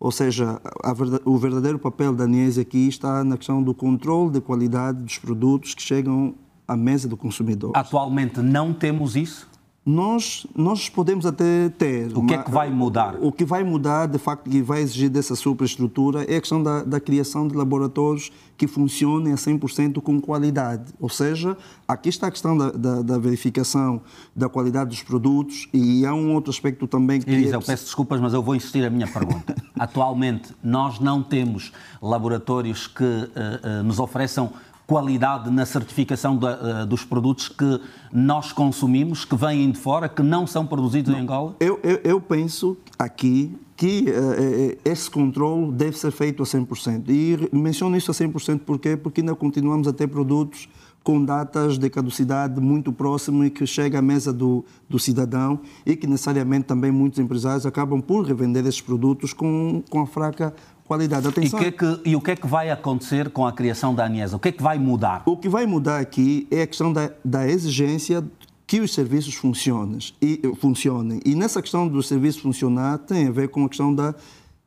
ou 0.01 0.11
seja, 0.11 0.59
a, 0.83 0.95
o 1.23 1.37
verdadeiro 1.37 1.77
papel 1.77 2.11
da 2.11 2.23
ANES 2.23 2.57
aqui 2.57 2.87
está 2.87 3.23
na 3.23 3.37
questão 3.37 3.61
do 3.61 3.71
controle 3.71 4.31
de 4.31 4.41
qualidade 4.41 5.03
dos 5.03 5.19
produtos 5.19 5.75
que 5.75 5.81
chegam 5.83 6.33
à 6.67 6.75
mesa 6.75 7.07
do 7.07 7.15
consumidor. 7.15 7.71
Atualmente 7.75 8.41
não 8.41 8.73
temos 8.73 9.15
isso? 9.15 9.47
Nós, 9.83 10.45
nós 10.55 10.89
podemos 10.89 11.25
até 11.25 11.67
ter. 11.69 12.15
O 12.15 12.23
que 12.23 12.35
é 12.35 12.37
que 12.37 12.51
vai 12.51 12.69
mudar? 12.69 13.15
O 13.19 13.31
que 13.31 13.43
vai 13.43 13.63
mudar, 13.63 14.07
de 14.07 14.19
facto, 14.19 14.47
e 14.47 14.61
vai 14.61 14.81
exigir 14.81 15.09
dessa 15.09 15.35
superestrutura 15.35 16.23
é 16.31 16.35
a 16.35 16.39
questão 16.39 16.61
da, 16.61 16.83
da 16.83 16.99
criação 16.99 17.47
de 17.47 17.55
laboratórios 17.55 18.31
que 18.55 18.67
funcionem 18.67 19.33
a 19.33 19.35
100% 19.35 19.99
com 19.99 20.21
qualidade. 20.21 20.93
Ou 20.99 21.09
seja, 21.09 21.57
aqui 21.87 22.09
está 22.09 22.27
a 22.27 22.31
questão 22.31 22.55
da, 22.55 22.69
da, 22.69 23.01
da, 23.01 23.17
verificação 23.17 24.01
da 24.35 24.47
qualidade 24.47 24.91
dos 24.91 25.01
produtos 25.01 25.67
e 25.73 26.05
há 26.05 26.13
um 26.13 26.35
outro 26.35 26.51
aspecto 26.51 26.87
também 26.87 27.19
que. 27.19 27.31
Elisa, 27.31 27.55
é... 27.55 27.57
eu 27.57 27.61
peço 27.61 27.85
desculpas, 27.85 28.21
mas 28.21 28.35
eu 28.35 28.43
vou 28.43 28.55
insistir 28.55 28.85
a 28.85 28.89
minha 28.91 29.07
pergunta. 29.07 29.55
Atualmente, 29.79 30.53
nós 30.63 30.99
não 30.99 31.23
temos 31.23 31.71
laboratórios 31.99 32.85
que 32.85 33.03
uh, 33.03 33.79
uh, 33.79 33.83
nos 33.83 33.97
ofereçam 33.97 34.53
qualidade 34.91 35.49
na 35.49 35.65
certificação 35.65 36.37
uh, 36.37 36.85
dos 36.85 37.05
produtos 37.05 37.47
que 37.47 37.79
nós 38.11 38.51
consumimos, 38.51 39.23
que 39.23 39.37
vêm 39.37 39.71
de 39.71 39.79
fora, 39.79 40.09
que 40.09 40.21
não 40.21 40.45
são 40.45 40.67
produzidos 40.67 41.13
não, 41.13 41.19
em 41.19 41.23
Angola? 41.23 41.55
Eu, 41.61 41.79
eu, 41.81 42.01
eu, 42.03 42.19
penso 42.19 42.77
aqui 42.99 43.55
que 43.77 44.07
uh, 44.09 44.77
esse 44.83 45.09
controle 45.09 45.71
deve 45.71 45.97
ser 45.97 46.11
feito 46.11 46.43
a 46.43 46.45
100%. 46.45 47.05
E 47.07 47.55
menciono 47.55 47.95
isso 47.95 48.11
a 48.11 48.13
100% 48.13 48.59
porquê? 48.65 48.97
porque 48.97 49.21
ainda 49.21 49.33
continuamos 49.33 49.87
a 49.87 49.93
ter 49.93 50.07
produtos 50.07 50.67
com 51.01 51.23
datas 51.23 51.77
de 51.77 51.89
caducidade 51.89 52.59
muito 52.59 52.91
próximo 52.91 53.45
e 53.45 53.49
que 53.49 53.65
chega 53.65 53.99
à 53.99 54.01
mesa 54.01 54.33
do, 54.33 54.65
do 54.89 54.99
cidadão 54.99 55.61
e 55.85 55.95
que 55.95 56.05
necessariamente 56.05 56.65
também 56.65 56.91
muitos 56.91 57.17
empresários 57.17 57.65
acabam 57.65 58.01
por 58.01 58.25
revender 58.25 58.65
esses 58.67 58.81
produtos 58.81 59.31
com, 59.31 59.81
com 59.89 60.01
a 60.01 60.05
fraca 60.05 60.53
qualidade. 60.91 61.25
Atenção. 61.25 61.57
E, 61.57 61.61
que 61.61 61.67
é 61.67 61.71
que, 61.71 62.09
e 62.09 62.15
o 62.17 62.21
que 62.21 62.31
é 62.31 62.35
que 62.35 62.45
vai 62.45 62.69
acontecer 62.69 63.29
com 63.29 63.47
a 63.47 63.53
criação 63.53 63.95
da 63.95 64.05
Aniesa? 64.05 64.35
O 64.35 64.39
que 64.39 64.49
é 64.49 64.51
que 64.51 64.61
vai 64.61 64.77
mudar? 64.77 65.23
O 65.25 65.37
que 65.37 65.47
vai 65.47 65.65
mudar 65.65 65.99
aqui 65.99 66.45
é 66.51 66.63
a 66.63 66.67
questão 66.67 66.91
da, 66.91 67.11
da 67.23 67.47
exigência 67.47 68.21
que 68.67 68.81
os 68.81 68.93
serviços 68.93 69.33
funcionem 69.35 69.99
e, 70.21 70.41
funcionem. 70.59 71.21
E 71.25 71.33
nessa 71.33 71.61
questão 71.61 71.87
dos 71.87 72.09
serviços 72.09 72.41
funcionar 72.41 72.97
tem 72.97 73.27
a 73.27 73.31
ver 73.31 73.47
com 73.47 73.63
a 73.63 73.69
questão 73.69 73.95
da, 73.95 74.13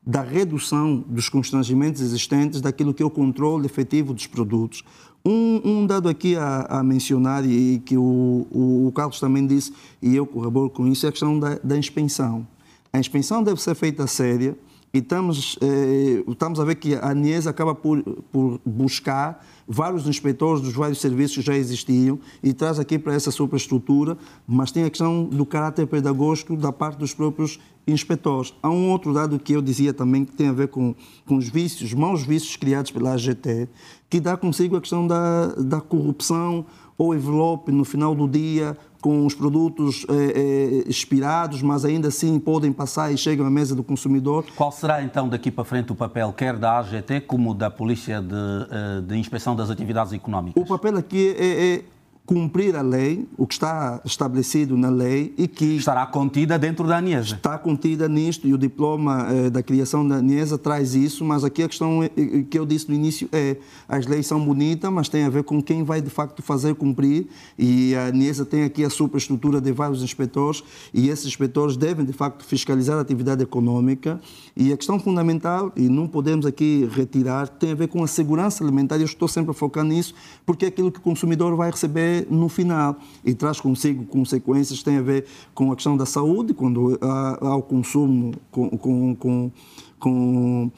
da 0.07 0.22
redução 0.22 1.05
dos 1.07 1.29
constrangimentos 1.29 2.01
existentes 2.01 2.62
daquilo 2.62 2.95
que 2.95 3.03
é 3.03 3.07
o 3.07 3.11
controle 3.11 3.66
efetivo 3.66 4.14
dos 4.14 4.27
produtos. 4.27 4.83
Um, 5.27 5.61
um 5.62 5.87
dado 5.87 6.09
aqui 6.09 6.37
a, 6.37 6.66
a, 6.70 6.83
mencionar 6.83 7.45
e 7.47 7.83
que 7.85 7.99
o, 7.99 8.47
o, 8.51 8.87
o, 8.87 8.93
Carlos 8.93 9.20
também 9.20 9.47
disse, 9.47 9.72
e 10.01 10.16
eu 10.16 10.27
corroboro 10.27 10.70
com 10.70 10.87
isso, 10.87 11.05
é 11.05 11.09
a 11.11 11.12
questão 11.12 11.39
da, 11.39 11.59
da 11.62 11.77
inspeção. 11.77 12.47
A 12.93 12.99
inspeção 12.99 13.43
deve 13.43 13.61
ser 13.61 13.75
feita 13.75 14.07
séria, 14.07 14.57
e 14.95 14.99
estamos, 14.99 15.59
eh, 15.61 16.22
estamos 16.28 16.61
a 16.61 16.64
ver 16.64 16.76
que 16.76 16.95
a 16.95 17.11
ANIES 17.11 17.49
acaba 17.49 17.74
por, 17.74 18.01
por 18.30 18.61
buscar 18.64 19.45
vários 19.66 20.07
inspectores 20.07 20.62
dos 20.62 20.72
vários 20.72 21.01
serviços 21.01 21.38
que 21.38 21.42
já 21.42 21.57
existiam 21.57 22.16
e 22.40 22.53
traz 22.53 22.78
aqui 22.78 22.97
para 22.97 23.12
essa 23.12 23.32
superestrutura, 23.32 24.16
mas 24.47 24.70
tem 24.70 24.84
a 24.84 24.88
questão 24.90 25.24
do 25.24 25.45
caráter 25.45 25.88
pedagógico 25.88 26.57
da 26.57 26.70
parte 26.70 26.97
dos 26.97 27.12
próprios 27.12 27.59
inspectores. 27.88 28.55
Há 28.62 28.70
um 28.70 28.88
outro 28.90 29.12
dado 29.12 29.36
que 29.36 29.55
eu 29.55 29.61
dizia 29.61 29.92
também 29.92 30.24
que 30.24 30.32
tem 30.32 30.47
a 30.47 30.53
ver 30.53 30.68
com, 30.68 30.95
com 31.26 31.38
os 31.38 31.49
vícios, 31.49 31.92
maus 31.92 32.22
vícios 32.22 32.55
criados 32.55 32.92
pela 32.92 33.14
AGT, 33.14 33.68
que 34.09 34.20
dá 34.20 34.36
consigo 34.36 34.76
a 34.76 34.80
questão 34.80 35.09
da, 35.09 35.47
da 35.57 35.80
corrupção 35.80 36.64
ou 36.97 37.12
envelope 37.12 37.72
no 37.72 37.84
final 37.84 38.14
do 38.14 38.28
dia 38.28 38.78
com 39.05 39.26
os 39.26 39.34
produtos 39.34 40.07
eh, 40.09 40.14
eh, 40.14 40.84
expirados, 40.88 41.61
mas 41.61 41.84
ainda 41.84 42.09
assim 42.09 42.40
podem 42.40 42.72
passar 42.72 43.12
e 43.12 43.18
chegam 43.18 43.46
à 43.46 43.50
mesa 43.50 43.76
do 43.76 43.84
consumidor. 43.84 44.46
Qual 44.57 44.72
será 44.72 45.02
então 45.02 45.28
daqui 45.28 45.50
para 45.50 45.62
frente 45.62 45.92
o 45.92 45.94
papel, 45.94 46.32
quer 46.32 46.57
da 46.57 46.78
AGT 46.78 47.20
como 47.26 47.52
da 47.52 47.70
Polícia 47.70 48.22
de, 48.22 48.34
eh, 48.34 49.02
de 49.02 49.18
Inspeção 49.18 49.55
das 49.55 49.68
Atividades 49.68 50.14
Económicas? 50.14 50.62
O 50.62 50.66
papel 50.66 50.96
aqui 50.96 51.36
é, 51.38 51.74
é 51.74 51.82
cumprir 52.27 52.75
a 52.75 52.81
lei, 52.81 53.27
o 53.37 53.47
que 53.47 53.53
está 53.53 54.01
estabelecido 54.05 54.79
na 54.79 54.89
lei 54.89 55.35
e 55.37 55.47
que... 55.47 55.77
Estará 55.77 56.07
contida 56.07 56.59
dentro 56.59 56.87
da 56.87 56.97
ANIESA. 56.97 57.35
Está 57.35 57.59
contida 57.59 58.09
nisto 58.09 58.49
e 58.49 58.55
o 58.55 58.59
diploma 58.59 59.29
eh, 59.31 59.51
da 59.51 59.62
criação 59.62 60.07
da 60.07 60.16
ANIESA 60.16 60.57
traz 60.57 60.95
isso, 60.95 61.22
mas 61.22 61.45
aqui 61.45 61.62
a 61.62 61.68
questão 61.68 62.03
é, 62.03 62.07
é, 62.07 62.43
que 62.49 62.59
eu 62.59 62.64
disse 62.64 62.89
no 62.89 62.95
início 62.95 63.29
é 63.31 63.59
as 63.87 64.07
leis 64.07 64.27
são 64.27 64.43
bonitas, 64.43 64.91
mas 64.91 65.09
tem 65.09 65.25
a 65.25 65.29
ver 65.29 65.45
com 65.45 65.62
quem 65.62 65.83
vai 65.83 66.01
de 66.01 66.09
facto 66.09 66.43
fazer 66.43 66.75
cumprir 66.75 67.27
e 67.59 67.95
a 67.95 68.07
ANIESA 68.07 68.47
tem 68.47 68.64
aqui 68.64 68.85
a 68.85 68.91
superestrutura 68.91 69.61
de 69.61 69.70
vários 69.70 70.03
inspetores 70.03 70.64
e 70.95 71.11
esses 71.11 71.27
inspetores 71.27 71.77
devem 71.77 72.07
de 72.07 72.12
facto 72.14 72.43
fiscalizar 72.45 72.97
a 72.97 73.03
atividade 73.03 73.43
econômica 73.43 74.18
e 74.57 74.72
a 74.72 74.77
questão 74.77 74.99
fundamental, 74.99 75.72
e 75.77 75.89
não 75.89 76.07
podemos 76.07 76.47
aqui 76.47 76.89
retirar, 76.91 77.49
tem 77.49 77.72
a 77.72 77.75
ver 77.75 77.89
com 77.89 78.03
a 78.03 78.07
segurança 78.07 78.62
alimentar, 78.64 78.97
eu 78.97 79.05
estou 79.05 79.29
sempre 79.29 79.51
a 79.51 79.55
focar 79.55 79.85
nisso, 79.85 80.14
porque 80.47 80.64
é 80.64 80.68
aquilo 80.68 80.91
que 80.91 80.99
o 80.99 81.03
consumidor 81.03 81.55
vai 81.57 81.70
receber 81.70 82.14
no 82.31 82.49
final. 82.49 82.97
E 83.25 83.35
traz 83.35 83.61
consigo 83.61 84.05
consequências 84.05 84.79
que 84.79 84.85
têm 84.85 84.99
a 84.99 85.03
ver 85.03 85.27
com 85.55 85.73
a 85.73 85.75
questão 85.75 85.97
da 85.97 86.07
saúde, 86.07 86.55
quando 86.55 86.99
há, 87.01 87.39
há 87.41 87.57
o 87.57 87.62
consumo 87.62 88.33
com, 88.51 88.71
com, 88.71 89.15
com, 89.17 89.51
com 89.99 90.71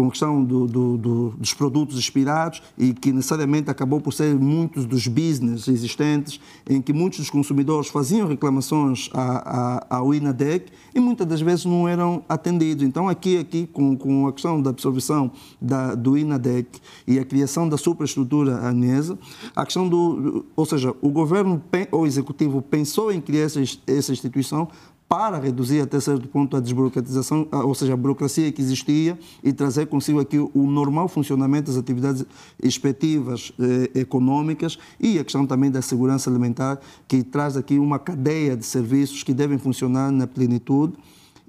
com 0.00 0.06
a 0.06 0.10
questão 0.10 0.42
do, 0.42 0.66
do, 0.66 0.96
do, 0.96 1.28
dos 1.36 1.52
produtos 1.52 1.98
expirados 1.98 2.62
e 2.78 2.94
que 2.94 3.12
necessariamente 3.12 3.70
acabou 3.70 4.00
por 4.00 4.14
ser 4.14 4.34
muitos 4.34 4.86
dos 4.86 5.06
business 5.06 5.68
existentes 5.68 6.40
em 6.66 6.80
que 6.80 6.90
muitos 6.90 7.18
dos 7.18 7.28
consumidores 7.28 7.88
faziam 7.88 8.26
reclamações 8.26 9.10
à, 9.12 9.84
à, 9.90 9.96
ao 9.98 10.14
INADEC 10.14 10.72
e 10.94 11.00
muitas 11.00 11.26
das 11.26 11.42
vezes 11.42 11.66
não 11.66 11.86
eram 11.86 12.24
atendidos. 12.26 12.82
Então 12.82 13.10
aqui, 13.10 13.36
aqui 13.36 13.68
com, 13.70 13.94
com 13.94 14.26
a 14.26 14.32
questão 14.32 14.62
da 14.62 14.70
absorção 14.70 15.30
da, 15.60 15.94
do 15.94 16.16
INADEC 16.16 16.80
e 17.06 17.18
a 17.18 17.24
criação 17.24 17.68
da 17.68 17.76
superestrutura 17.76 18.56
ANESA, 18.66 19.18
a 19.54 19.66
questão 19.66 19.86
do, 19.86 20.46
ou 20.56 20.64
seja, 20.64 20.94
o 21.02 21.10
governo 21.10 21.62
ou 21.92 22.02
o 22.02 22.06
executivo 22.06 22.62
pensou 22.62 23.12
em 23.12 23.20
criar 23.20 23.42
essa, 23.42 23.60
essa 23.86 24.12
instituição 24.12 24.66
para 25.10 25.40
reduzir 25.40 25.80
até 25.80 25.98
certo 25.98 26.28
ponto 26.28 26.56
a 26.56 26.60
desburocratização, 26.60 27.48
ou 27.50 27.74
seja, 27.74 27.94
a 27.94 27.96
burocracia 27.96 28.52
que 28.52 28.62
existia 28.62 29.18
e 29.42 29.52
trazer 29.52 29.86
consigo 29.86 30.20
aqui 30.20 30.38
o 30.38 30.70
normal 30.70 31.08
funcionamento 31.08 31.68
das 31.68 31.76
atividades 31.76 32.24
expectativas 32.62 33.50
eh, 33.58 33.98
econômicas 33.98 34.78
e 35.00 35.18
a 35.18 35.24
questão 35.24 35.44
também 35.44 35.68
da 35.68 35.82
segurança 35.82 36.30
alimentar, 36.30 36.78
que 37.08 37.24
traz 37.24 37.56
aqui 37.56 37.76
uma 37.76 37.98
cadeia 37.98 38.56
de 38.56 38.64
serviços 38.64 39.24
que 39.24 39.34
devem 39.34 39.58
funcionar 39.58 40.12
na 40.12 40.28
plenitude 40.28 40.92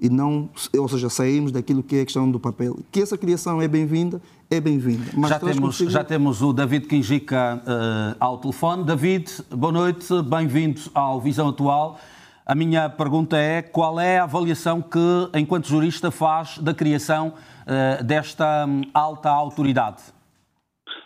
e 0.00 0.10
não, 0.10 0.50
ou 0.76 0.88
seja, 0.88 1.08
saímos 1.08 1.52
daquilo 1.52 1.84
que 1.84 1.94
é 1.94 2.00
a 2.00 2.04
questão 2.04 2.28
do 2.28 2.40
papel. 2.40 2.80
Que 2.90 3.00
essa 3.00 3.16
criação 3.16 3.62
é 3.62 3.68
bem-vinda, 3.68 4.20
é 4.50 4.60
bem-vinda. 4.60 5.04
Já 5.28 5.38
temos, 5.38 5.58
consigo... 5.60 5.88
já 5.88 6.02
temos 6.02 6.42
o 6.42 6.52
David 6.52 6.88
Quinjica 6.88 7.62
uh, 7.64 8.16
ao 8.18 8.38
telefone. 8.38 8.82
David, 8.82 9.30
boa 9.50 9.72
noite, 9.72 10.08
bem-vindo 10.24 10.80
ao 10.92 11.20
Visão 11.20 11.50
Atual. 11.50 12.00
A 12.44 12.56
minha 12.56 12.90
pergunta 12.90 13.36
é 13.36 13.62
qual 13.62 14.00
é 14.00 14.18
a 14.18 14.24
avaliação 14.24 14.82
que, 14.82 15.38
enquanto 15.38 15.68
jurista, 15.68 16.10
faz 16.10 16.58
da 16.58 16.74
criação 16.74 17.28
uh, 17.28 18.04
desta 18.04 18.66
um, 18.66 18.82
alta 18.92 19.30
autoridade? 19.30 20.02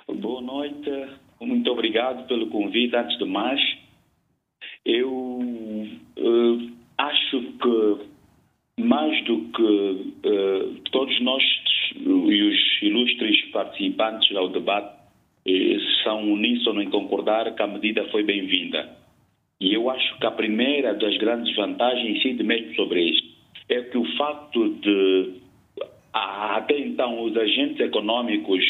Boa 0.08 0.40
noite, 0.40 0.90
muito 1.38 1.70
obrigado 1.70 2.26
pelo 2.26 2.46
convite. 2.48 2.96
Antes 2.96 3.18
de 3.18 3.26
mais, 3.26 3.60
eu 4.86 5.10
uh, 5.12 6.70
acho 6.96 7.42
que 7.42 8.82
mais 8.82 9.22
do 9.26 9.40
que 9.52 10.14
uh, 10.26 10.80
todos 10.90 11.20
nós 11.20 11.42
e 11.96 12.42
os 12.42 12.82
ilustres 12.82 13.42
participantes 13.52 14.34
ao 14.34 14.48
debate 14.48 14.96
são 16.02 16.32
uníssono 16.32 16.82
em 16.82 16.90
concordar 16.90 17.54
que 17.54 17.62
a 17.62 17.66
medida 17.66 18.08
foi 18.10 18.22
bem-vinda. 18.24 19.05
E 19.60 19.72
eu 19.72 19.88
acho 19.88 20.18
que 20.18 20.26
a 20.26 20.30
primeira 20.30 20.94
das 20.94 21.16
grandes 21.16 21.54
vantagens 21.56 22.18
incide 22.18 22.42
mesmo 22.42 22.74
sobre 22.74 23.02
isto. 23.02 23.26
É 23.68 23.82
que 23.82 23.98
o 23.98 24.04
facto 24.16 24.68
de, 24.74 25.34
até 26.12 26.78
então, 26.78 27.22
os 27.22 27.36
agentes 27.36 27.80
econômicos 27.80 28.62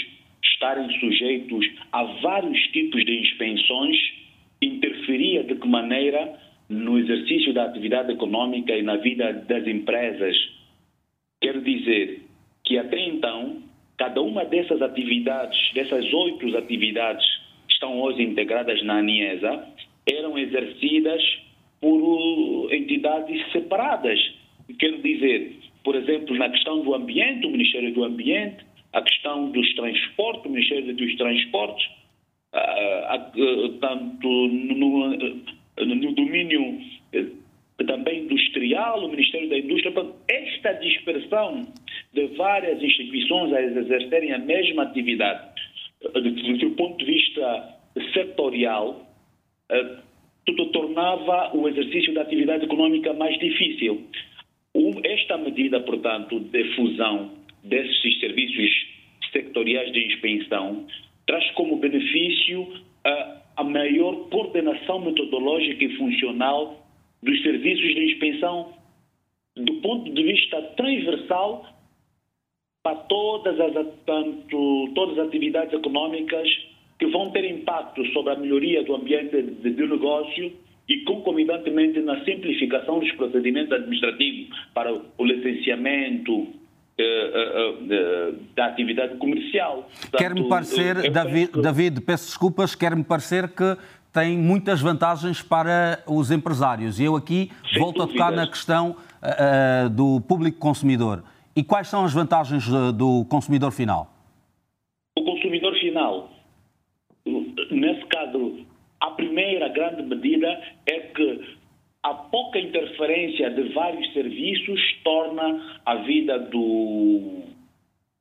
estarem 0.42 0.88
sujeitos 1.00 1.66
a 1.92 2.04
vários 2.22 2.58
tipos 2.68 3.04
de 3.04 3.20
inspeções 3.20 3.96
interferia 4.62 5.44
de 5.44 5.54
que 5.56 5.68
maneira 5.68 6.38
no 6.68 6.98
exercício 6.98 7.52
da 7.52 7.64
atividade 7.64 8.12
econômica 8.12 8.76
e 8.76 8.82
na 8.82 8.96
vida 8.96 9.32
das 9.32 9.66
empresas. 9.66 10.36
Quero 11.40 11.60
dizer 11.62 12.22
que 12.64 12.78
até 12.78 12.98
então, 13.06 13.62
cada 13.96 14.20
uma 14.20 14.44
dessas 14.44 14.80
atividades, 14.82 15.58
dessas 15.74 16.12
oito 16.12 16.56
atividades 16.56 17.24
estão 17.68 18.00
hoje 18.00 18.22
integradas 18.22 18.82
na 18.82 18.98
ANIESA, 18.98 19.66
eram 20.08 20.38
exercidas 20.38 21.22
por 21.80 22.72
entidades 22.72 23.52
separadas. 23.52 24.18
Quero 24.78 25.02
dizer, 25.02 25.56
por 25.84 25.94
exemplo, 25.94 26.36
na 26.36 26.48
questão 26.48 26.80
do 26.82 26.94
ambiente, 26.94 27.46
o 27.46 27.50
Ministério 27.50 27.92
do 27.92 28.04
Ambiente, 28.04 28.64
a 28.92 29.02
questão 29.02 29.50
dos 29.50 29.74
transportes, 29.74 30.46
o 30.46 30.48
Ministério 30.48 30.94
dos 30.94 31.16
Transportes, 31.16 31.86
tanto 33.80 34.28
no, 34.28 35.10
no 35.78 36.12
domínio 36.12 36.80
também 37.86 38.20
industrial, 38.22 39.04
o 39.04 39.10
Ministério 39.10 39.48
da 39.48 39.58
Indústria. 39.58 39.92
Esta 40.28 40.72
dispersão 40.74 41.66
de 42.14 42.26
várias 42.36 42.82
instituições 42.82 43.52
a 43.52 43.62
exercerem 43.62 44.32
a 44.32 44.38
mesma 44.38 44.84
atividade, 44.84 45.52
do 46.02 46.70
ponto 46.70 46.98
de 46.98 47.04
vista 47.04 47.76
setorial, 48.12 49.02
eh, 49.02 49.05
tudo 50.44 50.66
tornava 50.66 51.56
o 51.56 51.68
exercício 51.68 52.14
da 52.14 52.22
atividade 52.22 52.64
econômica 52.64 53.12
mais 53.12 53.38
difícil. 53.38 54.06
Esta 55.04 55.36
medida, 55.38 55.80
portanto, 55.80 56.38
de 56.38 56.64
fusão 56.74 57.32
desses 57.64 58.20
serviços 58.20 58.70
sectoriais 59.32 59.92
de 59.92 60.06
inspeção 60.06 60.86
traz 61.26 61.50
como 61.52 61.76
benefício 61.76 62.74
a, 63.04 63.42
a 63.56 63.64
maior 63.64 64.28
coordenação 64.28 65.00
metodológica 65.00 65.84
e 65.84 65.96
funcional 65.96 66.86
dos 67.22 67.42
serviços 67.42 67.94
de 67.94 68.12
inspeção 68.12 68.74
do 69.56 69.74
ponto 69.80 70.12
de 70.12 70.22
vista 70.22 70.62
transversal 70.76 71.66
para 72.82 72.96
todas 72.96 73.58
as, 73.58 73.72
tanto, 74.04 74.92
todas 74.94 75.18
as 75.18 75.26
atividades 75.26 75.72
econômicas 75.72 76.48
que 76.98 77.06
vão 77.06 77.30
ter 77.30 77.44
impacto 77.50 78.04
sobre 78.12 78.32
a 78.32 78.36
melhoria 78.36 78.82
do 78.84 78.94
ambiente 78.94 79.42
de, 79.42 79.70
de 79.70 79.86
negócio 79.86 80.52
e 80.88 81.04
concomitantemente 81.04 82.00
na 82.00 82.24
simplificação 82.24 83.00
dos 83.00 83.10
procedimentos 83.12 83.72
administrativos 83.72 84.56
para 84.72 84.92
o 84.92 85.24
licenciamento 85.24 86.48
eh, 86.98 87.02
eh, 87.02 87.74
eh, 87.90 88.34
da 88.54 88.66
atividade 88.66 89.16
comercial. 89.16 89.88
Quer-me 90.16 90.48
parecer, 90.48 91.10
David. 91.10 91.60
David, 91.60 92.00
peço 92.00 92.26
desculpas, 92.26 92.74
quer-me 92.74 93.04
parecer 93.04 93.48
que 93.48 93.76
tem 94.12 94.38
muitas 94.38 94.80
vantagens 94.80 95.42
para 95.42 96.02
os 96.06 96.30
empresários. 96.30 96.98
E 96.98 97.04
eu 97.04 97.16
aqui 97.16 97.50
Sem 97.70 97.80
volto 97.80 97.98
dúvidas. 97.98 98.14
a 98.14 98.24
tocar 98.24 98.32
na 98.34 98.46
questão 98.46 98.96
uh, 99.22 99.90
do 99.90 100.22
público 100.22 100.58
consumidor. 100.58 101.22
E 101.54 101.62
quais 101.62 101.88
são 101.88 102.02
as 102.02 102.14
vantagens 102.14 102.66
do 102.94 103.26
consumidor 103.26 103.72
final? 103.72 104.10
O 105.18 105.22
consumidor 105.22 105.74
final 105.74 106.30
nesse 107.70 108.04
caso, 108.06 108.66
a 109.00 109.10
primeira 109.10 109.68
grande 109.68 110.02
medida 110.02 110.48
é 110.86 111.00
que 111.00 111.56
a 112.02 112.14
pouca 112.14 112.58
interferência 112.58 113.50
de 113.50 113.62
vários 113.72 114.12
serviços 114.12 114.80
torna 115.02 115.80
a 115.84 115.96
vida 115.96 116.38
do, 116.38 117.42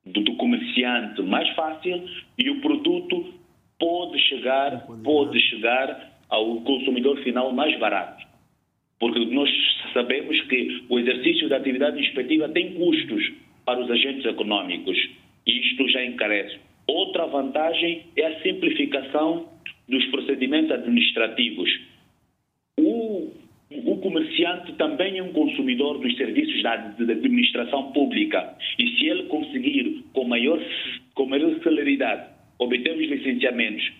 do, 0.05 0.21
do 0.21 0.35
comerciante 0.37 1.21
mais 1.21 1.47
fácil 1.55 2.03
e 2.37 2.49
o 2.49 2.61
produto 2.61 3.33
pode 3.79 4.19
chegar, 4.19 4.87
pode 5.03 5.39
chegar 5.39 6.13
ao 6.29 6.61
consumidor 6.61 7.17
final 7.23 7.51
mais 7.53 7.77
barato. 7.79 8.25
Porque 8.99 9.19
nós 9.25 9.49
sabemos 9.93 10.39
que 10.41 10.83
o 10.89 10.97
exercício 10.99 11.49
da 11.49 11.57
atividade 11.57 11.99
inspectiva 11.99 12.49
tem 12.49 12.73
custos 12.73 13.33
para 13.65 13.79
os 13.79 13.91
agentes 13.91 14.25
econômicos 14.25 14.97
e 15.45 15.59
isto 15.59 15.87
já 15.89 16.03
encarece. 16.05 16.59
Outra 16.87 17.25
vantagem 17.25 18.03
é 18.15 18.25
a 18.25 18.41
simplificação 18.41 19.49
dos 19.87 20.05
procedimentos 20.07 20.71
administrativos. 20.71 21.69
O, 22.77 23.31
o 23.71 23.97
comerciante 23.97 24.73
também 24.73 25.17
é 25.17 25.23
um 25.23 25.33
consumidor 25.33 25.99
dos 25.99 26.15
serviços 26.17 26.61
da, 26.61 26.75
da, 26.75 27.13
administração 27.13 27.91
pública 27.91 28.55
e 28.77 28.87
se 28.97 29.07
ele 29.07 29.23
conseguir 29.23 30.03
com 30.13 30.25
maior, 30.25 30.59
com 31.13 31.25
maior 31.25 31.57
celeridade 31.63 32.29
obter 32.59 32.95
os 32.95 33.09
licenciamentos, 33.09 33.91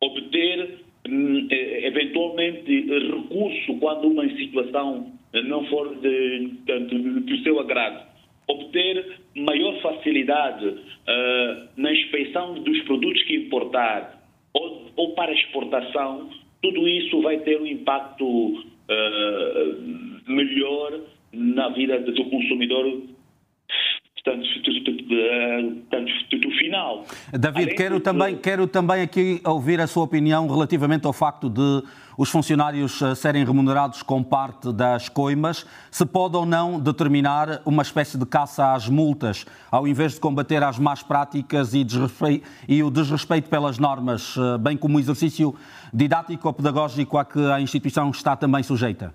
obter 0.00 0.78
hum, 1.08 1.46
eh, 1.50 1.86
eventualmente 1.86 2.86
recurso 2.86 3.74
quando 3.78 4.08
uma 4.08 4.28
situação 4.36 5.12
não 5.32 5.64
for 5.66 5.94
de, 6.00 6.48
de, 6.66 7.20
do 7.20 7.38
seu 7.42 7.60
agrado, 7.60 8.09
obter 8.50 9.20
maior 9.36 9.80
facilidade 9.80 10.66
uh, 10.66 11.68
na 11.76 11.92
inspeção 11.92 12.54
dos 12.54 12.80
produtos 12.82 13.22
que 13.24 13.36
importar 13.36 14.20
ou, 14.52 14.90
ou, 14.96 15.14
para 15.14 15.32
exportação, 15.32 16.28
tudo 16.60 16.88
isso 16.88 17.22
vai 17.22 17.38
ter 17.38 17.60
um 17.60 17.66
impacto 17.66 18.24
uh, 18.26 18.62
melhor 20.26 21.00
na 21.32 21.68
vida 21.68 22.00
do 22.00 22.24
consumidor 22.24 23.02
portanto, 24.24 24.46
do 26.40 26.50
final. 26.52 27.04
David, 27.32 27.74
quero, 27.74 27.96
de... 27.96 28.00
também, 28.02 28.36
quero 28.36 28.66
também 28.66 29.02
aqui 29.02 29.40
ouvir 29.44 29.80
a 29.80 29.86
sua 29.86 30.04
opinião 30.04 30.46
relativamente 30.46 31.06
ao 31.06 31.12
facto 31.12 31.48
de 31.48 31.82
os 32.20 32.28
funcionários 32.28 33.00
eh, 33.00 33.14
serem 33.14 33.44
remunerados 33.44 34.02
com 34.02 34.22
parte 34.22 34.72
das 34.74 35.08
coimas, 35.08 35.64
se 35.90 36.04
pode 36.04 36.36
ou 36.36 36.44
não 36.44 36.78
determinar 36.78 37.62
uma 37.64 37.82
espécie 37.82 38.18
de 38.18 38.26
caça 38.26 38.74
às 38.74 38.88
multas, 38.88 39.46
ao 39.70 39.88
invés 39.88 40.14
de 40.14 40.20
combater 40.20 40.62
as 40.62 40.78
más 40.78 41.02
práticas 41.02 41.72
e, 41.72 41.86
e 42.68 42.82
o 42.82 42.90
desrespeito 42.90 43.48
pelas 43.48 43.78
normas, 43.78 44.36
eh, 44.36 44.58
bem 44.58 44.76
como 44.76 44.98
o 44.98 45.00
exercício 45.00 45.54
didático 45.94 46.46
ou 46.46 46.52
pedagógico 46.52 47.16
a 47.16 47.24
que 47.24 47.40
a 47.40 47.58
instituição 47.58 48.10
está 48.10 48.36
também 48.36 48.62
sujeita? 48.62 49.14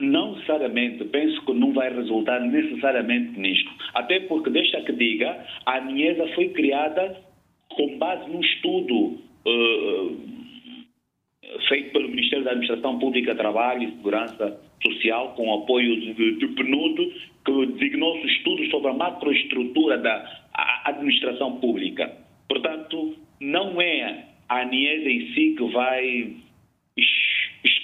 Não 0.00 0.36
necessariamente, 0.50 1.04
penso 1.04 1.44
que 1.44 1.52
não 1.52 1.72
vai 1.72 1.94
resultar 1.94 2.40
necessariamente 2.40 3.38
nisto. 3.38 3.70
Até 3.94 4.20
porque, 4.20 4.50
deixa 4.50 4.80
que 4.82 4.92
diga, 4.92 5.44
a 5.66 5.76
Aniesa 5.76 6.26
foi 6.34 6.48
criada 6.48 7.16
com 7.68 7.98
base 7.98 8.28
num 8.28 8.40
estudo 8.40 9.18
uh, 9.46 10.16
feito 11.68 11.92
pelo 11.92 12.08
Ministério 12.08 12.44
da 12.44 12.50
Administração 12.50 12.98
Pública, 12.98 13.34
Trabalho 13.34 13.84
e 13.84 13.92
Segurança 13.92 14.60
Social, 14.84 15.34
com 15.34 15.54
apoio 15.54 16.14
do 16.14 16.48
PNUD, 16.54 17.12
que 17.44 17.66
designou-se 17.66 18.26
estudos 18.26 18.70
sobre 18.70 18.90
a 18.90 18.94
macroestrutura 18.94 19.98
da 19.98 20.40
administração 20.84 21.60
pública. 21.60 22.12
Portanto, 22.48 23.14
não 23.40 23.80
é 23.80 24.24
a 24.48 24.62
Aniesa 24.62 25.08
em 25.08 25.32
si 25.32 25.54
que 25.56 25.64
vai 25.72 26.36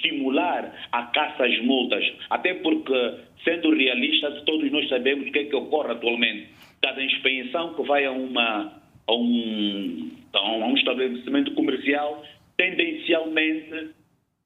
estimular 0.06 0.72
a 0.92 1.02
caça 1.04 1.44
às 1.44 1.62
multas, 1.62 2.04
até 2.30 2.54
porque 2.54 3.14
sendo 3.44 3.74
realista, 3.74 4.30
todos 4.44 4.70
nós 4.70 4.88
sabemos 4.88 5.28
o 5.28 5.32
que 5.32 5.38
é 5.38 5.44
que 5.44 5.56
ocorre 5.56 5.92
atualmente. 5.92 6.48
Cada 6.82 7.02
inspeção 7.02 7.74
que 7.74 7.82
vai 7.82 8.04
a, 8.04 8.12
uma, 8.12 8.72
a, 9.06 9.14
um, 9.14 10.10
a 10.32 10.66
um 10.66 10.74
estabelecimento 10.76 11.52
comercial, 11.54 12.22
tendencialmente 12.56 13.90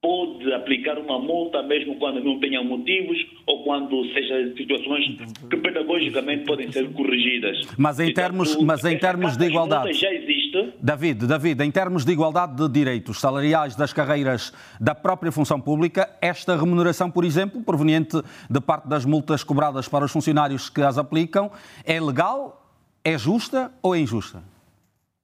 pode 0.03 0.51
aplicar 0.53 0.99
uma 0.99 1.19
multa 1.19 1.63
mesmo 1.63 1.97
quando 1.97 2.25
não 2.25 2.39
tenha 2.41 2.63
motivos 2.63 3.19
ou 3.47 3.63
quando 3.65 4.03
seja 4.13 4.55
situações 4.57 5.17
que 5.49 5.57
pedagogicamente 5.59 6.45
podem 6.45 6.73
ser 6.73 6.91
corrigidas. 6.93 7.59
Mas 7.77 8.01
em 8.01 8.13
termos, 8.13 8.57
mas 8.63 8.85
em 8.85 8.99
termos 8.99 9.37
de 9.37 9.47
igualdade, 9.47 9.93
já 9.93 10.13
existe. 10.13 10.40
David, 10.81 11.27
David, 11.27 11.63
em 11.63 11.71
termos 11.71 12.05
de 12.05 12.13
igualdade 12.13 12.57
de 12.57 12.69
direitos 12.69 13.21
salariais 13.21 13.77
das 13.77 13.93
carreiras 13.93 14.53
da 14.81 14.95
própria 14.95 15.33
função 15.33 15.61
pública, 15.61 16.09
esta 16.21 16.57
remuneração, 16.57 17.11
por 17.11 17.25
exemplo, 17.25 17.63
proveniente 17.63 18.17
de 18.49 18.61
parte 18.61 18.89
das 18.89 19.05
multas 19.05 19.45
cobradas 19.45 19.89
para 19.89 20.05
os 20.05 20.13
funcionários 20.13 20.69
que 20.69 20.83
as 20.83 20.99
aplicam, 20.99 21.51
é 21.85 22.01
legal, 22.01 22.67
é 23.05 23.19
justa 23.19 23.73
ou 23.83 23.95
é 23.95 24.01
injusta? 24.01 24.43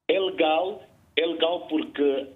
É 0.09 0.19
legal, 0.19 0.83
é 1.17 1.27
legal 1.27 1.67
porque 1.69 2.29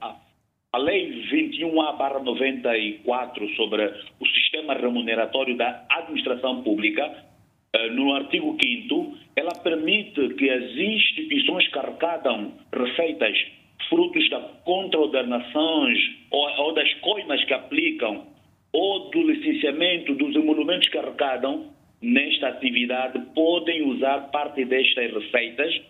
a 0.73 0.79
Lei 0.79 1.25
21A-94 1.33 3.57
sobre 3.57 3.93
o 4.21 4.27
sistema 4.27 4.75
remuneratório 4.75 5.57
da 5.57 5.85
administração 5.91 6.63
pública, 6.63 7.25
no 7.93 8.15
artigo 8.15 8.57
5 8.61 9.19
ela 9.37 9.55
permite 9.63 10.35
que 10.35 10.51
as 10.51 10.77
instituições 10.77 11.69
que 11.69 11.79
arrecadam 11.79 12.53
receitas 12.73 13.37
frutos 13.89 14.29
das 14.29 14.45
contraordenações 14.65 15.99
ou, 16.31 16.49
ou 16.59 16.75
das 16.75 16.93
coimas 16.95 17.45
que 17.45 17.55
aplicam 17.55 18.27
ou 18.73 19.11
do 19.11 19.23
licenciamento 19.23 20.15
dos 20.15 20.35
emolumentos 20.35 20.89
que 20.89 20.99
arrecadam 20.99 21.71
nesta 22.01 22.49
atividade 22.49 23.19
podem 23.35 23.83
usar 23.83 24.31
parte 24.31 24.65
destas 24.65 25.13
receitas, 25.13 25.81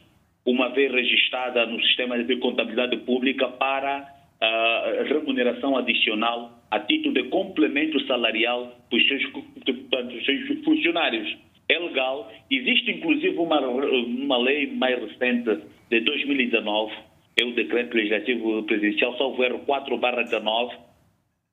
uma 0.45 0.69
vez 0.71 0.91
registrada 0.91 1.67
no 1.67 1.81
sistema 1.83 2.23
de 2.23 2.37
contabilidade 2.37 2.97
pública, 2.99 3.49
para 3.49 4.01
uh, 4.01 5.05
remuneração 5.05 5.77
adicional 5.77 6.59
a 6.71 6.81
título 6.81 7.15
de 7.15 7.25
complemento 7.25 8.01
salarial 8.07 8.75
para 8.89 8.99
os 8.99 9.09
seus, 9.09 9.25
os 9.25 10.25
seus 10.25 10.65
funcionários. 10.65 11.50
É 11.71 11.79
legal. 11.79 12.33
Existe 12.51 12.91
inclusive 12.91 13.39
uma, 13.39 13.61
uma 13.61 14.39
lei 14.39 14.67
mais 14.73 15.01
recente 15.01 15.63
de 15.89 16.01
2019, 16.01 16.93
é 17.41 17.45
o 17.45 17.55
Decreto 17.55 17.97
Legislativo 17.97 18.65
Presidencial, 18.65 19.17
salvo 19.17 19.45
erro 19.45 19.61
4 19.61 19.97
19, 19.97 20.77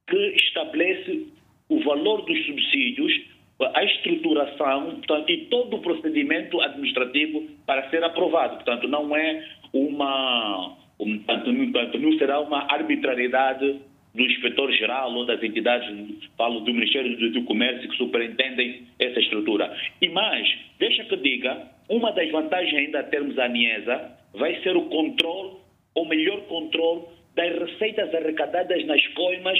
que 0.10 0.36
estabelece 0.36 1.28
o 1.70 1.80
valor 1.84 2.26
dos 2.26 2.46
subsídios, 2.48 3.14
a 3.62 3.84
estruturação 3.84 4.96
portanto, 4.96 5.30
e 5.30 5.46
todo 5.46 5.76
o 5.76 5.82
procedimento 5.82 6.60
administrativo 6.62 7.44
para 7.68 7.88
ser 7.92 8.04
aprovado. 8.04 8.56
Portanto, 8.56 8.88
não 8.88 9.16
é 9.16 9.48
uma 9.72 10.78
Portanto, 10.98 12.00
não 12.00 12.18
será 12.18 12.40
uma 12.40 12.74
arbitrariedade 12.74 13.80
do 14.18 14.24
inspetor-geral 14.24 15.14
ou 15.14 15.26
das 15.26 15.42
entidades, 15.44 15.88
falo 16.36 16.62
do 16.62 16.74
Ministério 16.74 17.16
do 17.32 17.44
Comércio, 17.44 17.88
que 17.88 17.96
superintendem 17.98 18.82
essa 19.00 19.20
estrutura. 19.20 19.72
E 20.02 20.10
mais, 20.10 20.48
deixa 20.80 21.06
que 21.06 21.16
diga, 21.18 21.70
uma 21.88 22.12
das 22.12 22.30
vantagens 22.32 22.74
ainda 22.74 23.04
termos 23.04 23.38
a 23.38 23.48
NIESA 23.48 24.12
vai 24.34 24.60
ser 24.64 24.76
o 24.76 24.90
controle, 24.90 25.58
ou 25.94 26.06
melhor 26.08 26.42
controle, 26.48 27.04
das 27.36 27.54
receitas 27.60 28.14
arrecadadas 28.16 28.84
nas 28.88 29.06
coimas, 29.10 29.60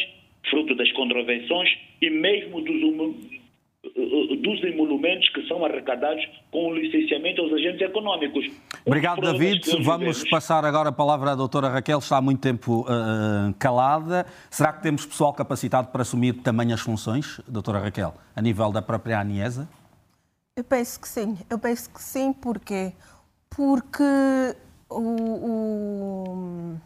fruto 0.50 0.74
das 0.74 0.92
contravenções 0.94 1.70
e 2.02 2.10
mesmo 2.10 2.60
dos, 2.62 3.37
dos 3.98 4.64
emolumentos 4.64 5.28
que 5.30 5.48
são 5.48 5.66
arrecadados 5.66 6.24
com 6.52 6.68
o 6.68 6.76
licenciamento 6.76 7.42
aos 7.42 7.52
agentes 7.54 7.82
económicos. 7.82 8.46
Obrigado, 8.86 9.22
David. 9.22 9.84
Vamos 9.84 10.24
passar 10.30 10.64
agora 10.64 10.90
a 10.90 10.92
palavra 10.92 11.32
à 11.32 11.36
doutora 11.36 11.68
Raquel, 11.70 12.00
está 12.00 12.18
há 12.18 12.22
muito 12.22 12.40
tempo 12.40 12.82
uh, 12.82 13.54
calada. 13.58 14.26
Será 14.50 14.72
que 14.72 14.84
temos 14.84 15.06
pessoal 15.06 15.34
capacitado 15.34 15.88
para 15.88 16.04
assumir 16.04 16.34
tamanhas 16.34 16.80
funções, 16.80 17.42
doutora 17.48 17.80
Raquel, 17.80 18.14
a 18.36 18.42
nível 18.42 18.72
da 18.72 18.82
própria 18.82 19.20
ANIESA? 19.20 19.68
Eu 20.56 20.64
penso 20.64 21.00
que 21.00 21.08
sim. 21.08 21.38
Eu 21.50 21.58
penso 21.58 21.90
que 21.90 22.02
sim, 22.02 22.34
porque 22.34 22.94
porque 23.50 24.04
o, 24.90 25.02
o, 25.02 26.78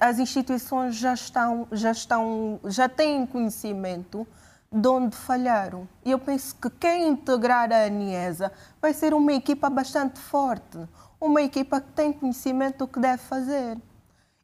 as 0.00 0.18
instituições 0.18 0.96
já 0.96 1.14
estão, 1.14 1.66
já 1.72 1.90
estão, 1.90 2.60
já 2.64 2.88
têm 2.88 3.26
conhecimento 3.26 4.26
de 4.70 4.88
onde 4.88 5.16
falharam. 5.16 5.88
E 6.04 6.10
eu 6.10 6.18
penso 6.18 6.54
que 6.56 6.68
quem 6.70 7.08
integrar 7.08 7.72
a 7.72 7.84
ANIESA 7.84 8.52
vai 8.80 8.92
ser 8.92 9.14
uma 9.14 9.32
equipa 9.32 9.70
bastante 9.70 10.18
forte, 10.18 10.78
uma 11.20 11.42
equipa 11.42 11.80
que 11.80 11.92
tem 11.92 12.12
conhecimento 12.12 12.78
do 12.78 12.88
que 12.88 13.00
deve 13.00 13.22
fazer. 13.22 13.78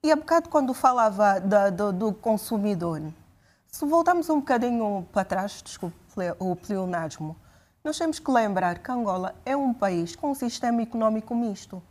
E 0.03 0.11
há 0.11 0.17
bocado, 0.17 0.49
quando 0.49 0.75
falava 0.75 1.39
da, 1.39 1.71
do, 1.71 1.93
do, 1.93 2.13
consumidor, 2.13 3.01
se 3.69 3.87
voltarmos 3.87 4.29
um 4.29 4.41
bocadinho 4.41 5.07
para 5.13 5.25
trás, 5.25 5.63
desculpe 5.65 5.97
o 6.39 6.57
pleonasmo, 6.57 7.37
nós 7.85 7.99
temos 7.99 8.19
que 8.19 8.31
lembrar 8.31 8.79
que 8.79 8.91
Angola 8.91 9.35
é 9.45 9.57
um 9.57 9.73
país 9.73 10.15
com 10.15 10.31
um 10.31 10.35
sistema 10.35 10.83
económico 10.83 11.35
misto, 11.35 11.83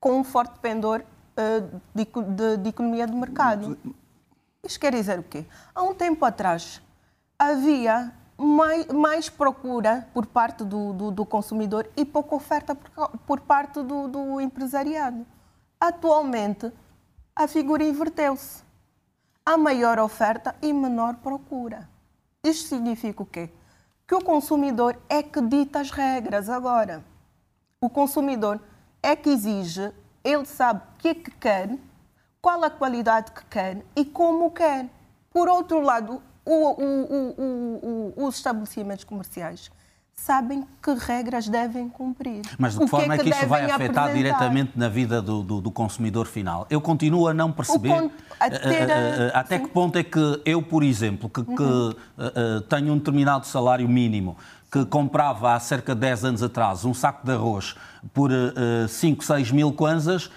com 0.00 0.20
um 0.20 0.24
forte 0.24 0.58
pendor 0.60 1.00
uh, 1.00 1.80
de, 1.94 2.04
de, 2.04 2.56
de 2.58 2.68
economia 2.68 3.06
de 3.06 3.14
mercado. 3.14 3.78
Isto 4.62 4.80
quer 4.80 4.92
dizer 4.92 5.18
o 5.18 5.22
quê? 5.22 5.46
Há 5.74 5.82
um 5.82 5.94
tempo 5.94 6.24
atrás, 6.24 6.82
havia 7.38 8.12
mais, 8.36 8.86
mais 8.86 9.28
procura 9.28 10.08
por 10.12 10.26
parte 10.26 10.64
do, 10.64 10.92
do, 10.92 11.10
do, 11.10 11.26
consumidor 11.26 11.88
e 11.96 12.04
pouca 12.04 12.34
oferta 12.34 12.74
por, 12.74 13.18
por 13.18 13.40
parte 13.40 13.82
do, 13.82 14.08
do 14.08 14.40
empresariado. 14.40 15.26
Atualmente, 15.80 16.72
a 17.34 17.46
figura 17.46 17.84
inverteu-se. 17.84 18.62
Há 19.46 19.56
maior 19.56 19.98
oferta 19.98 20.54
e 20.60 20.72
menor 20.72 21.16
procura. 21.16 21.88
Isto 22.42 22.68
significa 22.68 23.22
o 23.22 23.26
quê? 23.26 23.50
Que 24.06 24.14
o 24.14 24.22
consumidor 24.22 25.00
é 25.08 25.22
que 25.22 25.40
dita 25.40 25.80
as 25.80 25.90
regras 25.90 26.48
agora. 26.48 27.04
O 27.80 27.88
consumidor 27.88 28.60
é 29.02 29.14
que 29.14 29.30
exige, 29.30 29.92
ele 30.24 30.44
sabe 30.44 30.80
o 30.80 30.98
que 30.98 31.08
é 31.08 31.14
que 31.14 31.30
quer, 31.30 31.78
qual 32.40 32.62
a 32.64 32.70
qualidade 32.70 33.32
que 33.32 33.44
quer 33.46 33.84
e 33.94 34.04
como 34.04 34.50
quer. 34.50 34.88
Por 35.30 35.48
outro 35.48 35.80
lado, 35.80 36.22
o, 36.52 38.14
o, 38.16 38.26
os 38.26 38.36
estabelecimentos 38.36 39.04
comerciais 39.04 39.70
sabem 40.14 40.66
que 40.82 40.92
regras 40.94 41.48
devem 41.48 41.88
cumprir. 41.88 42.42
Mas 42.58 42.72
de 42.72 42.80
que 42.80 42.86
forma 42.88 43.14
é 43.14 43.18
que, 43.18 43.28
é 43.28 43.30
que 43.30 43.30
isto 43.30 43.46
vai 43.46 43.70
afetar 43.70 44.12
diretamente 44.12 44.72
na 44.74 44.88
vida 44.88 45.22
do, 45.22 45.42
do, 45.42 45.60
do, 45.60 45.70
consumidor 45.70 46.26
final? 46.26 46.66
Eu 46.68 46.80
continuo 46.80 47.28
a 47.28 47.34
não 47.34 47.52
perceber 47.52 47.88
con... 47.88 48.10
a 48.40 48.46
eh, 48.46 48.50
ter, 48.50 48.86
uh, 48.86 48.90
uh, 48.90 49.30
até 49.32 49.58
que 49.58 49.68
ponto 49.68 49.96
é 49.96 50.02
que 50.02 50.42
eu, 50.44 50.60
por 50.60 50.82
exemplo, 50.82 51.30
que, 51.30 51.40
uhum. 51.40 51.56
que 51.56 51.62
uh, 51.62 52.60
tenho 52.68 52.92
um 52.92 52.98
determinado 52.98 53.46
salário 53.46 53.88
mínimo, 53.88 54.36
que 54.70 54.84
comprava 54.84 55.54
há 55.54 55.60
cerca 55.60 55.94
de 55.94 56.00
10 56.02 56.24
anos 56.24 56.42
atrás 56.42 56.84
um 56.84 56.92
saco 56.92 57.24
de 57.24 57.32
arroz 57.32 57.74
por 58.12 58.30
uh, 58.30 58.88
5, 58.88 59.24
6 59.24 59.52
mil 59.52 59.72
kwanzas, 59.72 60.30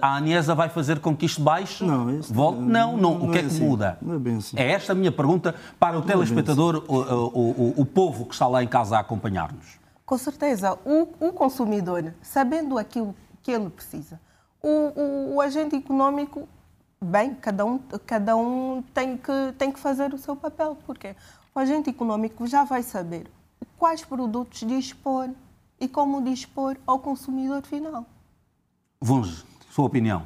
a 0.00 0.16
Aniesa 0.16 0.54
vai 0.54 0.68
fazer 0.68 1.00
com 1.00 1.16
que 1.16 1.26
isto 1.26 1.42
baixe? 1.42 1.84
Não, 1.84 2.18
isso 2.18 2.32
Volte? 2.32 2.60
Não, 2.60 2.96
não, 2.96 3.18
não. 3.18 3.28
O 3.28 3.30
que 3.30 3.38
é, 3.38 3.40
é 3.40 3.42
que 3.44 3.48
assim. 3.48 3.66
muda? 3.66 3.98
Não 4.00 4.14
é 4.14 4.18
bem 4.18 4.36
assim. 4.36 4.56
É 4.58 4.70
esta 4.70 4.92
a 4.92 4.94
minha 4.94 5.12
pergunta 5.12 5.54
para 5.78 5.96
o 5.96 6.00
não 6.00 6.08
é 6.08 6.12
telespectador, 6.12 6.76
é 6.76 6.92
o, 6.92 6.94
o, 6.94 7.50
o, 7.50 7.74
o, 7.82 7.86
povo 7.86 8.26
que 8.26 8.34
está 8.34 8.46
lá 8.46 8.62
em 8.62 8.68
casa 8.68 8.96
a 8.96 9.00
acompanhar-nos. 9.00 9.78
Com 10.04 10.18
certeza. 10.18 10.78
O, 10.84 11.08
o, 11.20 11.32
consumidor, 11.32 12.12
sabendo 12.22 12.78
aquilo 12.78 13.14
que 13.42 13.50
ele 13.50 13.68
precisa, 13.70 14.20
o, 14.62 15.34
o 15.34 15.40
agente 15.40 15.74
económico, 15.74 16.48
bem, 17.02 17.34
cada 17.34 17.64
um, 17.64 17.78
cada 18.06 18.36
um 18.36 18.82
tem, 18.94 19.16
que, 19.16 19.52
tem 19.58 19.72
que 19.72 19.80
fazer 19.80 20.14
o 20.14 20.18
seu 20.18 20.36
papel, 20.36 20.76
porque 20.86 21.16
o 21.54 21.58
agente 21.58 21.90
económico 21.90 22.46
já 22.46 22.64
vai 22.64 22.82
saber 22.82 23.30
quais 23.76 24.04
produtos 24.04 24.60
dispor 24.60 25.28
e 25.80 25.88
como 25.88 26.22
dispor 26.22 26.76
ao 26.86 27.00
consumidor 27.00 27.62
final. 27.62 28.06
Vunge, 29.02 29.42
sua 29.68 29.84
opinião? 29.84 30.22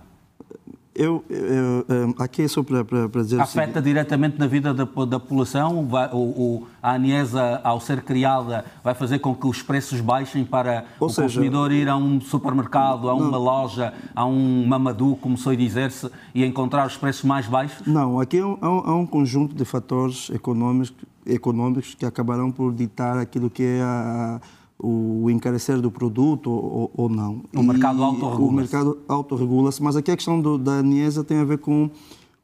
Eu, 0.95 1.25
eu, 1.29 2.15
aqui 2.19 2.43
é 2.43 2.49
só 2.49 2.63
para, 2.63 2.83
para, 2.83 3.09
para 3.09 3.23
dizer 3.23 3.39
Afeta 3.39 3.83
diretamente 3.83 4.39
na 4.39 4.47
vida 4.47 4.73
da, 4.73 4.85
da 4.85 5.21
população? 5.21 5.87
Vai, 5.87 6.09
o, 6.11 6.17
o, 6.17 6.67
a 6.83 6.93
ANESA, 6.95 7.61
ao 7.63 7.81
ser 7.81 8.03
criada, 8.03 8.65
vai 8.83 8.95
fazer 8.95 9.19
com 9.19 9.35
que 9.35 9.47
os 9.47 9.63
preços 9.63 10.01
baixem 10.01 10.43
para 10.45 10.87
Ou 10.99 11.09
o 11.09 11.11
seja, 11.11 11.23
consumidor 11.23 11.71
ir 11.71 11.89
a 11.89 11.97
um 11.97 12.19
supermercado, 12.21 13.11
a 13.11 13.15
uma 13.15 13.31
não, 13.31 13.39
loja, 13.39 13.93
a 14.15 14.25
um 14.25 14.67
Mamadou, 14.67 15.17
como 15.17 15.37
soe 15.37 15.57
dizer-se, 15.57 16.11
e 16.35 16.45
encontrar 16.45 16.87
os 16.87 16.97
preços 16.97 17.25
mais 17.25 17.47
baixos? 17.47 17.87
Não, 17.87 18.19
aqui 18.19 18.39
há 18.39 18.47
um, 18.47 18.59
há 18.61 18.95
um 18.95 19.07
conjunto 19.07 19.55
de 19.55 19.67
fatores 19.67 20.31
econômicos, 20.31 20.95
econômicos 21.27 21.95
que 21.95 22.07
acabarão 22.07 22.51
por 22.51 22.73
ditar 22.73 23.19
aquilo 23.19 23.51
que 23.51 23.63
é 23.63 23.83
a 23.83 24.41
o 24.79 25.31
encarecer 25.31 25.81
do 25.81 25.91
produto 25.91 26.51
ou, 26.51 26.91
ou 26.95 27.09
não. 27.09 27.43
O 27.55 27.63
mercado 27.63 28.03
autorregula-se. 28.03 28.43
O 28.43 28.53
mercado 28.53 28.99
autorregula-se, 29.09 29.83
mas 29.83 29.97
aqui 29.97 30.11
a 30.11 30.17
questão 30.17 30.41
do, 30.41 30.59
da 30.59 30.73
ANIESA 30.79 31.25
tem 31.25 31.39
a 31.39 31.45
ver 31.45 31.59
com 31.59 31.91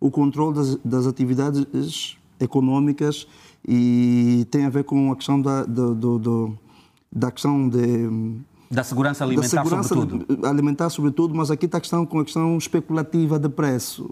o 0.01 0.11
controle 0.11 0.55
das, 0.55 0.77
das 0.77 1.07
atividades 1.07 2.17
económicas 2.41 3.27
e 3.67 4.47
tem 4.51 4.65
a 4.65 4.71
ver 4.71 4.85
com 4.85 5.13
a 5.13 5.17
questão 5.17 5.41
da, 5.41 5.65
do, 5.65 5.95
do, 5.95 6.19
do, 6.19 6.59
da 7.11 7.31
questão 7.31 7.69
de 7.69 8.41
da 8.71 8.83
segurança 8.83 9.23
alimentar, 9.23 9.43
da 9.43 9.63
segurança 9.63 9.89
sobretudo. 9.95 10.47
alimentar 10.47 10.91
sobretudo, 10.91 11.35
mas 11.35 11.51
aqui 11.51 11.67
está 11.67 11.77
a 11.77 11.81
questão 11.81 12.07
com 12.07 12.21
a 12.21 12.25
questão 12.25 12.57
especulativa 12.57 13.39
de 13.39 13.49
preço. 13.51 14.11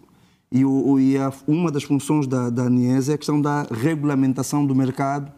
E, 0.53 0.65
o, 0.65 1.01
e 1.01 1.17
a, 1.17 1.33
uma 1.49 1.71
das 1.71 1.83
funções 1.83 2.27
da, 2.27 2.51
da 2.51 2.65
ANIES 2.65 3.09
é 3.09 3.15
a 3.15 3.19
questão 3.19 3.41
da 3.41 3.67
regulamentação 3.71 4.67
do 4.67 4.75
mercado 4.75 5.33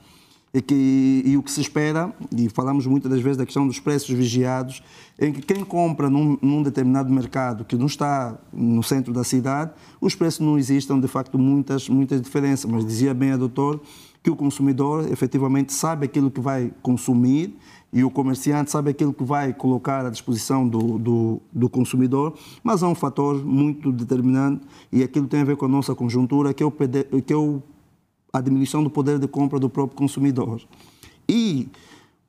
e, 0.55 0.61
que, 0.61 1.23
e 1.25 1.37
o 1.37 1.43
que 1.43 1.51
se 1.51 1.61
espera, 1.61 2.13
e 2.37 2.49
falamos 2.49 2.87
muitas 2.87 3.11
das 3.11 3.21
vezes 3.21 3.39
da 3.39 3.45
questão 3.45 3.67
dos 3.67 3.81
preços 3.81 4.11
vigiados, 4.11 4.83
em 5.19 5.33
que 5.33 5.41
quem 5.41 5.65
compra 5.65 6.11
num, 6.11 6.39
num, 6.43 6.63
determinado 6.63 7.13
mercado 7.13 7.65
que 7.65 7.77
não 7.77 7.87
está 7.87 8.39
no 8.53 8.83
centro 8.83 9.13
da 9.13 9.25
cidade, 9.25 9.73
os 10.01 10.15
preços 10.15 10.41
não 10.41 10.59
existem 10.59 11.01
de 11.01 11.09
facto 11.09 11.39
muitas, 11.39 11.89
muitas 11.89 12.21
diferenças. 12.21 12.71
Mas 12.71 12.85
dizia 12.85 13.15
bem 13.15 13.33
a 13.33 13.37
doutor 13.37 13.81
que 14.23 14.31
o 14.31 14.37
consumidor 14.37 15.11
efetivamente 15.11 15.73
sabe 15.73 16.07
aquilo 16.07 16.31
que 16.31 16.41
vai 16.41 16.71
consumir 16.83 17.57
e 17.93 18.05
o 18.05 18.11
comerciante 18.11 18.71
sabe 18.71 18.91
aquilo 18.91 19.13
que 19.13 19.25
vai 19.25 19.53
colocar 19.53 20.07
à 20.07 20.11
disposição 20.11 20.67
do, 20.67 20.99
do, 20.99 21.43
do, 21.53 21.69
consumidor, 21.69 22.35
mas 22.63 22.83
há 22.83 22.89
um 22.89 22.95
fator 22.95 23.45
muito 23.45 23.93
determinante 23.93 24.65
e 24.91 25.03
aquilo 25.03 25.27
tem 25.27 25.41
a 25.41 25.45
ver 25.45 25.57
com 25.57 25.67
a 25.67 25.69
nossa 25.69 25.95
conjuntura, 25.95 26.55
que 26.55 26.63
é 26.63 26.67
o, 26.67 26.71
que 26.71 27.33
é 27.33 27.37
o 27.37 27.63
a 28.33 28.41
diminuição 28.41 28.83
do 28.83 28.89
poder 28.89 29.19
de 29.19 29.29
compra 29.29 29.59
do 29.59 29.69
próprio 29.69 29.97
consumidor. 29.97 30.63
E 31.29 31.69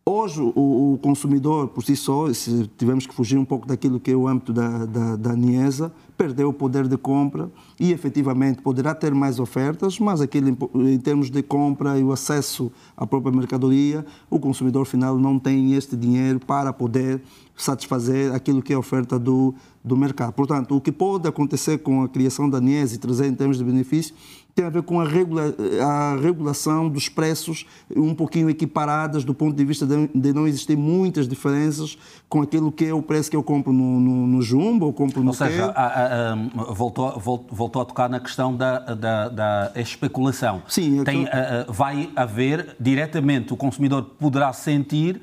hoje 0.05 0.41
o, 0.41 0.93
o, 0.93 0.97
consumidor, 0.97 1.69
por 1.69 1.83
si 1.83 1.95
só, 1.95 2.31
se 2.33 2.69
tivermos 2.77 3.07
que 3.07 3.13
fugir 3.13 3.37
um 3.37 3.45
pouco 3.45 3.65
daquilo 3.65 4.01
que 4.01 4.11
é 4.11 4.15
o 4.15 4.27
âmbito 4.27 4.51
da, 4.51 4.85
da, 4.85 5.15
da 5.15 5.33
NIESA, 5.33 5.93
perdeu 6.17 6.49
o 6.49 6.53
poder 6.53 6.89
de 6.89 6.97
compra 6.97 7.49
e 7.79 7.93
efetivamente 7.93 8.61
poderá 8.61 8.93
ter 8.93 9.13
mais 9.13 9.39
ofertas, 9.39 9.97
mas 9.97 10.19
aquilo 10.19 10.49
em, 10.49 10.93
em 10.93 10.99
termos 10.99 11.29
de 11.29 11.41
compra 11.41 11.97
e 11.97 12.03
o 12.03 12.11
acesso 12.11 12.69
à 12.97 13.07
própria 13.07 13.33
mercadoria, 13.33 14.05
o 14.29 14.39
consumidor 14.39 14.85
final 14.85 15.17
não 15.17 15.39
tem 15.39 15.73
este 15.73 15.95
dinheiro 15.95 16.39
para 16.39 16.73
poder 16.73 17.21
satisfazer 17.55 18.33
aquilo 18.33 18.61
que 18.61 18.73
é 18.73 18.75
a 18.75 18.79
oferta 18.79 19.17
do, 19.17 19.55
do 19.83 19.97
mercado. 19.97 20.31
Portanto, 20.31 20.77
o 20.77 20.81
que 20.81 20.91
pode 20.91 21.27
acontecer 21.27 21.79
com 21.79 22.03
a 22.03 22.09
criação 22.09 22.49
da 22.49 22.61
NIES 22.61 22.93
e 22.93 22.97
trazer 22.97 23.27
em 23.27 23.35
termos 23.35 23.57
de 23.57 23.63
benefício 23.63 24.15
tem 24.55 24.65
a 24.65 24.69
ver 24.69 24.83
com 24.83 25.01
a, 25.01 25.03
regula 25.03 25.53
a 25.81 26.15
regulação 26.21 26.87
dos 26.87 27.09
preços 27.09 27.65
um 27.95 28.13
pouquinho 28.13 28.49
equiparadas 28.49 29.23
do 29.23 29.33
ponto 29.33 29.55
de 29.55 29.65
vista 29.65 29.85
de, 29.85 30.07
de, 30.13 30.31
não 30.31 30.47
existir 30.47 30.77
muitas 30.77 31.27
diferenças 31.27 31.97
com 32.29 32.41
aquilo 32.43 32.71
que 32.71 32.85
é 32.85 32.93
o 32.93 33.01
preço 33.01 33.31
que 33.31 33.35
eu 33.35 33.41
compro 33.41 33.73
no, 33.73 33.99
no, 33.99 34.27
no 34.27 34.41
Jumbo 34.43 34.85
ou 34.85 34.93
compro 34.93 35.21
no 35.21 35.29
Ou 35.29 35.33
seja, 35.33 35.65
a, 35.71 36.33
a, 36.33 36.35
voltou, 36.71 37.19
voltou 37.49 37.81
a 37.81 37.85
tocar 37.85 38.07
na 38.07 38.19
questão 38.19 38.55
da, 38.55 38.79
da, 38.79 39.29
da 39.29 39.71
especulação. 39.75 40.61
Sim. 40.67 41.03
Tem, 41.03 41.27
vai 41.67 42.11
haver, 42.15 42.75
diretamente, 42.79 43.53
o 43.53 43.57
consumidor 43.57 44.03
poderá 44.19 44.53
sentir 44.53 45.19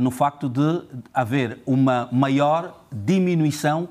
no 0.00 0.10
facto 0.10 0.48
de 0.48 0.82
haver 1.12 1.58
uma 1.66 2.08
maior 2.12 2.84
diminuição 2.92 3.88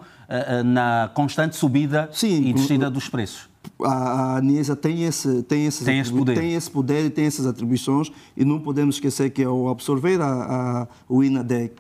na 0.65 1.09
constante 1.13 1.55
subida 1.55 2.09
Sim, 2.11 2.43
e 2.45 2.53
descida 2.53 2.89
dos 2.89 3.09
preços 3.09 3.49
a, 3.81 4.37
ANISA 4.37 4.75
tem 4.75 5.03
esse, 5.03 5.43
tem, 5.43 5.65
esses 5.65 5.85
tem, 5.85 5.99
esse 5.99 6.11
poder. 6.11 6.35
tem 6.35 6.53
esse 6.53 6.69
poder 6.69 7.05
e 7.05 7.09
tem 7.09 7.25
essas 7.25 7.45
atribuições 7.45 8.11
e 8.35 8.45
não 8.45 8.59
podemos 8.59 8.95
esquecer 8.95 9.29
que 9.31 9.43
ao 9.43 9.69
absorver 9.69 10.21
a, 10.21 10.27
a, 10.27 10.87
o 11.07 11.23
INADEC 11.23 11.75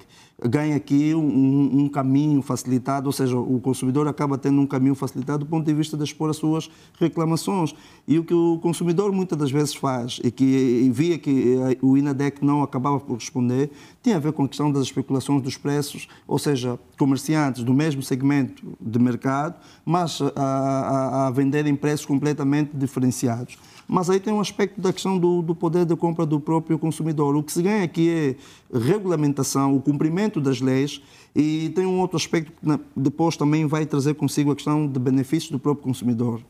ganha 0.47 0.75
aqui 0.75 1.13
um, 1.15 1.83
um, 1.83 1.89
caminho 1.89 2.41
facilitado, 2.41 3.07
ou 3.07 3.13
seja, 3.13 3.37
o 3.37 3.59
consumidor 3.59 4.07
acaba 4.07 4.37
tendo 4.37 4.59
um 4.59 4.67
caminho 4.67 4.95
facilitado 4.95 5.45
do 5.45 5.49
ponto 5.49 5.65
de 5.65 5.73
vista 5.73 5.95
de 5.95 6.03
expor 6.03 6.29
as 6.29 6.37
suas 6.37 6.69
reclamações. 6.99 7.73
E 8.07 8.19
o 8.19 8.23
que 8.23 8.33
o 8.33 8.59
consumidor 8.59 9.11
muitas 9.11 9.37
das 9.37 9.51
vezes 9.51 9.73
faz, 9.73 10.19
e 10.23 10.29
que 10.29 10.89
via 10.93 11.17
que 11.17 11.57
o 11.81 11.97
INADEC 11.97 12.43
não 12.43 12.61
acabava 12.61 12.99
por 12.99 13.15
responder, 13.15 13.71
tem 14.01 14.13
a 14.13 14.19
ver 14.19 14.33
com 14.33 14.43
a 14.43 14.47
questão 14.47 14.71
das 14.71 14.83
especulações 14.83 15.41
dos 15.41 15.57
preços, 15.57 16.07
ou 16.27 16.37
seja, 16.37 16.77
comerciantes 16.97 17.63
do 17.63 17.73
mesmo 17.73 18.01
segmento 18.03 18.75
de 18.79 18.99
mercado, 18.99 19.55
mas 19.85 20.19
a, 20.21 20.41
a, 20.41 21.27
a 21.27 21.31
venderem 21.31 21.75
preços 21.75 22.05
completamente 22.05 22.75
diferenciados. 22.75 23.57
Mas 23.87 24.09
aí 24.09 24.19
tem 24.19 24.33
um 24.33 24.39
aspecto 24.39 24.79
da 24.79 24.93
questão 24.93 25.17
do, 25.17 25.41
do, 25.41 25.53
poder 25.53 25.85
de 25.85 25.95
compra 25.95 26.25
do 26.25 26.39
próprio 26.39 26.79
consumidor. 26.79 27.35
O 27.35 27.43
que 27.43 27.51
se 27.51 27.61
ganha 27.61 27.83
aqui 27.83 28.09
é 28.09 28.35
regulamentação, 28.77 29.75
o 29.75 29.81
cumprimento 29.81 30.39
das 30.39 30.61
leis 30.61 31.01
e 31.35 31.69
tem 31.69 31.85
um 31.85 31.99
outro 31.99 32.17
aspecto 32.17 32.51
que 32.51 32.79
depois 32.95 33.35
também 33.35 33.65
vai 33.65 33.85
trazer 33.85 34.13
consigo 34.13 34.51
a 34.51 34.55
questão 34.55 34.87
de 34.87 34.99
benefícios 34.99 35.51
do 35.51 35.59
próprio 35.59 35.83
consumidor. 35.83 36.41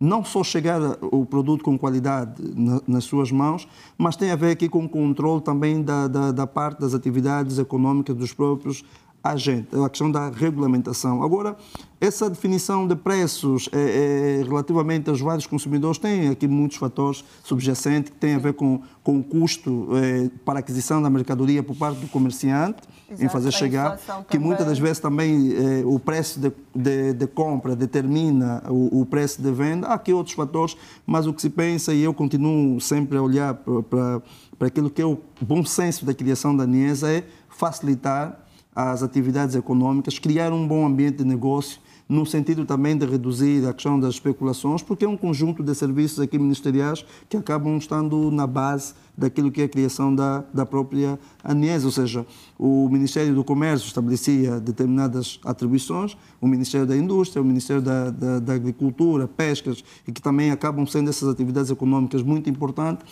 Não 0.00 0.24
só 0.24 0.44
chegar 0.44 0.80
o 1.02 1.26
produto 1.26 1.64
com 1.64 1.76
qualidade 1.76 2.40
na, 2.54 2.80
nas 2.86 3.04
suas 3.04 3.32
mãos, 3.32 3.66
mas 3.96 4.14
tem 4.14 4.30
a 4.30 4.36
ver 4.36 4.52
aqui 4.52 4.68
com 4.68 4.84
o 4.84 4.88
controle 4.88 5.42
também 5.42 5.82
da, 5.82 6.06
da, 6.06 6.30
da 6.30 6.46
parte 6.46 6.80
das 6.80 6.94
atividades 6.94 7.58
econômicas 7.58 8.14
dos 8.14 8.32
próprios 8.32 8.84
a 9.22 9.36
gente, 9.36 9.68
a 9.74 9.88
questão 9.88 10.10
da 10.10 10.30
regulamentação. 10.30 11.22
Agora, 11.22 11.56
essa 12.00 12.30
definição 12.30 12.86
de 12.86 12.94
preços 12.94 13.68
é, 13.72 14.40
é, 14.40 14.44
relativamente 14.44 15.10
aos 15.10 15.20
vários 15.20 15.46
consumidores 15.46 15.98
tem 15.98 16.28
aqui 16.28 16.46
muitos 16.46 16.76
fatores 16.76 17.24
subjacentes 17.42 18.12
que 18.12 18.16
têm 18.16 18.36
a 18.36 18.38
ver 18.38 18.54
com, 18.54 18.80
com 19.02 19.18
o 19.18 19.24
custo 19.24 19.88
é, 19.96 20.30
para 20.44 20.60
aquisição 20.60 21.02
da 21.02 21.10
mercadoria 21.10 21.62
por 21.62 21.76
parte 21.76 21.98
do 21.98 22.06
comerciante, 22.06 22.78
Exato, 23.10 23.24
em 23.24 23.28
fazer 23.28 23.50
chegar, 23.50 23.98
que 24.30 24.38
muitas 24.38 24.66
das 24.66 24.78
vezes 24.78 25.00
também 25.00 25.52
é, 25.52 25.82
o 25.84 25.98
preço 25.98 26.38
de, 26.38 26.52
de, 26.74 27.12
de, 27.14 27.26
compra 27.26 27.74
determina 27.74 28.62
o, 28.68 29.00
o, 29.00 29.06
preço 29.06 29.42
de 29.42 29.50
venda. 29.50 29.88
Há 29.88 29.94
aqui 29.94 30.12
outros 30.12 30.36
fatores, 30.36 30.76
mas 31.04 31.26
o 31.26 31.32
que 31.32 31.42
se 31.42 31.50
pensa, 31.50 31.92
e 31.92 32.02
eu 32.02 32.14
continuo 32.14 32.80
sempre 32.80 33.18
a 33.18 33.22
olhar 33.22 33.54
para, 33.54 33.82
para, 33.82 34.22
para 34.58 34.68
aquilo 34.68 34.88
que 34.88 35.02
é 35.02 35.06
o 35.06 35.18
bom 35.40 35.64
senso 35.64 36.04
da 36.04 36.14
criação 36.14 36.56
da 36.56 36.66
NIESA, 36.66 37.10
é 37.10 37.24
facilitar 37.48 38.47
às 38.78 39.02
atividades 39.02 39.56
econômicas, 39.56 40.20
criar 40.20 40.52
um 40.52 40.64
bom 40.64 40.86
ambiente 40.86 41.16
de 41.16 41.24
negócio, 41.24 41.80
no 42.08 42.24
sentido 42.24 42.64
também 42.64 42.96
de 42.96 43.04
reduzir 43.04 43.66
a 43.66 43.72
questão 43.72 43.98
das 43.98 44.14
especulações, 44.14 44.82
porque 44.82 45.04
é 45.04 45.08
um 45.08 45.16
conjunto 45.16 45.64
de 45.64 45.74
serviços 45.74 46.20
aqui 46.20 46.38
ministeriais 46.38 47.04
que 47.28 47.36
acabam 47.36 47.76
estando 47.76 48.30
na 48.30 48.46
base 48.46 48.94
daquilo 49.16 49.50
que 49.50 49.62
é 49.62 49.64
a 49.64 49.68
criação 49.68 50.14
da, 50.14 50.44
da 50.54 50.64
própria 50.64 51.18
ANES, 51.42 51.84
ou 51.84 51.90
seja, 51.90 52.24
o 52.56 52.88
Ministério 52.88 53.34
do 53.34 53.42
Comércio 53.42 53.88
estabelecia 53.88 54.60
determinadas 54.60 55.40
atribuições, 55.44 56.16
o 56.40 56.46
Ministério 56.46 56.86
da 56.86 56.96
Indústria, 56.96 57.42
o 57.42 57.44
Ministério 57.44 57.82
da, 57.82 58.10
da, 58.10 58.38
da 58.38 58.52
Agricultura, 58.52 59.26
Pescas, 59.26 59.82
e 60.06 60.12
que 60.12 60.22
também 60.22 60.52
acabam 60.52 60.86
sendo 60.86 61.10
essas 61.10 61.28
atividades 61.28 61.68
econômicas 61.72 62.22
muito 62.22 62.48
importantes. 62.48 63.04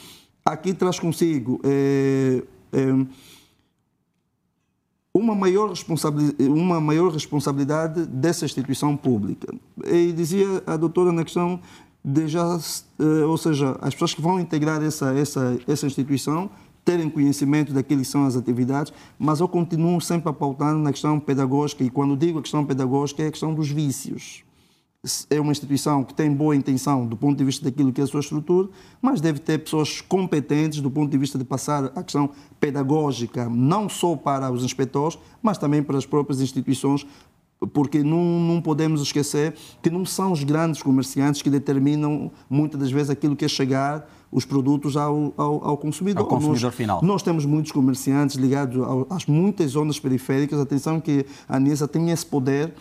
Aqui 0.45 0.73
traz 0.73 1.01
consigo 1.01 1.61
eh, 1.65 2.45
eh, 2.73 3.07
uma 5.17 5.35
maior, 5.35 5.71
responsabilidade, 5.71 6.49
uma 6.49 6.81
maior 6.81 7.11
responsabilidade 7.11 8.07
dessa 8.07 8.45
instituição 8.45 8.97
pública. 8.97 9.53
E 9.87 10.13
dizia 10.13 10.63
a 10.67 10.77
doutora 10.77 11.11
na 11.11 11.25
questão 11.25 11.59
de 12.05 12.29
já, 12.29 12.59
eh, 12.99 13.25
ou 13.25 13.37
seja, 13.37 13.77
as 13.81 13.95
pessoas 13.95 14.15
que 14.15 14.21
vão 14.21 14.39
integrar 14.39 14.83
essa, 14.83 15.13
essa, 15.15 15.59
essa 15.67 15.87
instituição 15.87 16.51
terem 16.85 17.11
conhecimento 17.11 17.73
daquilo 17.73 18.03
que 18.03 18.07
são 18.07 18.27
as 18.27 18.37
atividades, 18.37 18.93
mas 19.19 19.41
eu 19.41 19.49
continuo 19.49 20.01
sempre 20.01 20.29
a 20.29 20.33
pautar 20.33 20.75
na 20.75 20.93
questão 20.93 21.19
pedagógica, 21.19 21.83
e 21.83 21.91
quando 21.91 22.17
digo 22.17 22.39
a 22.39 22.43
questão 22.43 22.65
pedagógica 22.65 23.25
é 23.25 23.27
a 23.27 23.31
questão 23.31 23.53
dos 23.53 23.69
vícios 23.69 24.46
é 25.31 25.41
uma 25.41 25.53
instituição 25.53 26.03
que 26.03 26.15
tem 26.15 26.33
boa 26.33 26.55
intenção 26.55 27.07
do 27.07 27.17
ponto 27.17 27.37
de 27.37 27.45
vista 27.45 27.65
daquilo 27.65 27.93
que 27.93 28.01
é 28.01 28.05
a 28.05 28.07
sua 28.07 28.21
estrutura, 28.21 28.69
mas 29.01 29.21
deve 29.21 29.39
ter 29.39 29.59
pessoas 29.59 30.01
competentes 30.01 30.81
do 30.81 30.91
ponto 30.91 31.11
de 31.11 31.19
vista 31.19 31.39
de 31.39 31.45
passar 31.45 31.87
a 31.95 32.03
questão 32.03 32.31
pedagógica, 32.59 33.49
não 33.49 33.89
só 33.89 34.17
para 34.17 34.51
os 34.51 34.65
inspectores, 34.65 35.19
mas 35.43 35.59
também 35.59 35.83
para 35.83 35.99
as 35.99 36.07
próprias 36.07 36.41
instituições, 36.41 37.07
porque 37.73 38.03
não, 38.03 38.23
não 38.41 38.61
podemos 38.61 39.01
esquecer 39.01 39.55
que 39.83 39.91
não 39.91 40.05
são 40.05 40.33
os 40.33 40.45
grandes 40.45 40.83
comerciantes 40.83 41.41
que 41.41 41.49
determinam 41.49 42.31
muitas 42.51 42.79
das 42.81 42.91
vezes 42.91 43.11
aquilo 43.11 43.35
que 43.35 43.45
é 43.45 43.49
chegar 43.49 44.07
os 44.37 44.45
produtos 44.45 44.99
ao, 44.99 45.33
ao, 45.35 45.65
ao 45.65 45.77
consumidor. 45.79 46.21
Ao 46.21 46.29
consumidor 46.29 46.65
nós, 46.65 46.75
final. 46.75 47.01
Nós 47.03 47.23
temos 47.23 47.47
muitos 47.47 47.73
comerciantes 47.73 48.37
ligados 48.37 48.77
às 49.09 49.25
muitas 49.25 49.71
zonas 49.71 49.99
periféricas. 49.99 50.61
Atenção 50.61 51.01
que 51.01 51.25
a 51.49 51.57
ANISA 51.57 51.89
tem 51.89 52.11
esse 52.11 52.27
poder 52.27 52.75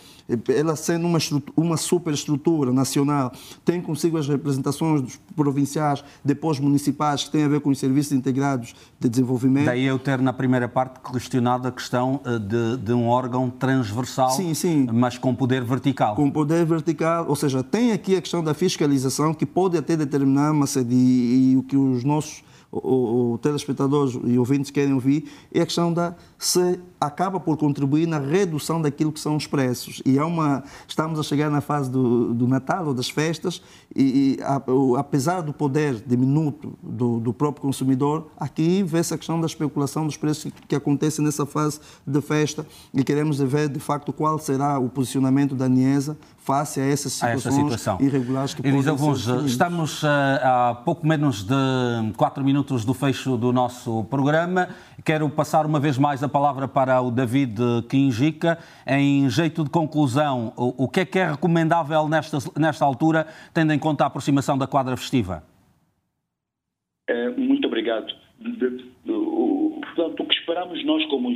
ela 0.50 0.76
sendo 0.76 1.06
uma, 1.06 1.20
uma 1.56 1.78
superestrutura 1.78 2.72
nacional, 2.72 3.32
tem 3.64 3.80
consigo 3.80 4.18
as 4.18 4.28
representações 4.28 5.20
provinciais, 5.36 6.04
depois 6.24 6.60
municipais, 6.60 7.26
que 7.26 7.32
têm 7.32 7.44
a 7.44 7.48
ver 7.48 7.62
com 7.62 7.70
os 7.70 7.78
serviços 7.78 8.12
integrados 8.12 8.74
de 9.00 9.08
desenvolvimento. 9.08 9.66
Daí 9.66 9.86
eu 9.86 10.00
ter 10.00 10.20
na 10.20 10.34
primeira 10.34 10.68
parte 10.68 11.00
questionado 11.12 11.68
a 11.68 11.72
questão 11.72 12.20
eh, 12.26 12.40
de, 12.40 12.78
de 12.78 12.94
um 12.94 13.08
órgão 13.08 13.50
transversal, 13.50 14.32
sim, 14.32 14.54
sim. 14.54 14.88
mas 14.92 15.18
com 15.18 15.36
poder 15.36 15.64
vertical. 15.64 16.16
Com 16.16 16.32
poder 16.32 16.66
vertical, 16.66 17.26
ou 17.28 17.36
seja, 17.36 17.62
tem 17.62 17.92
aqui 17.92 18.16
a 18.16 18.22
questão 18.22 18.44
da 18.44 18.54
fiscalização 18.54 19.34
que 19.34 19.46
pode 19.46 19.78
até 19.78 19.96
determinar, 19.96 20.54
mas 20.54 20.76
e, 20.76 20.82
e 21.52 21.58
o 21.58 21.64
que 21.64 21.78
os 21.78 22.04
nossos 22.04 22.44
o, 22.72 23.34
o 23.34 23.38
telespectadores 23.38 24.18
e 24.26 24.38
ouvintes 24.38 24.70
querem 24.70 24.94
ouvir 24.94 25.30
é 25.54 25.62
a 25.62 25.66
questão 25.66 25.94
da 25.94 26.16
se 26.38 26.80
acaba 27.00 27.40
por 27.40 27.58
contribuir 27.58 28.08
na 28.08 28.20
redução 28.20 28.82
daquilo 28.82 29.12
que 29.12 29.20
são 29.20 29.36
os 29.36 29.48
preços. 29.48 30.02
E 30.06 30.18
é 30.18 30.24
uma, 30.24 30.64
estamos 30.88 31.20
a 31.20 31.24
chegar 31.24 31.50
na 31.50 31.62
fase 31.62 31.90
do, 31.90 32.34
do 32.34 32.48
Natal 32.48 32.88
ou 32.88 32.94
das 32.94 33.10
festas, 33.10 33.62
e, 33.96 34.38
e 34.38 34.44
a, 34.44 34.62
apesar 35.00 35.42
do 35.42 35.54
poder 35.54 36.04
diminuto 36.06 36.74
do, 36.84 37.20
do 37.20 37.34
próprio 37.34 37.62
consumidor, 37.62 38.28
aqui 38.38 38.84
vê-se 38.84 39.14
a 39.14 39.18
questão 39.18 39.40
da 39.40 39.46
especulação 39.46 40.06
dos 40.06 40.18
preços 40.18 40.52
que 40.68 40.76
acontece 40.76 41.22
nessa 41.22 41.46
fase 41.46 41.80
de 42.06 42.22
festa 42.22 42.66
e 42.94 43.04
queremos 43.04 43.38
ver 43.40 43.70
de 43.70 43.80
facto 43.80 44.12
qual 44.12 44.38
será 44.38 44.78
o 44.80 44.90
posicionamento 44.90 45.56
da 45.56 45.70
Niesa 45.70 46.18
face 46.46 46.80
a 46.80 46.86
essas 46.86 47.14
situações 47.14 47.48
a 47.48 47.52
situação. 47.52 47.98
irregulares 48.00 48.54
que 48.54 48.66
Elisa 48.66 48.96
podem 48.96 49.16
ser 49.16 49.46
Estamos 49.46 50.04
a 50.04 50.76
pouco 50.86 51.06
menos 51.06 51.44
de 51.44 51.56
quatro 52.16 52.44
minutos 52.44 52.86
do 52.86 52.94
fecho 52.94 53.36
do 53.36 53.52
nosso 53.52 54.04
programa. 54.06 54.70
Quero 55.04 55.28
passar 55.30 55.66
uma 55.66 55.80
vez 55.80 55.98
mais 55.98 56.22
a 56.22 56.30
palavra 56.30 56.68
para 56.68 57.02
o 57.02 57.10
David 57.10 57.56
Quinjica. 57.90 58.60
Em 58.86 59.28
jeito 59.30 59.64
de 59.64 59.72
conclusão, 59.72 60.54
o, 60.56 60.84
o 60.86 60.88
que 60.88 61.00
é 61.00 61.06
que 61.06 61.18
é 61.18 61.32
recomendável 61.32 62.08
nesta, 62.08 62.38
nesta 62.58 62.86
altura, 62.86 63.26
tendo 63.54 63.74
em 63.74 63.80
conta 63.80 64.04
a 64.04 64.08
aproximação 64.08 64.56
da 64.56 64.68
quadra 64.68 64.96
festiva? 64.96 65.44
É, 67.08 67.30
muito 67.32 67.68
obrigado. 67.68 68.14
Portanto, 69.96 70.24
o 70.24 70.26
que 70.28 70.36
esperamos 70.36 70.86
nós 70.86 71.04
como, 71.06 71.34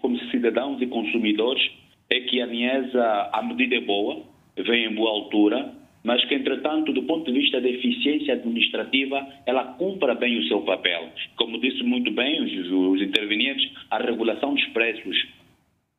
como 0.00 0.18
cidadãos 0.30 0.80
e 0.80 0.86
consumidores 0.86 1.62
é 2.10 2.20
que 2.20 2.40
a 2.40 2.46
Niesa, 2.46 3.30
a 3.32 3.42
medida 3.42 3.76
é 3.76 3.80
boa, 3.80 4.22
vem 4.56 4.86
em 4.86 4.94
boa 4.94 5.10
altura, 5.10 5.72
mas 6.04 6.22
que, 6.26 6.34
entretanto, 6.34 6.92
do 6.92 7.02
ponto 7.04 7.32
de 7.32 7.38
vista 7.38 7.60
da 7.60 7.68
eficiência 7.68 8.34
administrativa, 8.34 9.26
ela 9.46 9.64
cumpra 9.78 10.14
bem 10.14 10.38
o 10.38 10.46
seu 10.48 10.60
papel. 10.60 11.08
Como 11.36 11.58
disse 11.58 11.82
muito 11.82 12.10
bem 12.10 12.42
os, 12.42 12.70
os 12.70 13.00
intervenientes, 13.00 13.72
a 13.90 13.98
regulação 13.98 14.54
dos 14.54 14.64
preços, 14.66 15.16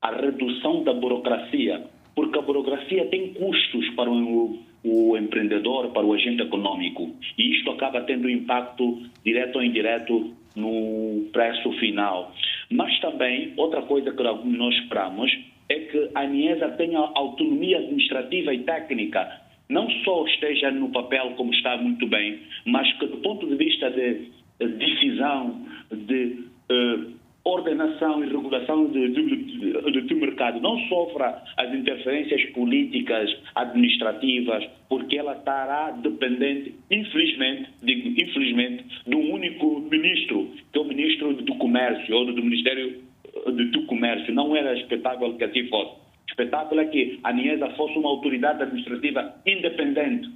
a 0.02 0.12
redução 0.12 0.84
da 0.84 0.94
burocracia, 0.94 1.84
porque 2.16 2.38
a 2.38 2.42
burocracia 2.44 3.06
tem 3.08 3.34
custos 3.34 3.90
para 3.96 4.10
o, 4.10 4.60
o 4.84 5.18
empreendedor, 5.18 5.90
para 5.90 6.06
o 6.06 6.14
agente 6.14 6.44
econômico, 6.44 7.12
e 7.38 7.58
isto 7.58 7.72
acaba 7.72 8.02
tendo 8.02 8.30
impacto 8.30 9.02
direto 9.24 9.56
ou 9.56 9.64
indireto 9.64 10.36
no 10.56 11.26
preço 11.34 11.72
final. 11.80 12.32
Mas 12.70 12.98
também, 13.00 13.54
outra 13.58 13.82
coisa 13.82 14.12
que 14.12 14.24
nós 14.24 14.76
esperamos 14.76 15.32
é 15.70 15.80
que 15.80 16.10
a 16.14 16.22
ANIESA 16.22 16.70
tenha 16.72 17.00
autonomia 17.00 17.80
administrativa 17.80 18.54
e 18.54 18.60
técnica, 18.60 19.42
não 19.70 19.90
só 20.04 20.26
esteja 20.28 20.72
no 20.72 20.90
papel 20.90 21.32
como 21.36 21.54
está 21.54 21.78
muito 21.78 22.08
bem, 22.08 22.40
mas 22.66 22.92
que 22.98 23.08
do 23.08 23.18
ponto 23.18 23.48
de 23.48 23.56
vista 23.56 23.90
de 23.90 24.30
decisão, 24.60 25.66
de 25.92 26.46
uh, 26.72 27.16
ordenação 27.44 28.24
e 28.24 28.28
regulação 28.28 28.86
do 28.88 30.16
mercado 30.16 30.60
não 30.60 30.80
sofra 30.88 31.44
as 31.58 31.74
interferências 31.74 32.44
políticas, 32.52 33.32
administrativas, 33.54 34.66
porque 34.90 35.18
ela 35.18 35.34
estará 35.34 35.92
dependente, 35.92 36.74
infelizmente, 36.90 37.70
digo 37.84 38.08
infelizmente, 38.20 38.86
de 39.06 39.16
um 39.16 39.32
único 39.32 39.80
ministro, 39.82 40.50
que 40.74 40.80
é 40.80 40.82
o 40.82 40.86
ministro 40.86 41.34
do 41.34 41.56
Comércio 41.56 42.16
ou 42.16 42.26
do 42.26 42.44
Ministério 42.44 43.04
do 43.52 43.86
Comércio. 43.86 44.34
Não 44.34 44.56
era 44.56 44.78
espetáculo 44.78 45.38
que 45.38 45.44
assim 45.44 45.68
fosse. 45.68 45.92
O 45.92 46.30
espetáculo 46.30 46.82
é 46.82 46.86
que 46.86 47.20
a 47.24 47.32
Niesa 47.32 47.70
fosse 47.72 47.98
uma 47.98 48.10
autoridade 48.10 48.64
administrativa 48.64 49.36
independente 49.46 50.30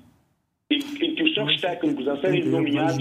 e, 0.69 0.77
que 0.77 1.23
os 1.23 1.33
seus 1.33 1.59
técnicos 1.59 2.07
a 2.07 2.17
serem 2.17 2.45
nomeados 2.45 2.97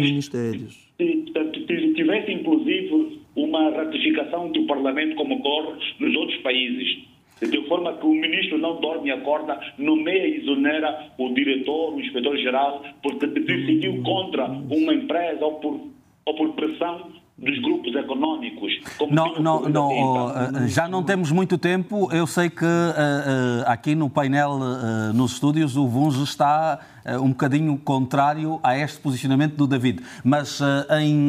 tivessem 1.95 2.41
inclusive 2.41 3.21
uma 3.37 3.71
ratificação 3.71 4.51
do 4.51 4.67
Parlamento 4.67 5.17
como 5.17 5.37
ocorre 5.37 5.79
nos 6.01 6.17
outros 6.17 6.39
países. 6.41 7.07
De 7.41 7.69
forma 7.69 7.93
que 7.99 8.05
o 8.05 8.15
ministro 8.15 8.59
não 8.59 8.81
dorme 8.81 9.11
e 9.11 9.13
acorda, 9.13 9.61
nomeia 9.79 10.27
e 10.27 10.39
exonera 10.39 11.13
o 11.17 11.33
diretor, 11.35 11.95
o 11.95 12.01
inspetor-geral, 12.01 12.85
porque 13.01 13.29
decidiu 13.29 14.03
contra 14.03 14.47
uma 14.47 14.93
empresa 14.93 15.45
ou 15.45 15.61
por, 15.61 15.89
ou 16.27 16.35
por 16.35 16.55
pressão 16.55 17.13
dos 17.39 17.57
grupos 17.61 17.95
económicos. 17.95 18.81
Não, 19.09 19.35
não, 19.41 19.69
não, 19.69 19.89
oh, 19.91 20.67
já 20.67 20.89
não 20.89 21.05
temos 21.05 21.31
muito 21.31 21.57
tempo. 21.57 22.09
Eu 22.13 22.27
sei 22.27 22.51
que 22.51 22.65
uh, 22.65 22.67
uh, 22.67 23.63
aqui 23.67 23.95
no 23.95 24.11
painel, 24.11 24.55
uh, 24.55 25.13
nos 25.15 25.35
estúdios, 25.35 25.77
o 25.77 25.87
Vunge 25.87 26.23
está 26.25 26.81
um 27.23 27.31
bocadinho 27.31 27.79
contrário 27.79 28.61
a 28.63 28.77
este 28.77 29.01
posicionamento 29.01 29.55
do 29.55 29.67
David. 29.67 30.03
Mas 30.23 30.61
em, 31.01 31.29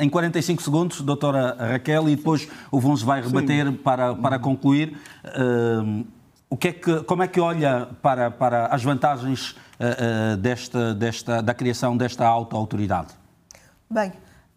em 0.00 0.08
45 0.08 0.62
segundos, 0.62 1.02
doutora 1.02 1.54
Raquel, 1.58 2.08
e 2.08 2.16
depois 2.16 2.48
o 2.72 2.80
Vunge 2.80 3.04
vai 3.04 3.20
rebater 3.20 3.70
para, 3.70 4.14
para 4.14 4.38
concluir. 4.38 4.96
o 6.48 6.56
que 6.56 6.68
é 6.68 6.72
que, 6.72 7.00
como 7.00 7.22
é 7.22 7.28
que 7.28 7.38
olha 7.38 7.88
para, 8.00 8.30
para 8.30 8.68
as 8.68 8.82
vantagens 8.82 9.54
desta, 10.40 10.94
desta, 10.94 11.42
da 11.42 11.52
criação 11.52 11.94
desta 11.94 12.26
auto-autoridade? 12.26 13.08
Bem, 13.90 14.10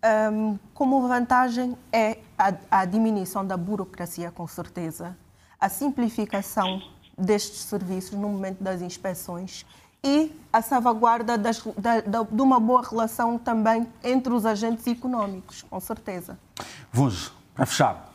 um, 0.04 0.58
como 0.74 1.08
vantagem 1.08 1.78
é 1.91 2.18
a, 2.38 2.54
a, 2.72 2.86
diminuição 2.86 3.45
da 3.45 3.56
burocracia, 3.56 4.32
com 4.32 4.47
certeza, 4.47 5.16
a 5.60 5.70
simplificação 5.70 6.82
destes 7.18 7.62
serviços 7.62 8.18
no 8.18 8.30
momento 8.30 8.64
das 8.64 8.82
inspeções 8.82 9.66
e 10.04 10.32
a 10.52 10.62
salvaguarda 10.62 11.38
das, 11.38 11.62
da, 11.78 12.02
da, 12.02 12.24
de 12.24 12.41
uma 12.41 12.60
boa 12.60 12.82
relação 12.82 13.38
também 13.38 13.88
entre 14.04 14.34
os 14.34 14.45
agentes 14.45 14.88
económicos, 14.88 15.62
com 15.62 15.80
certeza. 15.80 16.39
Vamos, 16.91 17.32
para 17.54 17.66
fechar, 17.68 18.12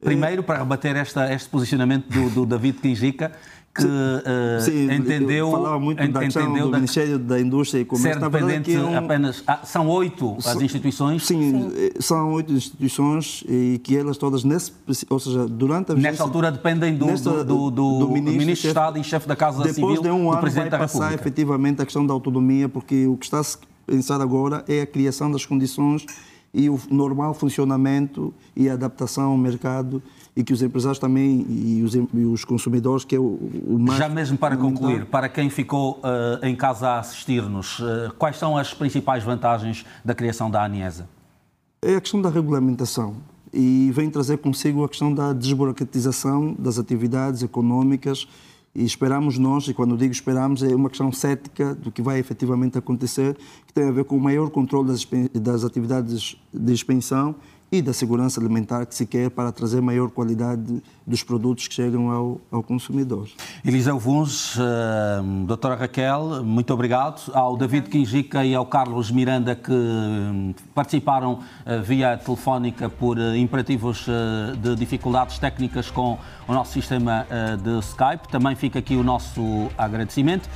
primeiro 0.00 0.42
para 0.42 0.58
rebater 0.58 0.96
esta, 0.96 1.32
este 1.32 1.48
posicionamento 1.48 2.08
do, 2.08 2.28
do 2.30 2.46
David 2.46 2.80
Quinjica, 2.80 3.32
que 3.74 3.84
uh, 3.84 4.60
Sim, 4.60 4.92
entendeu, 4.92 5.50
falava 5.50 5.78
muito 5.80 6.02
ent, 6.02 6.12
da 6.12 6.24
entendeu 6.24 6.66
do 6.66 6.72
da, 6.72 6.76
Ministério 6.76 7.18
da 7.18 7.40
Indústria 7.40 7.80
e 7.80 7.84
Comércio. 7.86 8.20
Ser 8.20 8.30
dependente 8.30 8.74
é 8.74 8.80
um, 8.80 8.98
apenas... 8.98 9.42
Ah, 9.46 9.60
são 9.64 9.88
oito 9.88 10.36
as 10.44 10.60
instituições? 10.60 11.26
Sim, 11.26 11.40
sim, 11.52 11.72
eh, 11.76 11.92
são 11.98 12.32
oito 12.32 12.52
instituições 12.52 13.42
e 13.48 13.80
que 13.82 13.96
elas 13.96 14.18
todas, 14.18 14.44
nesse, 14.44 14.72
ou 15.08 15.18
seja, 15.18 15.46
durante 15.46 15.92
a 15.92 15.94
vigência... 15.94 16.10
Nesta 16.10 16.22
altura 16.22 16.52
dependem 16.52 16.94
do, 16.96 17.06
nesta, 17.06 17.42
do, 17.42 17.70
do, 17.70 17.98
do, 18.00 18.08
ministro, 18.08 18.38
ministro 18.40 18.62
de 18.62 18.68
Estado 18.68 18.98
e 18.98 19.04
chefe 19.04 19.26
da 19.26 19.34
Casa 19.34 19.62
Depois 19.62 19.96
Civil 19.96 20.02
de 20.02 20.08
um 20.10 20.30
ano 20.30 20.40
Presidente 20.42 20.70
vai 20.70 20.80
passar 20.80 21.14
efetivamente 21.14 21.80
a 21.80 21.84
questão 21.86 22.06
da 22.06 22.12
autonomia, 22.12 22.68
porque 22.68 23.06
o 23.06 23.16
que 23.16 23.24
está 23.24 23.40
a 23.40 23.44
se 23.44 23.56
pensar 23.86 24.20
agora 24.20 24.62
é 24.68 24.82
a 24.82 24.86
criação 24.86 25.30
das 25.30 25.46
condições 25.46 26.04
e 26.52 26.68
o 26.68 26.78
normal 26.90 27.32
funcionamento 27.32 28.34
e 28.54 28.68
a 28.68 28.74
adaptação 28.74 29.30
ao 29.30 29.38
mercado 29.38 30.02
e 30.34 30.42
que 30.42 30.52
os 30.52 30.62
empresários 30.62 30.98
também 30.98 31.44
e 31.48 31.82
os, 31.82 31.94
e 31.94 32.24
os 32.24 32.44
consumidores, 32.44 33.04
que 33.04 33.14
é 33.14 33.18
o, 33.18 33.38
o 33.66 33.78
mais... 33.78 33.98
Já 33.98 34.08
mesmo 34.08 34.38
para 34.38 34.56
concluir, 34.56 35.04
para 35.06 35.28
quem 35.28 35.50
ficou 35.50 35.98
uh, 35.98 36.44
em 36.44 36.56
casa 36.56 36.88
a 36.88 37.00
assistir-nos, 37.00 37.78
uh, 37.80 38.12
quais 38.18 38.38
são 38.38 38.56
as 38.56 38.72
principais 38.72 39.22
vantagens 39.22 39.84
da 40.04 40.14
criação 40.14 40.50
da 40.50 40.64
ANIESA? 40.64 41.08
É 41.82 41.96
a 41.96 42.00
questão 42.00 42.22
da 42.22 42.30
regulamentação. 42.30 43.16
E 43.52 43.90
vem 43.92 44.08
trazer 44.08 44.38
consigo 44.38 44.82
a 44.82 44.88
questão 44.88 45.12
da 45.12 45.34
desburocratização 45.34 46.54
das 46.58 46.78
atividades 46.78 47.42
econômicas 47.42 48.26
e 48.74 48.84
esperamos 48.84 49.36
nós, 49.36 49.68
e 49.68 49.74
quando 49.74 49.98
digo 49.98 50.12
esperamos, 50.12 50.62
é 50.62 50.74
uma 50.74 50.88
questão 50.88 51.12
cética 51.12 51.74
do 51.74 51.92
que 51.92 52.00
vai 52.00 52.18
efetivamente 52.18 52.78
acontecer, 52.78 53.36
que 53.66 53.72
tem 53.72 53.86
a 53.86 53.92
ver 53.92 54.04
com 54.04 54.16
o 54.16 54.20
maior 54.20 54.48
controle 54.48 54.88
das, 54.88 55.06
das 55.34 55.62
atividades 55.62 56.36
de 56.52 56.72
expensão 56.72 57.34
e 57.72 57.80
da 57.80 57.94
segurança 57.94 58.38
alimentar 58.38 58.84
que 58.84 58.94
se 58.94 59.06
quer 59.06 59.30
para 59.30 59.50
trazer 59.50 59.80
maior 59.80 60.10
qualidade 60.10 60.82
dos 61.06 61.22
produtos 61.22 61.66
que 61.66 61.74
chegam 61.74 62.10
ao, 62.10 62.38
ao 62.50 62.62
consumidor. 62.62 63.26
Eliseu 63.64 63.98
Vuns, 63.98 64.56
uh, 64.56 64.60
doutora 65.46 65.74
Raquel, 65.74 66.44
muito 66.44 66.74
obrigado. 66.74 67.32
Ao 67.32 67.56
David 67.56 67.88
Quinjica 67.88 68.44
e 68.44 68.54
ao 68.54 68.66
Carlos 68.66 69.10
Miranda 69.10 69.54
que 69.54 69.72
hum, 69.72 70.54
participaram 70.74 71.32
uh, 71.34 71.82
via 71.82 72.18
telefónica 72.18 72.90
por 72.90 73.16
uh, 73.16 73.34
imperativos 73.34 74.06
de 74.60 74.76
dificuldades 74.76 75.38
técnicas 75.38 75.90
com 75.90 76.18
o 76.46 76.52
nosso 76.52 76.72
sistema 76.72 77.26
de 77.62 77.78
Skype. 77.78 78.28
Também 78.30 78.54
fica 78.54 78.80
aqui 78.80 78.96
o 78.96 79.02
nosso 79.02 79.68
agradecimento. 79.78 80.48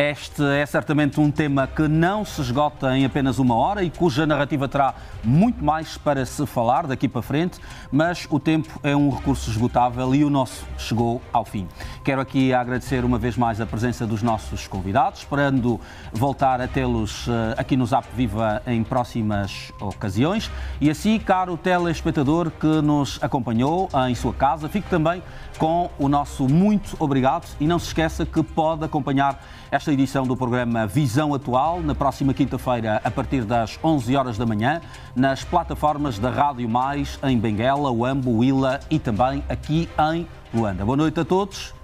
Este 0.00 0.44
é 0.44 0.64
certamente 0.64 1.18
um 1.18 1.28
tema 1.28 1.66
que 1.66 1.88
não 1.88 2.24
se 2.24 2.40
esgota 2.40 2.96
em 2.96 3.04
apenas 3.04 3.40
uma 3.40 3.56
hora 3.56 3.82
e 3.82 3.90
cuja 3.90 4.24
narrativa 4.24 4.68
terá 4.68 4.94
muito 5.24 5.64
mais 5.64 5.98
para 5.98 6.24
se 6.24 6.46
falar 6.46 6.86
daqui 6.86 7.08
para 7.08 7.20
frente, 7.20 7.58
mas 7.90 8.24
o 8.30 8.38
tempo 8.38 8.78
é 8.84 8.94
um 8.94 9.10
recurso 9.10 9.50
esgotável 9.50 10.14
e 10.14 10.24
o 10.24 10.30
nosso 10.30 10.64
chegou 10.78 11.20
ao 11.32 11.44
fim. 11.44 11.66
Quero 12.04 12.20
aqui 12.20 12.54
agradecer 12.54 13.04
uma 13.04 13.18
vez 13.18 13.36
mais 13.36 13.60
a 13.60 13.66
presença 13.66 14.06
dos 14.06 14.22
nossos 14.22 14.68
convidados, 14.68 15.18
esperando 15.18 15.80
voltar 16.12 16.60
a 16.60 16.68
tê-los 16.68 17.26
eh, 17.26 17.54
aqui 17.56 17.76
no 17.76 17.84
Zap 17.84 18.06
Viva 18.14 18.62
em 18.68 18.84
próximas 18.84 19.72
ocasiões. 19.80 20.48
E 20.80 20.88
assim, 20.88 21.18
caro 21.18 21.56
telespectador 21.56 22.52
que 22.52 22.80
nos 22.82 23.18
acompanhou 23.20 23.88
em 24.08 24.14
sua 24.14 24.32
casa, 24.32 24.68
fique 24.68 24.88
também 24.88 25.20
com 25.58 25.90
o 25.98 26.08
nosso 26.08 26.48
muito 26.48 26.94
obrigado 27.00 27.48
e 27.58 27.66
não 27.66 27.80
se 27.80 27.88
esqueça 27.88 28.24
que 28.24 28.44
pode 28.44 28.84
acompanhar 28.84 29.42
esta 29.70 29.92
edição 29.92 30.26
do 30.26 30.36
programa 30.36 30.86
Visão 30.86 31.34
Atual, 31.34 31.80
na 31.80 31.94
próxima 31.94 32.32
quinta-feira, 32.32 33.00
a 33.04 33.10
partir 33.10 33.44
das 33.44 33.78
11 33.82 34.16
horas 34.16 34.38
da 34.38 34.46
manhã, 34.46 34.80
nas 35.14 35.44
plataformas 35.44 36.18
da 36.18 36.30
Rádio 36.30 36.68
Mais, 36.68 37.18
em 37.22 37.38
Benguela, 37.38 37.90
Uambo, 37.90 38.38
Willa 38.38 38.80
e 38.90 38.98
também 38.98 39.42
aqui 39.48 39.88
em 40.12 40.26
Luanda. 40.52 40.84
Boa 40.84 40.96
noite 40.96 41.20
a 41.20 41.24
todos, 41.24 41.74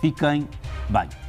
fiquem 0.00 0.46
bem. 0.88 1.19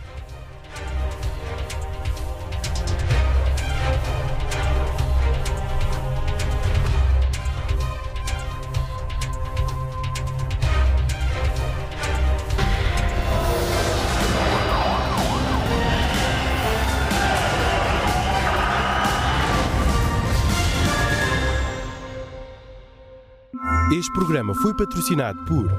Este 23.93 24.09
programa 24.13 24.53
foi 24.55 24.73
patrocinado 24.73 25.43
por. 25.43 25.69